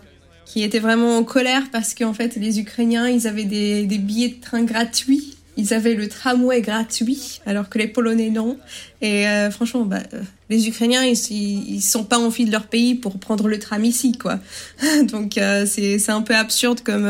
qui 0.45 0.61
étaient 0.63 0.79
vraiment 0.79 1.17
en 1.17 1.23
colère 1.23 1.63
parce 1.71 1.95
qu'en 1.95 2.13
fait, 2.13 2.35
les 2.35 2.59
Ukrainiens, 2.59 3.07
ils 3.07 3.27
avaient 3.27 3.45
des 3.45 3.85
des 3.85 3.97
billets 3.97 4.29
de 4.29 4.41
train 4.41 4.63
gratuits 4.63 5.34
ils 5.57 5.73
avaient 5.73 5.93
le 5.93 6.09
tramway 6.09 6.61
gratuit, 6.61 7.41
alors 7.45 7.69
que 7.69 7.77
les 7.77 7.87
Polonais 7.87 8.29
non. 8.29 8.57
Et 9.01 9.27
euh, 9.27 9.49
franchement, 9.51 9.85
bah, 9.85 10.01
euh, 10.13 10.21
les 10.49 10.67
Ukrainiens, 10.67 11.03
ils, 11.03 11.31
ils, 11.31 11.81
sont 11.81 12.03
pas 12.03 12.19
envie 12.19 12.45
de 12.45 12.51
leur 12.51 12.67
pays 12.67 12.95
pour 12.95 13.17
prendre 13.19 13.47
le 13.47 13.57
tram 13.57 13.83
ici, 13.83 14.17
quoi. 14.17 14.39
Donc 15.03 15.37
euh, 15.37 15.65
c'est 15.65 16.09
un 16.09 16.21
peu 16.21 16.35
absurde 16.35 16.81
comme 16.81 17.09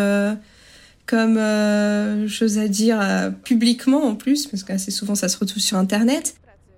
comme 1.07 1.39
chose 2.27 2.57
à 2.57 2.67
dire 2.67 2.99
publiquement 3.43 4.03
en 4.05 4.15
plus, 4.15 4.47
parce 4.47 4.63
qu'assez 4.63 4.89
souvent 4.89 5.13
ça 5.13 5.29
se 5.29 5.37
retrouve 5.37 5.61
sur 5.61 5.77
Internet. 5.77 6.35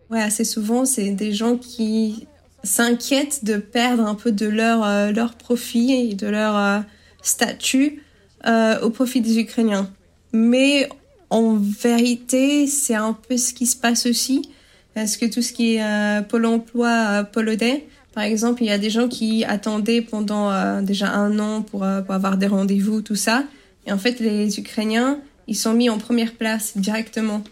Ouais, 0.10 0.22
assez 0.22 0.44
souvent 0.44 0.86
c'est 0.86 1.12
des 1.12 1.34
gens 1.34 1.58
qui 1.58 2.28
s'inquiètent 2.64 3.46
de 3.46 3.56
perdre 3.56 4.06
un 4.06 4.16
peu 4.16 4.34
de 4.34 4.46
leur 4.46 5.14
leur 5.14 5.36
profit 5.36 5.94
et 5.94 6.14
de 6.14 6.28
leur 6.28 6.84
statut 7.22 8.04
au 8.46 8.90
profit 8.90 9.22
des 9.22 9.40
Ukrainiens. 9.40 9.90
Mais 10.34 10.90
en 11.30 11.56
vérité, 11.56 12.68
c'est 12.68 12.96
un 12.96 13.14
peu 13.14 13.38
ce 13.38 13.54
qui 13.54 13.66
se 13.66 13.76
passe 13.76 14.06
aussi. 14.06 14.50
Parce 14.94 15.18
que 15.18 15.26
tout 15.26 15.42
ce 15.42 15.54
qui 15.54 15.76
est 15.76 15.84
euh, 15.84 16.22
Pôle 16.22 16.46
emploi 16.46 16.90
euh, 16.90 17.24
polonais, 17.24 17.88
par 18.14 18.24
exemple, 18.24 18.64
il 18.64 18.68
y 18.68 18.72
a 18.72 18.80
des 18.80 18.90
gens 18.90 19.08
qui 19.08 19.46
attendaient 19.46 20.02
pendant 20.02 20.52
euh, 20.52 20.82
déjà 20.82 21.12
un 21.12 21.38
an 21.38 21.62
pour, 21.62 21.86
pour 22.06 22.16
avoir 22.16 22.38
des 22.38 22.48
rendez-vous, 22.48 23.02
tout 23.02 23.16
ça. 23.16 23.44
Et 23.86 23.92
en 23.92 23.98
fait, 23.98 24.20
les 24.20 24.60
Ukrainiens, 24.60 25.20
ils 25.48 25.56
sont 25.56 25.74
mis 25.74 25.90
en 25.90 25.98
première 25.98 26.34
place 26.34 26.74
directement. 26.76 27.44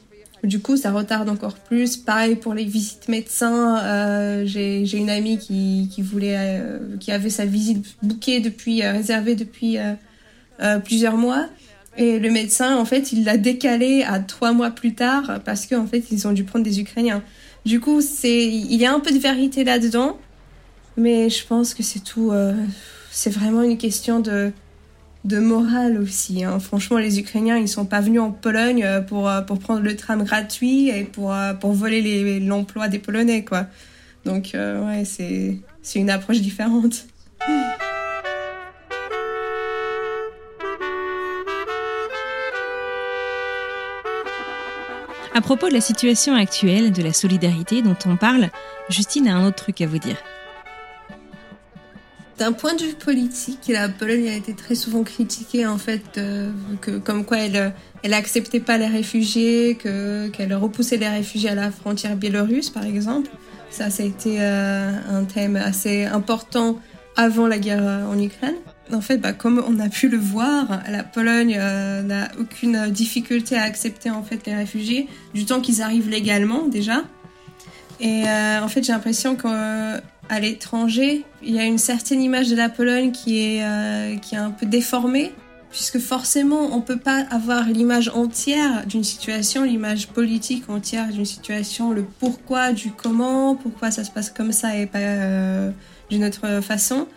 Du 0.46 0.60
coup, 0.60 0.78
ça 0.78 0.92
retarde 0.92 1.28
encore 1.30 1.56
plus. 1.56 1.98
Pareil 1.98 2.36
pour 2.36 2.54
les 2.54 2.66
visites 2.66 3.08
médecins. 3.08 3.80
Euh, 3.84 4.44
J'ai 4.46 4.98
une 4.98 5.10
amie 5.10 5.40
qui, 5.40 5.90
qui 5.92 6.02
voulait, 6.02 6.36
euh, 6.38 6.98
qui 7.00 7.12
avait 7.12 7.30
sa 7.30 7.46
visite 7.46 7.84
bookée 8.04 8.42
depuis, 8.42 8.84
euh, 8.84 8.92
réservée 8.92 9.36
depuis 9.36 9.78
plusieurs 10.86 11.18
mois. 11.18 11.48
Et 11.98 12.20
le 12.20 12.30
médecin, 12.30 12.78
en 12.78 12.86
fait, 12.86 13.14
il 13.14 13.24
l'a 13.24 13.38
décalé 13.38 14.04
à 14.04 14.20
trois 14.20 14.52
mois 14.52 14.72
plus 14.72 14.93
tard 14.93 15.39
parce 15.46 15.66
qu'en 15.66 15.88
fait, 15.88 16.06
ils 16.12 16.28
ont 16.28 16.34
dû 16.34 16.43
prendre 16.43 16.66
des 16.66 16.82
Ukrainiens. 16.82 17.24
Du 17.66 17.80
coup, 17.80 18.02
il 18.24 18.76
y 18.76 18.86
a 18.86 18.93
un 18.93 19.00
peu 19.00 19.12
de 19.12 19.18
vérité 19.18 19.64
là-dedans, 19.64 20.20
mais 20.98 21.30
je 21.30 21.46
pense 21.46 21.74
que 21.74 21.84
c'est 21.84 22.04
tout. 22.04 22.32
Euh, 22.32 22.54
c'est 23.12 23.32
vraiment 23.32 23.64
une 23.64 23.78
question 23.78 24.20
de 24.20 24.52
de 25.24 25.39
morale 25.39 25.98
aussi. 26.00 26.43
Hein. 26.43 26.60
Franchement, 26.60 27.00
les 27.00 27.20
Ukrainiens, 27.20 27.58
ils 27.58 27.68
sont 27.68 27.86
pas 27.86 28.02
venus 28.02 28.22
en 28.22 28.32
Pologne 28.32 28.84
euh, 28.84 29.02
pour 29.02 29.28
euh, 29.28 29.41
pour 29.41 29.58
prendre 29.58 29.82
le 29.82 29.96
tram 29.96 30.24
gratuit 30.24 30.89
et 30.89 31.06
pour 31.06 31.34
pour 31.60 31.72
voler 31.72 32.39
l'emploi 32.39 32.88
des 32.88 33.00
Polonais, 33.00 33.43
quoi. 33.43 33.68
Donc 34.26 34.52
ouais, 34.54 35.06
c'est 35.06 35.58
c'est 35.82 36.00
une 36.00 36.10
approche 36.10 36.41
différente. 36.41 37.06
À 45.36 45.42
propos 45.42 45.68
de 45.68 45.74
la 45.74 45.82
situation 45.82 46.34
actuelle, 46.34 46.94
de 46.94 47.04
la 47.04 47.12
solidarité 47.12 47.82
dont 47.82 47.98
on 48.06 48.16
parle, 48.16 48.50
Justine 48.88 49.28
a 49.28 49.36
un 49.36 49.46
autre 49.46 49.58
truc 49.58 49.82
à 49.82 49.86
vous 49.86 49.98
dire. 49.98 50.16
D'un 52.38 52.54
point 52.54 52.74
de 52.74 52.84
vue 52.84 52.94
politique, 52.94 53.68
la 53.68 53.90
Pologne 53.90 54.30
a 54.30 54.34
été 54.34 54.54
très 54.54 54.76
souvent 54.76 55.04
critiquée 55.04 55.68
en 55.68 55.78
fait, 55.78 56.18
euh, 56.18 56.52
comme 57.04 57.26
quoi 57.26 57.40
elle 57.40 57.74
elle 58.04 58.14
acceptait 58.14 58.62
pas 58.62 58.78
les 58.78 58.88
réfugiés, 58.88 59.76
que 59.76 60.30
qu'elle 60.30 60.54
repoussait 60.56 60.96
les 60.96 61.10
réfugiés 61.10 61.50
à 61.50 61.56
la 61.56 61.70
frontière 61.70 62.16
biélorusse 62.16 62.70
par 62.70 62.86
exemple. 62.86 63.30
Ça, 63.70 63.90
ça 63.90 64.04
a 64.04 64.06
été 64.06 64.38
euh, 64.40 64.94
un 65.12 65.26
thème 65.26 65.58
assez 65.58 66.06
important 66.06 66.80
avant 67.18 67.48
la 67.48 67.60
guerre 67.60 67.84
en 68.10 68.18
Ukraine. 68.18 68.56
En 68.94 69.02
fait, 69.02 69.18
bah, 69.18 69.34
comme 69.34 69.64
on 69.68 69.80
a 69.80 69.90
pu 69.90 70.10
le 70.10 70.18
voir, 70.18 70.84
la 70.90 71.04
Pologne 71.04 71.58
euh, 71.60 72.04
n'a 72.04 72.30
aucune 72.40 72.90
difficulté 72.90 73.56
à 73.58 73.64
accepter 73.64 74.12
en 74.12 74.22
fait 74.22 74.46
les 74.46 74.54
réfugiés 74.54 75.08
du 75.34 75.46
temps 75.46 75.60
qu'ils 75.60 75.82
arrivent 75.82 76.10
légalement 76.10 76.68
déjà. 76.68 77.04
Et 78.00 78.28
euh, 78.28 78.62
en 78.62 78.68
fait, 78.68 78.84
j'ai 78.84 78.92
l'impression 78.92 79.36
qu'à 79.36 80.40
l'étranger, 80.40 81.24
il 81.42 81.56
y 81.56 81.60
a 81.60 81.64
une 81.64 81.80
certaine 81.80 82.22
image 82.22 82.50
de 82.50 82.56
la 82.56 82.70
Pologne 82.70 83.12
qui 83.12 83.40
est 83.40 83.64
euh, 83.64 84.18
qui 84.18 84.36
est 84.36 84.40
un 84.40 84.52
peu 84.52 84.68
déformée, 84.68 85.34
puisque 85.72 85.98
forcément, 85.98 86.76
on 86.76 86.82
peut 86.82 87.00
pas 87.00 87.26
avoir 87.32 87.64
l'image 87.64 88.10
entière 88.10 88.86
d'une 88.86 89.04
situation, 89.04 89.64
l'image 89.64 90.10
politique 90.10 90.70
entière 90.70 91.08
d'une 91.08 91.26
situation, 91.26 91.92
le 91.92 92.04
pourquoi 92.04 92.72
du 92.72 92.92
comment, 92.92 93.56
pourquoi 93.56 93.90
ça 93.90 94.04
se 94.04 94.12
passe 94.12 94.30
comme 94.30 94.52
ça 94.52 94.78
et 94.78 94.86
pas 94.86 95.00
d'une 96.12 96.24
autre 96.24 96.62
façon. 96.62 97.08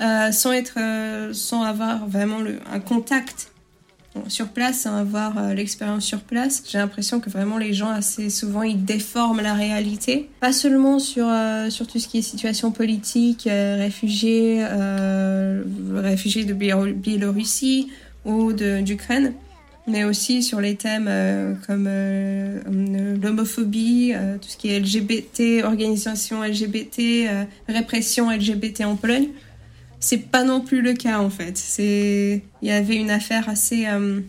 Euh, 0.00 0.30
sans 0.30 0.52
être, 0.52 0.74
euh, 0.78 1.32
sans 1.32 1.64
avoir 1.64 2.06
vraiment 2.06 2.38
un 2.72 2.78
contact 2.78 3.50
sur 4.28 4.48
place, 4.48 4.80
sans 4.80 4.96
avoir 4.96 5.38
euh, 5.38 5.54
l'expérience 5.54 6.04
sur 6.04 6.20
place. 6.20 6.62
J'ai 6.68 6.78
l'impression 6.78 7.18
que 7.18 7.30
vraiment 7.30 7.58
les 7.58 7.72
gens 7.72 7.90
assez 7.90 8.30
souvent 8.30 8.62
ils 8.62 8.84
déforment 8.84 9.40
la 9.40 9.54
réalité, 9.54 10.28
pas 10.40 10.52
seulement 10.52 10.98
sur 11.00 11.28
sur 11.68 11.86
tout 11.86 11.98
ce 11.98 12.06
qui 12.08 12.18
est 12.18 12.22
situation 12.22 12.70
politique, 12.70 13.48
réfugiés, 13.48 14.64
réfugiés 15.94 16.44
de 16.44 16.54
Biélorussie 16.54 17.88
ou 18.24 18.52
d'Ukraine 18.52 19.34
mais 19.90 20.04
aussi 20.04 20.42
sur 20.42 20.60
les 20.60 20.76
thèmes 20.76 21.10
comme 21.66 21.88
l'homophobie, 23.22 24.12
tout 24.40 24.48
ce 24.48 24.56
qui 24.58 24.68
est 24.68 24.80
LGBT, 24.80 25.64
organisation 25.64 26.42
LGBT, 26.42 27.46
répression 27.68 28.30
LGBT 28.30 28.82
en 28.82 28.96
Pologne 28.96 29.28
c'est 30.00 30.30
pas 30.30 30.44
non 30.44 30.60
plus 30.60 30.82
le 30.82 30.94
cas 30.94 31.18
en 31.18 31.30
fait. 31.30 31.56
C'est 31.56 32.42
il 32.62 32.68
y 32.68 32.70
avait 32.70 32.96
une 32.96 33.10
affaire 33.10 33.48
assez 33.48 33.86
euh, 33.86 34.20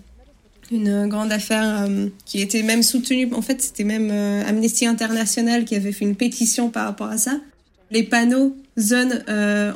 une 0.72 1.07
grande 1.07 1.32
affaire 1.32 1.86
euh, 1.88 2.07
qui 2.26 2.41
était 2.41 2.63
même 2.63 2.84
soutenue 2.84 3.30
en 3.34 3.41
fait, 3.41 3.61
c'était 3.61 3.84
même 3.84 4.09
euh, 4.11 4.43
Amnesty 4.47 4.86
International 4.86 5.65
qui 5.65 5.76
avait 5.76 5.91
fait 5.91 6.05
une 6.05 6.15
pétition 6.15 6.70
par 6.70 6.86
rapport 6.86 7.07
à 7.07 7.17
ça. 7.17 7.39
Les 7.91 8.03
panneaux 8.03 8.55
zone 8.78 9.24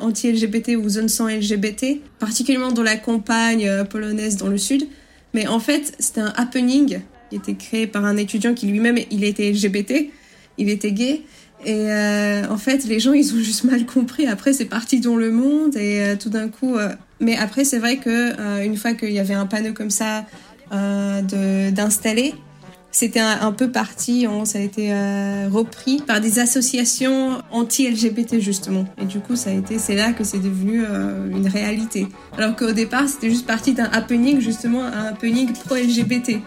anti-LGBT 0.00 0.76
ou 0.76 0.88
zone 0.88 1.08
sans 1.08 1.26
LGBT, 1.26 2.00
particulièrement 2.20 2.70
dans 2.70 2.84
la 2.84 2.96
campagne 2.96 3.68
polonaise 3.90 4.36
dans 4.36 4.46
le 4.46 4.56
sud, 4.56 4.86
mais 5.34 5.48
en 5.48 5.58
fait, 5.58 5.94
c'était 5.98 6.20
un 6.20 6.32
happening 6.36 7.00
qui 7.28 7.36
était 7.36 7.54
créé 7.54 7.86
par 7.88 8.04
un 8.04 8.16
étudiant 8.16 8.54
qui 8.54 8.66
lui-même 8.66 8.98
il 9.10 9.24
était 9.24 9.50
LGBT, 9.50 10.10
il 10.58 10.70
était 10.70 10.92
gay 10.92 11.22
et 11.64 11.90
euh, 11.90 12.46
en 12.50 12.58
fait, 12.58 12.84
les 12.84 13.00
gens, 13.00 13.12
ils 13.12 13.34
ont 13.34 13.38
juste 13.38 13.64
mal 13.64 13.86
compris. 13.86 14.26
Après, 14.26 14.52
c'est 14.52 14.66
parti 14.66 15.00
dans 15.00 15.16
le 15.16 15.30
monde 15.30 15.76
et 15.76 16.00
euh, 16.00 16.16
tout 16.16 16.28
d'un 16.28 16.48
coup. 16.48 16.76
Euh, 16.76 16.90
mais 17.20 17.36
après, 17.36 17.64
c'est 17.64 17.78
vrai 17.78 17.96
que 17.96 18.62
une 18.64 18.76
fois 18.76 18.92
qu'il 18.92 19.12
y 19.12 19.18
avait 19.18 19.34
un 19.34 19.46
panneau 19.46 19.72
comme 19.72 19.90
ça 19.90 20.24
d'installer, 20.70 22.34
c'était 22.90 23.20
un, 23.20 23.52
peu 23.52 23.70
parti. 23.70 24.26
ça 24.44 24.58
a 24.58 24.60
été 24.60 24.92
repris 25.50 26.02
par 26.06 26.20
des 26.20 26.38
associations 26.38 27.40
anti-LGBT 27.50 28.40
justement. 28.40 28.84
Et 29.00 29.04
du 29.04 29.20
coup, 29.20 29.36
ça 29.36 29.50
a 29.50 29.52
été, 29.52 29.78
c'est 29.78 29.94
là 29.94 30.12
que 30.12 30.24
c'est 30.24 30.40
devenu 30.40 30.82
une 31.32 31.46
réalité. 31.46 32.08
Alors 32.36 32.56
qu'au 32.56 32.72
départ, 32.72 33.08
c'était 33.08 33.30
juste 33.30 33.46
parti 33.46 33.72
d'un 33.72 33.88
happening 33.92 34.40
justement, 34.40 34.82
un 34.82 35.06
happening 35.06 35.52
pro-LGBT. 35.52 36.40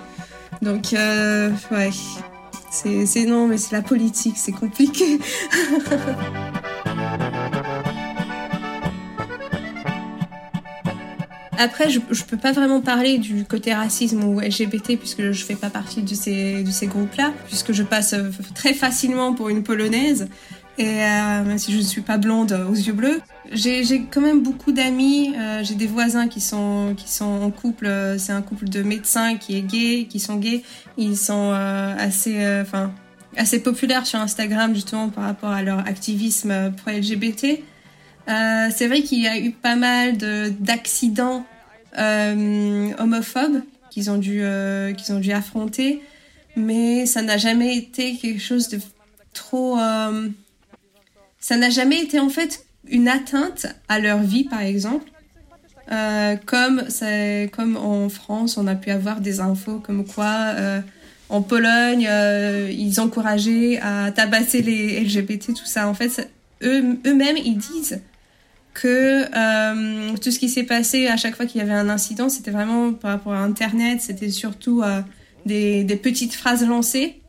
Donc, 0.61 0.93
ouais. 0.93 1.89
C'est 2.69 3.25
non, 3.25 3.47
mais 3.47 3.57
c'est 3.57 3.75
la 3.75 3.81
politique, 3.81 4.37
c'est 4.37 4.51
compliqué. 4.51 5.19
Après, 11.59 11.89
je, 11.89 11.99
je 12.11 12.23
peux 12.23 12.37
pas 12.37 12.51
vraiment 12.51 12.81
parler 12.81 13.17
du 13.17 13.43
côté 13.43 13.73
racisme 13.73 14.23
ou 14.23 14.39
LGBT 14.39 14.95
puisque 14.97 15.31
je 15.31 15.43
fais 15.43 15.55
pas 15.55 15.71
partie 15.71 16.03
de 16.03 16.13
ces, 16.13 16.63
de 16.63 16.69
ces 16.69 16.85
groupes-là, 16.85 17.33
puisque 17.47 17.71
je 17.71 17.81
passe 17.81 18.13
très 18.53 18.73
facilement 18.73 19.33
pour 19.33 19.49
une 19.49 19.63
polonaise. 19.63 20.27
Et 20.77 20.85
euh, 20.85 21.43
même 21.43 21.57
si 21.57 21.73
je 21.73 21.79
ne 21.79 21.83
suis 21.83 22.01
pas 22.01 22.17
blonde 22.17 22.51
aux 22.69 22.75
yeux 22.75 22.93
bleus, 22.93 23.19
j'ai 23.51 24.05
quand 24.11 24.21
même 24.21 24.41
beaucoup 24.41 24.71
d'amis. 24.71 25.33
Euh, 25.37 25.63
j'ai 25.63 25.75
des 25.75 25.87
voisins 25.87 26.27
qui 26.27 26.41
sont 26.41 26.93
qui 26.97 27.09
sont 27.09 27.25
en 27.25 27.51
couple. 27.51 27.85
Euh, 27.85 28.17
c'est 28.17 28.31
un 28.31 28.41
couple 28.41 28.67
de 28.69 28.83
médecins 28.83 29.37
qui 29.37 29.57
est 29.57 29.61
gay, 29.61 30.07
qui 30.09 30.19
sont 30.19 30.35
gays. 30.35 30.63
Ils 30.97 31.17
sont 31.17 31.51
assez, 31.51 32.37
enfin, 32.61 32.91
assez 33.35 33.61
populaires 33.61 34.05
sur 34.05 34.19
Instagram 34.19 34.73
justement 34.73 35.09
par 35.09 35.23
rapport 35.25 35.51
à 35.51 35.61
leur 35.61 35.79
activisme 35.79 36.73
pro 36.77 36.91
LGBT. 36.91 37.59
c'est 38.27 38.87
vrai 38.87 39.01
qu'il 39.01 39.21
y 39.21 39.27
a 39.27 39.37
eu 39.37 39.51
pas 39.51 39.75
mal 39.75 40.17
d'accidents 40.59 41.45
homophobes 41.95 43.61
qu'ils 43.89 44.09
ont 44.11 44.17
dû 44.17 44.43
qu'ils 44.97 45.13
ont 45.13 45.19
dû 45.19 45.31
affronter, 45.31 46.01
mais 46.55 47.05
ça 47.05 47.21
n'a 47.21 47.37
jamais 47.37 47.77
été 47.77 48.15
quelque 48.15 48.41
chose 48.41 48.69
de 48.69 48.79
trop 49.33 49.77
ça 51.39 51.55
n'a 51.55 51.69
jamais 51.69 52.01
été 52.01 52.19
en 52.19 52.29
fait 52.29 52.66
une 52.89 53.07
atteinte 53.07 53.67
à 53.87 53.99
leur 53.99 54.19
vie, 54.19 54.43
par 54.43 54.61
exemple. 54.61 55.09
Euh, 55.91 56.35
comme, 56.45 56.83
comme 57.53 57.77
en 57.77 58.09
France, 58.09 58.57
on 58.57 58.67
a 58.67 58.75
pu 58.75 58.91
avoir 58.91 59.21
des 59.21 59.39
infos 59.39 59.79
comme 59.79 60.05
quoi 60.05 60.53
euh, 60.55 60.81
en 61.29 61.41
Pologne, 61.41 62.07
euh, 62.09 62.69
ils 62.71 62.99
encourageaient 62.99 63.79
à 63.81 64.11
tabasser 64.11 64.61
les 64.61 64.99
LGBT, 64.99 65.53
tout 65.53 65.65
ça. 65.65 65.87
En 65.87 65.93
fait, 65.93 66.29
eux, 66.61 66.97
eux-mêmes, 67.05 67.37
ils 67.37 67.57
disent 67.57 68.01
que 68.73 69.23
tout 70.17 70.29
ce 70.29 70.39
qui 70.39 70.49
s'est 70.49 70.63
passé 70.63 71.07
à 71.07 71.17
chaque 71.17 71.35
fois 71.35 71.45
qu'il 71.45 71.59
y 71.59 71.63
avait 71.63 71.73
un 71.73 71.89
incident, 71.89 72.29
c'était 72.29 72.51
vraiment 72.51 72.93
par 72.93 73.11
rapport 73.11 73.33
à 73.33 73.39
Internet, 73.39 74.01
c'était 74.01 74.29
surtout 74.29 74.83
des, 75.45 75.83
des, 75.83 75.95
petites 75.95 76.35
phrases 76.35 76.63
lancées 76.63 77.19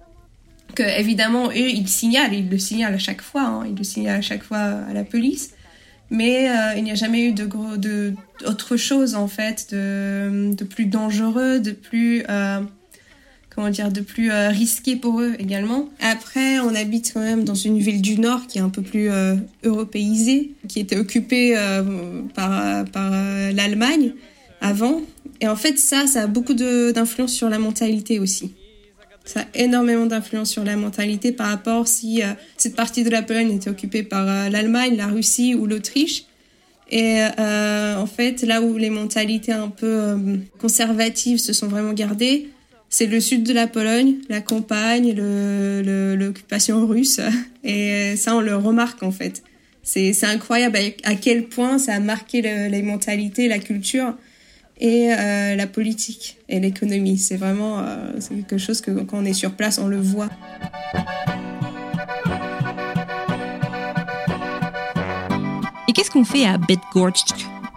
que 0.78 1.00
évidemment 1.00 1.48
eux 1.48 1.68
ils 1.80 1.88
signalent, 1.88 2.34
ils 2.34 2.48
le 2.48 2.58
signalent 2.58 2.94
à 2.94 2.98
chaque 2.98 3.22
fois, 3.22 3.42
hein, 3.42 3.64
ils 3.68 3.76
le 3.76 3.84
signalent 3.84 4.18
à 4.18 4.22
chaque 4.22 4.44
fois 4.44 4.58
à 4.58 4.92
la 4.94 5.04
police. 5.04 5.50
Mais 6.10 6.48
euh, 6.48 6.74
il 6.76 6.84
n'y 6.84 6.92
a 6.92 6.94
jamais 6.94 7.26
eu 7.26 7.32
de 7.32 7.44
gros 7.44 7.76
de 7.76 8.14
autre 8.46 8.76
chose 8.76 9.14
en 9.14 9.28
fait 9.28 9.66
de, 9.72 10.64
plus 10.64 10.86
dangereux 10.86 11.58
de 11.58 11.72
plus 11.72 12.22
euh, 12.30 12.60
comment 13.50 13.68
dire 13.68 13.92
de 13.92 14.00
plus 14.00 14.30
euh, 14.30 14.48
risqué 14.48 14.96
pour 14.96 15.20
eux 15.20 15.34
également. 15.38 15.90
Après 16.00 16.60
on 16.60 16.74
habite 16.74 17.10
quand 17.12 17.20
même 17.20 17.44
dans 17.44 17.56
une 17.56 17.78
ville 17.78 18.00
du 18.00 18.18
nord 18.18 18.46
qui 18.46 18.58
est 18.58 18.62
un 18.62 18.70
peu 18.70 18.82
plus 18.82 19.10
européisée 19.64 20.52
qui 20.68 20.78
était 20.78 20.96
occupée 20.96 21.56
par 22.34 22.84
par 22.86 23.10
l'Allemagne 23.52 24.12
avant. 24.60 25.02
Et 25.40 25.48
en 25.48 25.56
fait 25.56 25.76
ça 25.78 26.06
ça 26.06 26.22
a 26.22 26.26
beaucoup 26.26 26.54
d'influence 26.54 27.32
sur 27.32 27.50
la 27.50 27.58
mentalité 27.58 28.20
aussi 28.20 28.52
ça 29.28 29.40
a 29.40 29.44
énormément 29.52 30.06
d'influence 30.06 30.50
sur 30.50 30.64
la 30.64 30.74
mentalité 30.74 31.32
par 31.32 31.48
rapport 31.48 31.86
si 31.86 32.22
euh, 32.22 32.28
cette 32.56 32.74
partie 32.74 33.04
de 33.04 33.10
la 33.10 33.20
Pologne 33.20 33.52
était 33.52 33.68
occupée 33.68 34.02
par 34.02 34.26
euh, 34.26 34.48
l'Allemagne, 34.48 34.96
la 34.96 35.06
Russie 35.06 35.54
ou 35.54 35.66
l'Autriche. 35.66 36.24
Et 36.90 37.20
euh, 37.38 37.96
en 37.96 38.06
fait, 38.06 38.40
là 38.42 38.62
où 38.62 38.78
les 38.78 38.88
mentalités 38.88 39.52
un 39.52 39.68
peu 39.68 40.16
conservatives 40.58 41.36
se 41.36 41.52
sont 41.52 41.68
vraiment 41.68 41.92
gardées, 41.92 42.48
c'est 42.88 43.04
le 43.04 43.20
sud 43.20 43.42
de 43.42 43.52
la 43.52 43.66
Pologne, 43.66 44.14
la 44.30 44.40
campagne, 44.40 45.14
l'occupation 45.14 46.86
russe. 46.86 47.20
Et 47.64 48.16
ça, 48.16 48.34
on 48.34 48.40
le 48.40 48.56
remarque 48.56 49.02
en 49.02 49.10
fait. 49.12 49.42
C'est 49.82 50.24
incroyable 50.24 50.78
à, 51.04 51.14
quel 51.14 51.44
point 51.44 51.76
ça 51.76 51.92
a 51.92 52.00
marqué 52.00 52.40
les 52.40 52.82
mentalités, 52.82 53.48
la 53.48 53.58
culture 53.58 54.14
et 54.78 55.12
euh, 55.12 55.56
la 55.56 55.66
politique 55.66 56.38
et 56.48 56.60
l'économie. 56.60 57.18
C'est 57.18 57.36
vraiment 57.36 57.80
euh, 57.80 58.12
quelque 58.30 58.58
chose 58.58 58.80
que 58.80 58.90
quand 58.90 59.18
on 59.18 59.24
est 59.24 59.32
sur 59.32 59.52
place, 59.52 59.78
on 59.78 59.88
le 59.88 60.00
voit. 60.00 60.28
Et 65.88 65.92
qu'est-ce 65.92 66.10
qu'on 66.10 66.24
fait 66.24 66.44
à 66.44 66.58
Bedgorsk 66.58 67.34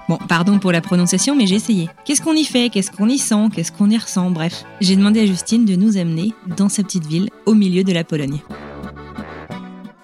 Bon, 0.10 0.18
pardon 0.28 0.60
pour 0.60 0.74
la 0.74 0.82
prononciation, 0.82 1.36
mais 1.36 1.47
j'ai 1.47 1.56
essayé. 1.56 1.89
Qu'est-ce 2.04 2.22
qu'on 2.22 2.34
y 2.34 2.43
fait? 2.43 2.70
Qu'est-ce 2.70 2.91
qu'on 2.91 3.08
y 3.08 3.18
sent? 3.18 3.47
Qu'est-ce 3.56 3.72
qu'on 3.72 3.89
y 3.89 3.97
ressent? 3.97 4.30
Bref, 4.30 4.66
j'ai 4.82 4.97
demandé 4.97 5.22
à 5.22 5.26
Justine 5.26 5.64
de 5.64 5.76
nous 5.76 5.95
amener 5.95 6.34
dans 6.58 6.68
sa 6.68 6.84
petite 6.84 7.06
ville 7.06 7.30
au 7.45 7.54
milieu 7.54 7.84
de 7.84 7.93
la 7.93 8.04
Pologne. 8.04 8.39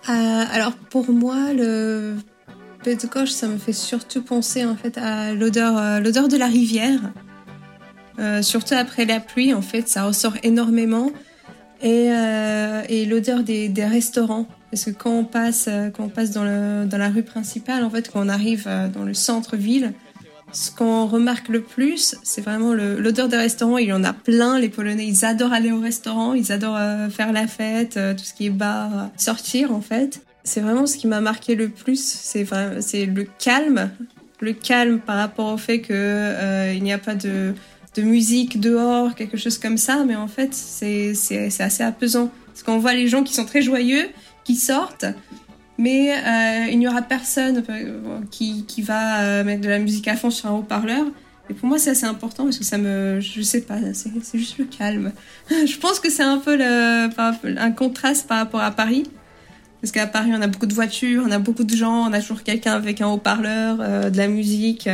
Euh, 0.08 0.46
alors 0.50 0.72
pour 0.90 1.12
moi, 1.12 1.52
le 1.52 2.16
Bydgoszcz, 2.88 3.34
ça 3.34 3.50
me 3.50 3.58
fait 3.58 3.74
surtout 3.74 4.22
penser 4.22 4.64
en 4.64 4.78
fait 4.78 4.98
à 4.98 5.34
l'odeur, 5.34 5.78
euh, 5.78 6.00
l'odeur 6.00 6.30
de 6.30 6.38
la 6.38 6.46
rivière. 6.46 7.02
Euh, 8.18 8.42
surtout 8.42 8.76
après 8.76 9.04
la 9.04 9.20
pluie, 9.20 9.54
en 9.54 9.62
fait, 9.62 9.90
ça 9.90 10.06
ressort 10.06 10.36
énormément. 10.42 11.12
Et, 11.82 12.10
euh, 12.10 12.82
et 12.88 13.06
l'odeur 13.06 13.44
des, 13.44 13.68
des, 13.68 13.84
restaurants. 13.84 14.48
Parce 14.72 14.86
que 14.86 14.92
quand 14.92 15.12
on 15.12 15.26
passe, 15.26 15.70
quand 15.94 16.06
on 16.06 16.10
passe 16.10 16.32
dans, 16.32 16.46
le, 16.46 16.86
dans 16.86 16.98
la 16.98 17.10
rue 17.10 17.24
principale, 17.24 17.84
en 17.84 17.90
fait, 17.90 18.10
quand 18.10 18.26
on 18.26 18.30
arrive 18.30 18.70
dans 18.94 19.04
le 19.04 19.14
centre-ville, 19.14 19.94
ce 20.54 20.72
qu'on 20.72 21.08
remarque 21.08 21.50
le 21.50 21.62
plus, 21.62 22.16
c'est 22.24 22.42
vraiment 22.42 22.74
l'odeur 22.74 23.28
des 23.28 23.38
restaurants. 23.38 23.78
Il 23.78 23.90
y 23.90 23.94
en 23.94 24.06
a 24.06 24.14
plein. 24.14 24.60
Les 24.60 24.70
Polonais, 24.70 25.06
ils 25.06 25.26
adorent 25.26 25.54
aller 25.54 25.74
au 25.74 25.82
restaurant, 25.82 26.34
ils 26.34 26.54
adorent 26.54 27.12
faire 27.12 27.34
la 27.34 27.48
fête, 27.48 28.00
tout 28.18 28.24
ce 28.24 28.34
qui 28.34 28.46
est 28.48 28.50
bar, 28.50 29.10
sortir 29.18 29.74
en 29.74 29.82
fait 29.82 30.22
c'est 30.48 30.62
vraiment 30.62 30.86
ce 30.86 30.98
qui 30.98 31.08
m'a 31.08 31.20
marqué 31.20 31.56
le 31.56 31.68
plus. 31.68 32.02
C'est 32.02 32.46
le 33.06 33.28
calme, 33.38 33.92
le 34.40 34.54
calme 34.54 35.00
par 35.00 35.18
rapport 35.18 35.54
au 35.54 35.58
fait 35.58 35.82
que 35.82 35.94
euh, 35.94 36.74
il 36.74 36.84
n'y 36.84 36.94
a 36.94 36.98
pas 36.98 37.16
de, 37.16 37.54
musique 37.98 38.60
dehors, 38.60 39.16
quelque 39.16 39.38
chose 39.38 39.58
comme 39.58 39.78
ça. 39.78 40.04
Mais 40.06 40.16
en 40.16 40.28
fait, 40.28 40.54
c'est 40.54 41.12
assez 41.60 41.84
apaisant 41.84 42.32
parce 42.48 42.64
qu'on 42.64 42.78
voit 42.78 42.94
les 42.94 43.08
gens 43.08 43.24
qui 43.24 43.34
sont 43.34 43.46
très 43.46 43.62
joyeux, 43.62 44.08
qui 44.46 44.56
sortent. 44.56 45.06
Mais 45.78 46.14
euh, 46.14 46.72
il 46.72 46.80
n'y 46.80 46.88
aura 46.88 47.02
personne 47.02 47.64
euh, 47.70 48.20
qui, 48.32 48.82
va 48.82 49.44
mettre 49.44 49.62
de 49.62 49.70
la 49.70 49.80
musique 49.80 50.08
à 50.08 50.16
fond 50.16 50.30
sur 50.32 50.50
un 50.50 50.54
haut-parleur. 50.54 51.06
Et 51.50 51.54
pour 51.54 51.68
moi, 51.68 51.78
c'est 51.78 51.90
assez 51.90 52.06
important 52.06 52.44
parce 52.44 52.58
que 52.58 52.66
ça 52.66 52.78
me, 52.78 53.20
je 53.20 53.42
sais 53.42 53.62
pas, 53.62 53.80
c'est 53.94 54.38
juste 54.38 54.58
le 54.58 54.66
calme. 54.66 55.12
je 55.50 55.78
pense 55.78 56.00
que 56.00 56.10
c'est 56.10 56.24
un 56.24 56.38
peu 56.38 56.58
un 56.62 57.72
contraste 57.72 58.28
par 58.28 58.38
rapport 58.38 58.62
à 58.62 58.72
Paris. 58.72 59.04
Parce 59.88 59.94
qu'à 59.94 60.06
Paris, 60.06 60.32
on 60.34 60.42
a 60.42 60.48
beaucoup 60.48 60.66
de 60.66 60.74
voitures, 60.74 61.24
on 61.26 61.32
a 61.32 61.40
beaucoup 61.40 61.64
de 61.64 61.74
gens, 61.74 62.10
on 62.10 62.12
a 62.12 62.20
toujours 62.20 62.44
quelqu'un 62.44 62.74
avec 62.74 63.00
un 63.00 63.08
haut-parleur, 63.08 63.78
euh, 63.80 64.10
de 64.10 64.18
la 64.18 64.28
musique. 64.28 64.90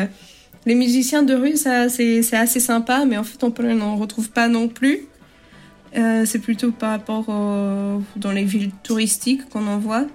Les 0.67 0.75
musiciens 0.75 1.23
de 1.23 1.33
rue, 1.33 1.57
ça, 1.57 1.89
c'est 1.89 2.21
assez 2.33 2.59
sympa, 2.59 3.03
mais 3.05 3.17
en 3.17 3.23
fait, 3.23 3.43
on 3.43 3.51
n'en 3.73 3.95
retrouve 3.95 4.29
pas 4.29 4.47
non 4.47 4.67
plus. 4.67 5.07
Euh, 5.97 6.27
c'est 6.27 6.37
plutôt 6.37 6.71
par 6.71 6.91
rapport 6.91 7.25
dans 7.25 8.31
les 8.31 8.43
villes 8.43 8.69
touristiques 8.83 9.49
qu'on 9.49 9.65
en 9.65 9.79
voit. 9.79 10.05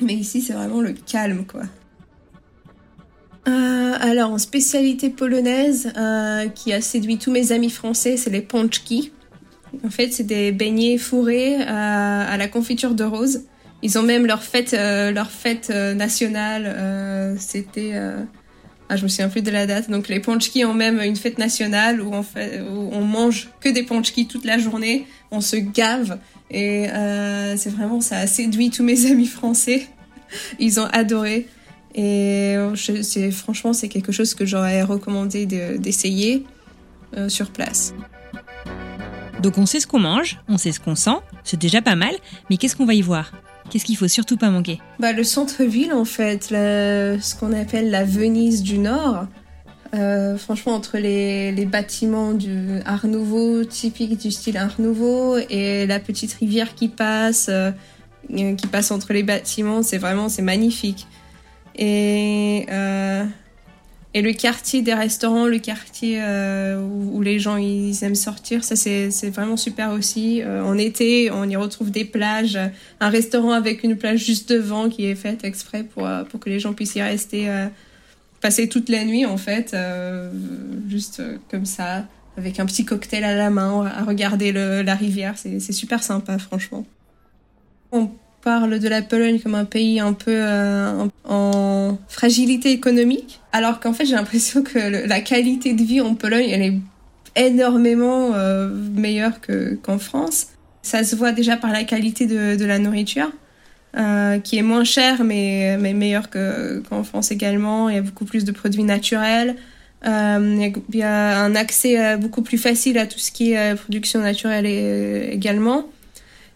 Mais 0.00 0.14
ici, 0.14 0.40
c'est 0.40 0.52
vraiment 0.52 0.80
le 0.80 0.92
calme, 0.92 1.44
quoi. 1.44 1.62
Euh, 3.48 3.94
alors, 3.98 4.30
en 4.30 4.38
spécialité 4.38 5.10
polonaise, 5.10 5.92
qui 6.54 6.72
a 6.72 6.80
séduit 6.80 7.18
tous 7.18 7.32
mes 7.32 7.50
amis 7.50 7.70
français, 7.70 8.16
c'est 8.16 8.30
les 8.30 8.40
ponchki. 8.40 9.10
En 9.84 9.90
fait, 9.90 10.12
c'est 10.12 10.22
des 10.22 10.52
beignets 10.52 10.96
fourrés 10.96 11.56
à 11.56 12.36
la 12.36 12.46
confiture 12.46 12.94
de 12.94 13.02
rose. 13.02 13.42
Ils 13.82 13.98
ont 13.98 14.02
même 14.02 14.26
leur 14.26 14.42
fête, 14.42 14.74
euh, 14.74 15.10
leur 15.12 15.30
fête 15.30 15.70
euh, 15.70 15.94
nationale. 15.94 16.64
Euh, 16.66 17.36
c'était, 17.38 17.92
ah, 18.88 18.96
je 18.96 19.02
me 19.02 19.08
souviens 19.08 19.28
plus 19.28 19.42
de 19.42 19.50
la 19.50 19.66
date. 19.66 19.90
Donc 19.90 20.08
les 20.08 20.20
Ponchki 20.20 20.64
ont 20.64 20.74
même 20.74 21.00
une 21.00 21.16
fête 21.16 21.38
nationale 21.38 22.00
où 22.00 22.12
on 22.12 22.22
fait, 22.22 22.60
où 22.60 22.90
on 22.92 23.02
mange 23.02 23.50
que 23.60 23.68
des 23.68 23.82
Ponchki 23.82 24.26
toute 24.26 24.44
la 24.44 24.58
journée. 24.58 25.06
On 25.30 25.40
se 25.40 25.56
gave 25.56 26.18
et 26.50 26.86
c'est 27.56 27.70
vraiment 27.70 28.00
ça 28.00 28.18
a 28.18 28.26
séduit 28.26 28.70
tous 28.70 28.84
mes 28.84 29.06
amis 29.10 29.26
français. 29.26 29.86
Ils 30.58 30.80
ont 30.80 30.86
adoré 30.86 31.46
et 31.94 32.56
c'est 32.74 33.30
franchement 33.30 33.72
c'est 33.72 33.88
quelque 33.88 34.12
chose 34.12 34.34
que 34.34 34.44
j'aurais 34.44 34.82
recommandé 34.82 35.46
d'essayer 35.46 36.44
sur 37.28 37.50
place. 37.50 37.94
Donc 39.42 39.58
on 39.58 39.66
sait 39.66 39.80
ce 39.80 39.86
qu'on 39.86 39.98
mange, 39.98 40.38
on 40.48 40.58
sait 40.58 40.72
ce 40.72 40.80
qu'on 40.80 40.94
sent, 40.94 41.18
c'est 41.44 41.58
déjà 41.58 41.82
pas 41.82 41.96
mal, 41.96 42.14
mais 42.48 42.56
qu'est-ce 42.56 42.76
qu'on 42.76 42.86
va 42.86 42.94
y 42.94 43.02
voir? 43.02 43.32
Qu'est-ce 43.70 43.84
qu'il 43.84 43.96
faut 43.96 44.08
surtout 44.08 44.36
pas 44.36 44.50
manquer 44.50 44.80
bah, 44.98 45.12
Le 45.12 45.24
centre-ville, 45.24 45.92
en 45.92 46.04
fait, 46.04 46.44
ce 46.44 47.34
qu'on 47.38 47.52
appelle 47.52 47.90
la 47.90 48.04
Venise 48.04 48.62
du 48.62 48.78
Nord. 48.78 49.26
Euh, 49.94 50.36
franchement, 50.36 50.74
entre 50.74 50.98
les, 50.98 51.52
les, 51.52 51.64
bâtiments 51.64 52.32
du 52.32 52.80
Art 52.84 53.06
Nouveau, 53.06 53.64
typiques 53.64 54.18
du 54.18 54.30
style 54.30 54.56
Art 54.56 54.74
Nouveau, 54.78 55.38
et 55.38 55.86
la 55.86 56.00
petite 56.00 56.32
rivière 56.34 56.74
qui 56.74 56.88
passe, 56.88 57.48
euh, 57.48 57.70
qui 58.28 58.66
passe 58.66 58.90
entre 58.90 59.12
les 59.12 59.22
bâtiments, 59.22 59.82
c'est 59.82 59.98
vraiment 59.98 60.28
c'est 60.28 60.42
magnifique. 60.42 61.06
Et 61.76 62.66
euh, 62.70 63.24
et 64.14 64.22
le 64.22 64.32
quartier 64.32 64.80
des 64.80 64.94
restaurants, 64.94 65.46
le 65.46 65.58
quartier 65.58 66.18
euh, 66.22 66.80
où, 66.80 67.20
les 67.20 67.38
gens 67.38 67.56
ils 67.56 68.02
aiment 68.02 68.14
sortir, 68.14 68.64
ça 68.64 68.74
c'est 68.74 69.30
vraiment 69.30 69.56
super 69.56 69.90
aussi. 69.90 70.42
Euh, 70.42 70.64
en 70.64 70.78
été, 70.78 71.30
on 71.30 71.44
y 71.44 71.56
retrouve 71.56 71.90
des 71.90 72.04
plages, 72.04 72.58
un 73.00 73.08
restaurant 73.08 73.52
avec 73.52 73.82
une 73.82 73.96
plage 73.96 74.24
juste 74.24 74.50
devant 74.50 74.88
qui 74.88 75.04
est 75.04 75.14
faite 75.14 75.44
exprès 75.44 75.82
pour, 75.82 76.06
euh, 76.06 76.24
pour 76.24 76.40
que 76.40 76.48
les 76.48 76.58
gens 76.58 76.72
puissent 76.72 76.94
y 76.94 77.02
rester, 77.02 77.48
passer 78.40 78.68
toute 78.68 78.88
la 78.88 79.04
nuit 79.04 79.26
en 79.26 79.36
fait, 79.36 79.76
juste 80.88 81.22
comme 81.50 81.66
ça, 81.66 82.06
avec 82.38 82.58
un 82.58 82.66
petit 82.66 82.84
cocktail 82.84 83.24
à 83.24 83.34
la 83.34 83.50
main, 83.50 83.84
à 83.84 84.04
regarder 84.04 84.52
la 84.52 84.94
rivière. 84.94 85.34
C'est 85.36 85.72
super 85.72 86.02
sympa, 86.02 86.38
franchement 86.38 86.86
parle 88.46 88.78
de 88.78 88.88
la 88.88 89.02
Pologne 89.02 89.40
comme 89.40 89.56
un 89.56 89.64
pays 89.64 89.98
un 89.98 90.12
peu 90.12 90.30
euh, 90.30 91.08
en 91.28 91.98
fragilité 92.08 92.70
économique, 92.70 93.40
alors 93.50 93.80
qu'en 93.80 93.92
fait 93.92 94.06
j'ai 94.06 94.14
l'impression 94.14 94.62
que 94.62 94.78
la 95.08 95.20
qualité 95.20 95.72
de 95.72 95.82
vie 95.82 96.00
en 96.00 96.14
Pologne 96.14 96.48
elle 96.50 96.62
est 96.62 96.78
énormément 97.34 98.34
euh, 98.34 98.68
meilleure 98.94 99.40
qu'en 99.82 99.98
France. 99.98 100.46
Ça 100.82 101.02
se 101.02 101.16
voit 101.16 101.32
déjà 101.32 101.56
par 101.56 101.72
la 101.72 101.82
qualité 101.82 102.26
de, 102.26 102.64
la 102.64 102.78
nourriture, 102.78 103.32
euh, 103.96 104.38
qui 104.38 104.58
est 104.58 104.62
moins 104.62 104.84
chère 104.84 105.24
mais, 105.24 105.76
mais 105.80 105.92
meilleure 105.92 106.30
qu'en 106.30 107.02
France 107.02 107.32
également. 107.32 107.88
Il 107.88 107.96
y 107.96 107.98
a 107.98 108.02
beaucoup 108.02 108.26
plus 108.26 108.44
de 108.44 108.52
produits 108.52 108.84
naturels. 108.84 109.56
il 110.04 110.72
y 110.94 111.02
a 111.02 111.40
un 111.40 111.56
accès 111.56 112.16
beaucoup 112.16 112.42
plus 112.42 112.58
facile 112.58 112.96
à 112.98 113.06
tout 113.08 113.18
ce 113.18 113.32
qui 113.32 113.54
est 113.54 113.74
production 113.74 114.20
naturelle 114.20 114.66
également. 114.66 115.88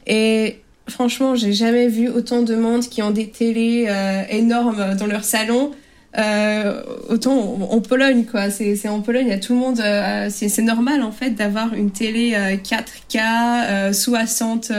Et 0.06 0.60
Franchement, 0.90 1.34
j'ai 1.34 1.52
jamais 1.52 1.88
vu 1.88 2.08
autant 2.08 2.42
de 2.42 2.54
monde 2.54 2.82
qui 2.82 3.02
ont 3.02 3.10
des 3.10 3.28
télés 3.28 3.86
euh, 3.88 4.22
énormes 4.28 4.96
dans 4.98 5.06
leur 5.06 5.24
salon. 5.24 5.70
Euh, 6.18 6.82
autant 7.08 7.32
en, 7.70 7.80
Pologne, 7.80 8.24
quoi. 8.24 8.50
C'est 8.50 8.88
en 8.88 9.00
Pologne, 9.00 9.26
il 9.26 9.30
y 9.30 9.34
a 9.34 9.38
tout 9.38 9.54
le 9.54 9.60
monde. 9.60 9.80
Euh, 9.80 10.28
c'est 10.30 10.62
normal 10.62 11.02
en 11.02 11.12
fait 11.12 11.30
d'avoir 11.30 11.72
une 11.74 11.92
télé 11.92 12.32
4K, 12.32 13.92
60. 13.92 14.70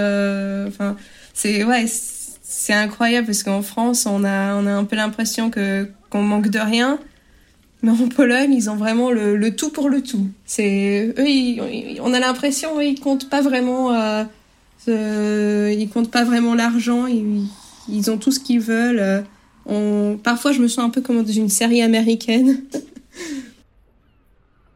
Enfin, 0.68 0.98
c'est 1.34 1.64
ouais, 1.64 1.86
c'est 2.42 2.74
incroyable 2.74 3.28
parce 3.28 3.44
qu'en 3.44 3.62
France, 3.62 4.06
on 4.06 4.26
a 4.26 4.56
on 4.56 4.68
a 4.68 4.72
un 4.72 4.84
peu 4.84 4.98
l'impression 4.98 5.50
qu'on 5.50 6.22
manque 6.22 6.50
de 6.50 6.60
rien. 6.60 7.00
Mais 7.82 7.92
en 7.92 8.10
Pologne, 8.10 8.54
ils 8.54 8.70
ont 8.70 8.76
vraiment 8.76 9.10
le, 9.10 9.56
tout 9.56 9.70
pour 9.72 9.90
le 9.90 10.04
tout. 10.04 10.28
C'est 10.46 11.16
eux, 11.18 12.00
on 12.02 12.14
a 12.14 12.20
l'impression, 12.20 12.80
ils 12.82 13.00
comptent 13.00 13.30
pas 13.30 13.42
vraiment 13.42 13.90
ils 14.88 15.90
comptent 15.94 16.12
pas 16.12 16.24
vraiment 16.24 16.56
l'argent, 16.56 17.08
ils, 17.08 18.12
ont 18.12 18.18
tout 18.18 18.32
ce 18.32 18.40
qu'ils 18.40 18.60
veulent. 18.60 19.24
On... 19.66 20.18
Parfois, 20.22 20.52
je 20.52 20.62
me 20.62 20.68
sens 20.68 20.86
un 20.86 20.90
peu 20.90 21.02
comme 21.02 21.24
dans 21.24 21.32
une 21.32 21.50
série 21.50 21.82
américaine. 21.82 22.62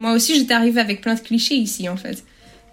Moi 0.00 0.12
aussi, 0.12 0.34
j'étais 0.34 0.54
arrivée 0.54 0.80
avec 0.80 1.00
plein 1.00 1.14
de 1.14 1.20
clichés 1.20 1.56
ici, 1.56 1.88
en 1.88 1.96
fait. 1.96 2.22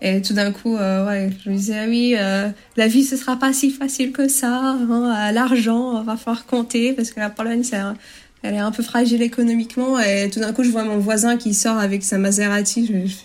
Et 0.02 0.22
tout 0.22 0.34
d'un 0.34 0.52
coup, 0.52 0.76
euh, 0.76 1.08
ouais, 1.08 1.30
je 1.44 1.50
me 1.50 1.56
disais, 1.56 1.80
ah 1.80 1.86
oui, 1.88 2.16
euh, 2.18 2.50
la 2.76 2.88
vie, 2.88 3.06
ce 3.06 3.16
sera 3.16 3.38
pas 3.38 3.54
si 3.54 3.70
facile 3.72 4.12
que 4.12 4.28
ça. 4.28 4.60
Hein, 4.60 5.32
L'argent, 5.32 6.04
va 6.04 6.18
falloir 6.18 6.46
compter, 6.46 6.92
parce 6.92 7.12
que 7.12 7.22
la 7.22 7.30
Pologne, 7.30 7.64
elle 8.44 8.54
est 8.56 8.60
un 8.60 8.72
peu 8.72 8.84
fragile 8.84 9.22
économiquement. 9.22 9.98
Et 10.00 10.30
tout 10.30 10.42
d'un 10.42 10.52
coup, 10.52 10.64
je 10.64 10.72
vois 10.72 10.84
mon 10.84 10.98
voisin 10.98 11.38
qui 11.38 11.54
sort 11.54 11.78
avec 11.78 12.04
sa 12.04 12.18
Maserati. 12.18 13.16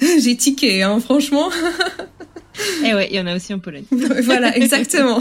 J'ai 0.18 0.36
tiqué, 0.36 0.82
hein, 0.82 0.98
franchement. 0.98 1.48
Et 2.82 2.88
eh 2.88 2.94
ouais, 2.94 3.08
il 3.10 3.16
y 3.16 3.20
en 3.20 3.26
a 3.26 3.36
aussi 3.36 3.52
en 3.52 3.58
Pologne. 3.58 3.84
voilà, 4.22 4.56
exactement. 4.56 5.20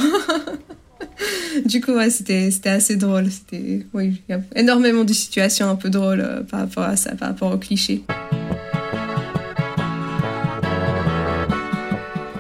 du 1.66 1.82
coup, 1.82 1.94
ouais, 1.94 2.10
c'était, 2.10 2.52
c'était 2.52 2.70
assez 2.70 2.96
drôle. 2.96 3.30
C'était, 3.30 3.86
oui, 3.94 4.22
il 4.28 4.32
y 4.32 4.36
a 4.36 4.42
énormément 4.56 5.04
de 5.04 5.14
situations 5.14 5.70
un 5.70 5.76
peu 5.76 5.90
drôles 5.90 6.22
euh, 6.22 6.42
par 6.44 6.62
rapport 6.62 6.84
à 6.84 6.96
ça, 6.96 7.16
par 7.16 7.30
rapport 7.30 7.54
aux 7.54 7.58
clichés. 7.58 8.04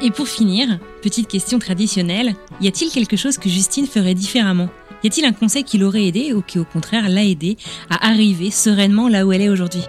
Et 0.01 0.11
pour 0.11 0.27
finir, 0.27 0.79
petite 1.01 1.27
question 1.27 1.57
traditionnelle, 1.57 2.35
y 2.61 2.67
a-t-il 2.67 2.91
quelque 2.91 3.17
chose 3.17 3.37
que 3.37 3.49
Justine 3.49 3.87
ferait 3.87 4.13
différemment? 4.13 4.69
Y 5.03 5.07
a-t-il 5.07 5.25
un 5.25 5.33
conseil 5.33 5.63
qui 5.63 5.77
l'aurait 5.77 6.05
aidé 6.05 6.33
ou 6.33 6.41
qui 6.41 6.59
au 6.59 6.65
contraire 6.65 7.09
l'a 7.09 7.23
aidé 7.23 7.57
à 7.89 8.09
arriver 8.09 8.51
sereinement 8.51 9.07
là 9.07 9.25
où 9.25 9.31
elle 9.31 9.41
est 9.41 9.49
aujourd'hui? 9.49 9.83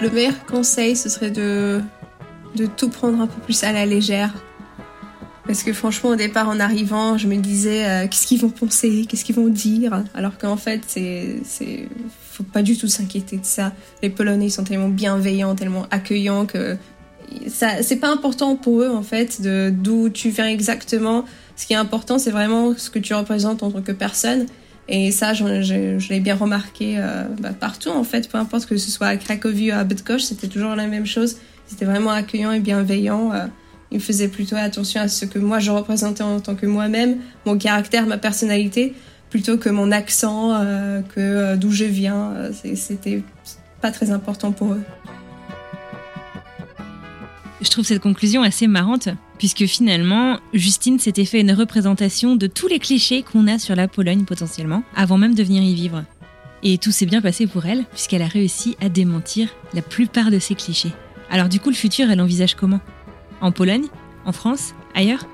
Le 0.00 0.10
meilleur 0.10 0.44
conseil, 0.46 0.96
ce 0.96 1.08
serait 1.08 1.30
de 1.30 1.80
de 2.54 2.66
tout 2.66 2.88
prendre 2.88 3.20
un 3.20 3.26
peu 3.26 3.40
plus 3.40 3.62
à 3.64 3.72
la 3.72 3.86
légère. 3.86 4.32
Parce 5.46 5.62
que 5.62 5.72
franchement, 5.74 6.10
au 6.10 6.16
départ, 6.16 6.48
en 6.48 6.58
arrivant, 6.58 7.18
je 7.18 7.26
me 7.28 7.36
disais, 7.36 7.84
euh, 7.84 8.08
qu'est-ce 8.08 8.26
qu'ils 8.26 8.40
vont 8.40 8.48
penser, 8.48 9.04
qu'est-ce 9.06 9.24
qu'ils 9.24 9.34
vont 9.34 9.48
dire, 9.48 10.02
alors 10.14 10.38
qu'en 10.38 10.56
fait, 10.56 10.80
c'est, 10.86 11.36
c'est, 11.44 11.86
faut 12.30 12.44
pas 12.44 12.62
du 12.62 12.78
tout 12.78 12.88
s'inquiéter 12.88 13.36
de 13.36 13.44
ça. 13.44 13.72
Les 14.02 14.08
Polonais 14.08 14.48
sont 14.48 14.64
tellement 14.64 14.88
bienveillants, 14.88 15.54
tellement 15.54 15.86
accueillants 15.90 16.46
que 16.46 16.78
ça, 17.46 17.82
c'est 17.82 17.96
pas 17.96 18.10
important 18.10 18.56
pour 18.56 18.82
eux 18.82 18.90
en 18.90 19.02
fait 19.02 19.40
de 19.40 19.72
d'où 19.74 20.08
tu 20.08 20.30
viens 20.30 20.46
exactement. 20.46 21.24
Ce 21.56 21.66
qui 21.66 21.72
est 21.72 21.76
important, 21.76 22.18
c'est 22.18 22.30
vraiment 22.30 22.76
ce 22.76 22.90
que 22.90 22.98
tu 22.98 23.14
représentes 23.14 23.62
en 23.62 23.70
tant 23.70 23.82
que 23.82 23.92
personne. 23.92 24.46
Et 24.88 25.12
ça, 25.12 25.32
je, 25.32 26.08
l'ai 26.08 26.20
bien 26.20 26.34
remarqué 26.34 26.96
euh, 26.98 27.24
bah, 27.40 27.52
partout 27.58 27.90
en 27.90 28.04
fait, 28.04 28.28
peu 28.28 28.38
importe 28.38 28.66
que 28.66 28.76
ce 28.76 28.90
soit 28.90 29.06
à 29.06 29.16
Cracovie 29.16 29.72
ou 29.72 29.74
à 29.74 29.84
Bydgoszcz, 29.84 30.28
c'était 30.28 30.48
toujours 30.48 30.74
la 30.74 30.86
même 30.86 31.06
chose. 31.06 31.36
C'était 31.66 31.84
vraiment 31.84 32.10
accueillant 32.10 32.52
et 32.52 32.60
bienveillant. 32.60 33.32
Euh, 33.32 33.46
il 33.90 34.00
faisait 34.00 34.28
plutôt 34.28 34.56
attention 34.56 35.00
à 35.00 35.08
ce 35.08 35.24
que 35.24 35.38
moi 35.38 35.58
je 35.60 35.70
représentais 35.70 36.22
en 36.22 36.40
tant 36.40 36.54
que 36.54 36.66
moi-même, 36.66 37.18
mon 37.46 37.56
caractère, 37.56 38.06
ma 38.06 38.18
personnalité, 38.18 38.94
plutôt 39.30 39.56
que 39.56 39.68
mon 39.68 39.92
accent, 39.92 40.52
euh, 40.54 41.00
que 41.00 41.20
euh, 41.20 41.56
d'où 41.56 41.70
je 41.70 41.84
viens. 41.84 42.34
C'était 42.74 43.22
pas 43.80 43.90
très 43.90 44.10
important 44.10 44.52
pour 44.52 44.72
eux. 44.72 44.82
Je 47.60 47.70
trouve 47.70 47.84
cette 47.84 48.02
conclusion 48.02 48.42
assez 48.42 48.66
marrante, 48.66 49.08
puisque 49.38 49.64
finalement, 49.64 50.38
Justine 50.52 50.98
s'était 50.98 51.24
fait 51.24 51.40
une 51.40 51.52
représentation 51.52 52.36
de 52.36 52.46
tous 52.46 52.68
les 52.68 52.78
clichés 52.78 53.22
qu'on 53.22 53.46
a 53.46 53.58
sur 53.58 53.74
la 53.74 53.88
Pologne 53.88 54.24
potentiellement, 54.24 54.82
avant 54.94 55.16
même 55.16 55.34
de 55.34 55.42
venir 55.42 55.62
y 55.62 55.74
vivre. 55.74 56.04
Et 56.62 56.78
tout 56.78 56.92
s'est 56.92 57.06
bien 57.06 57.22
passé 57.22 57.46
pour 57.46 57.64
elle, 57.64 57.84
puisqu'elle 57.92 58.22
a 58.22 58.26
réussi 58.26 58.76
à 58.80 58.88
démentir 58.88 59.48
la 59.72 59.82
plupart 59.82 60.30
de 60.30 60.38
ces 60.38 60.54
clichés. 60.54 60.92
Alors 61.34 61.48
du 61.48 61.58
coup, 61.58 61.68
le 61.68 61.74
futur, 61.74 62.12
elle 62.12 62.20
envisage 62.20 62.54
comment? 62.54 62.78
En 63.40 63.50
Pologne? 63.50 63.86
En 64.24 64.30
France? 64.30 64.72
Ailleurs? 64.94 65.26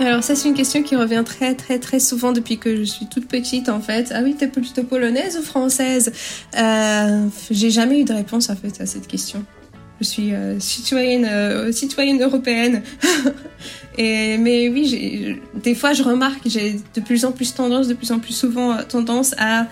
Alors 0.00 0.24
ça 0.24 0.34
c'est 0.34 0.48
une 0.48 0.54
question 0.54 0.82
qui 0.82 0.96
revient 0.96 1.22
très 1.26 1.54
très 1.54 1.78
très 1.78 2.00
souvent 2.00 2.32
depuis 2.32 2.56
que 2.56 2.74
je 2.74 2.84
suis 2.84 3.06
toute 3.06 3.28
petite 3.28 3.68
en 3.68 3.80
fait. 3.80 4.12
Ah 4.14 4.20
oui, 4.22 4.34
t'es 4.34 4.48
plutôt 4.48 4.82
polonaise 4.82 5.36
ou 5.36 5.42
française? 5.42 6.10
Euh, 6.56 7.26
J'ai 7.50 7.70
jamais 7.70 8.00
eu 8.00 8.04
de 8.04 8.14
réponse 8.14 8.48
en 8.48 8.56
fait 8.56 8.80
à 8.80 8.86
cette 8.86 9.06
question. 9.06 9.44
Je 10.00 10.06
suis 10.06 10.32
euh, 10.32 10.58
citoyenne 10.58 11.26
euh, 11.30 11.70
citoyenne 11.70 12.22
européenne. 12.22 12.82
Et 13.98 14.38
mais 14.38 14.70
oui, 14.70 15.38
des 15.54 15.74
fois 15.74 15.92
je 15.92 16.02
remarque 16.02 16.40
j'ai 16.46 16.80
de 16.94 17.00
plus 17.02 17.26
en 17.26 17.32
plus 17.32 17.52
tendance, 17.54 17.88
de 17.88 17.94
plus 17.94 18.10
en 18.10 18.20
plus 18.20 18.32
souvent 18.32 18.78
tendance 18.88 19.34
à 19.36 19.66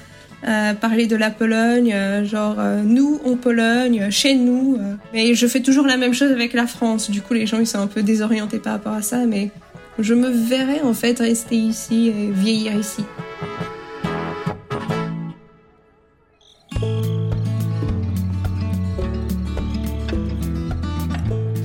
euh, 0.47 0.74
parler 0.74 1.07
de 1.07 1.14
la 1.14 1.30
Pologne, 1.30 1.93
euh, 1.95 2.24
genre 2.24 2.57
euh, 2.59 2.82
nous 2.82 3.20
en 3.24 3.36
Pologne, 3.36 4.09
chez 4.11 4.34
nous. 4.34 4.76
Mais 5.12 5.34
je 5.34 5.47
fais 5.47 5.61
toujours 5.61 5.86
la 5.86 5.97
même 5.97 6.14
chose 6.14 6.32
avec 6.32 6.53
la 6.53 6.66
France. 6.66 7.11
Du 7.11 7.20
coup, 7.20 7.34
les 7.34 7.47
gens 7.47 7.61
ils 7.61 7.66
sont 7.66 7.78
un 7.78 7.86
peu 7.86 8.03
désorientés 8.03 8.59
par 8.59 8.72
rapport 8.72 8.95
à 8.95 9.03
ça, 9.03 9.24
mais 9.24 9.51
je 9.99 10.14
me 10.14 10.28
verrais 10.28 10.80
en 10.82 10.95
fait 10.95 11.18
rester 11.20 11.57
ici 11.57 12.09
et 12.09 12.30
vieillir 12.32 12.74
ici. 12.74 13.05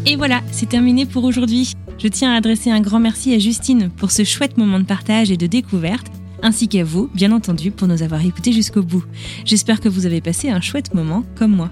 Et 0.05 0.15
voilà, 0.15 0.41
c'est 0.51 0.69
terminé 0.69 1.05
pour 1.05 1.23
aujourd'hui. 1.23 1.73
Je 1.97 2.07
tiens 2.07 2.31
à 2.31 2.37
adresser 2.37 2.69
un 2.69 2.79
grand 2.79 2.99
merci 2.99 3.33
à 3.33 3.39
Justine 3.39 3.89
pour 3.89 4.11
ce 4.11 4.23
chouette 4.23 4.57
moment 4.57 4.79
de 4.79 4.85
partage 4.85 5.31
et 5.31 5.37
de 5.37 5.47
découverte 5.47 6.11
ainsi 6.41 6.67
qu'à 6.67 6.83
vous, 6.83 7.09
bien 7.13 7.31
entendu, 7.31 7.71
pour 7.71 7.87
nous 7.87 8.03
avoir 8.03 8.25
écoutés 8.25 8.51
jusqu'au 8.51 8.83
bout. 8.83 9.03
J'espère 9.45 9.79
que 9.79 9.89
vous 9.89 10.05
avez 10.05 10.21
passé 10.21 10.49
un 10.49 10.61
chouette 10.61 10.93
moment 10.93 11.23
comme 11.35 11.55
moi. 11.55 11.71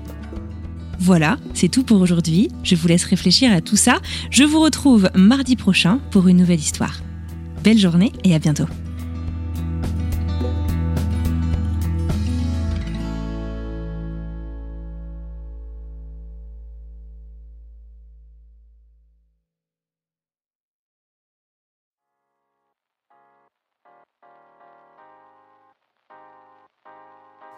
Voilà, 0.99 1.37
c'est 1.53 1.69
tout 1.69 1.83
pour 1.83 2.01
aujourd'hui. 2.01 2.49
Je 2.63 2.75
vous 2.75 2.87
laisse 2.87 3.05
réfléchir 3.05 3.51
à 3.51 3.61
tout 3.61 3.75
ça. 3.75 3.99
Je 4.31 4.43
vous 4.43 4.59
retrouve 4.59 5.09
mardi 5.15 5.55
prochain 5.55 5.99
pour 6.11 6.27
une 6.27 6.37
nouvelle 6.37 6.59
histoire. 6.59 7.01
Belle 7.63 7.77
journée 7.77 8.11
et 8.23 8.33
à 8.33 8.39
bientôt. 8.39 8.65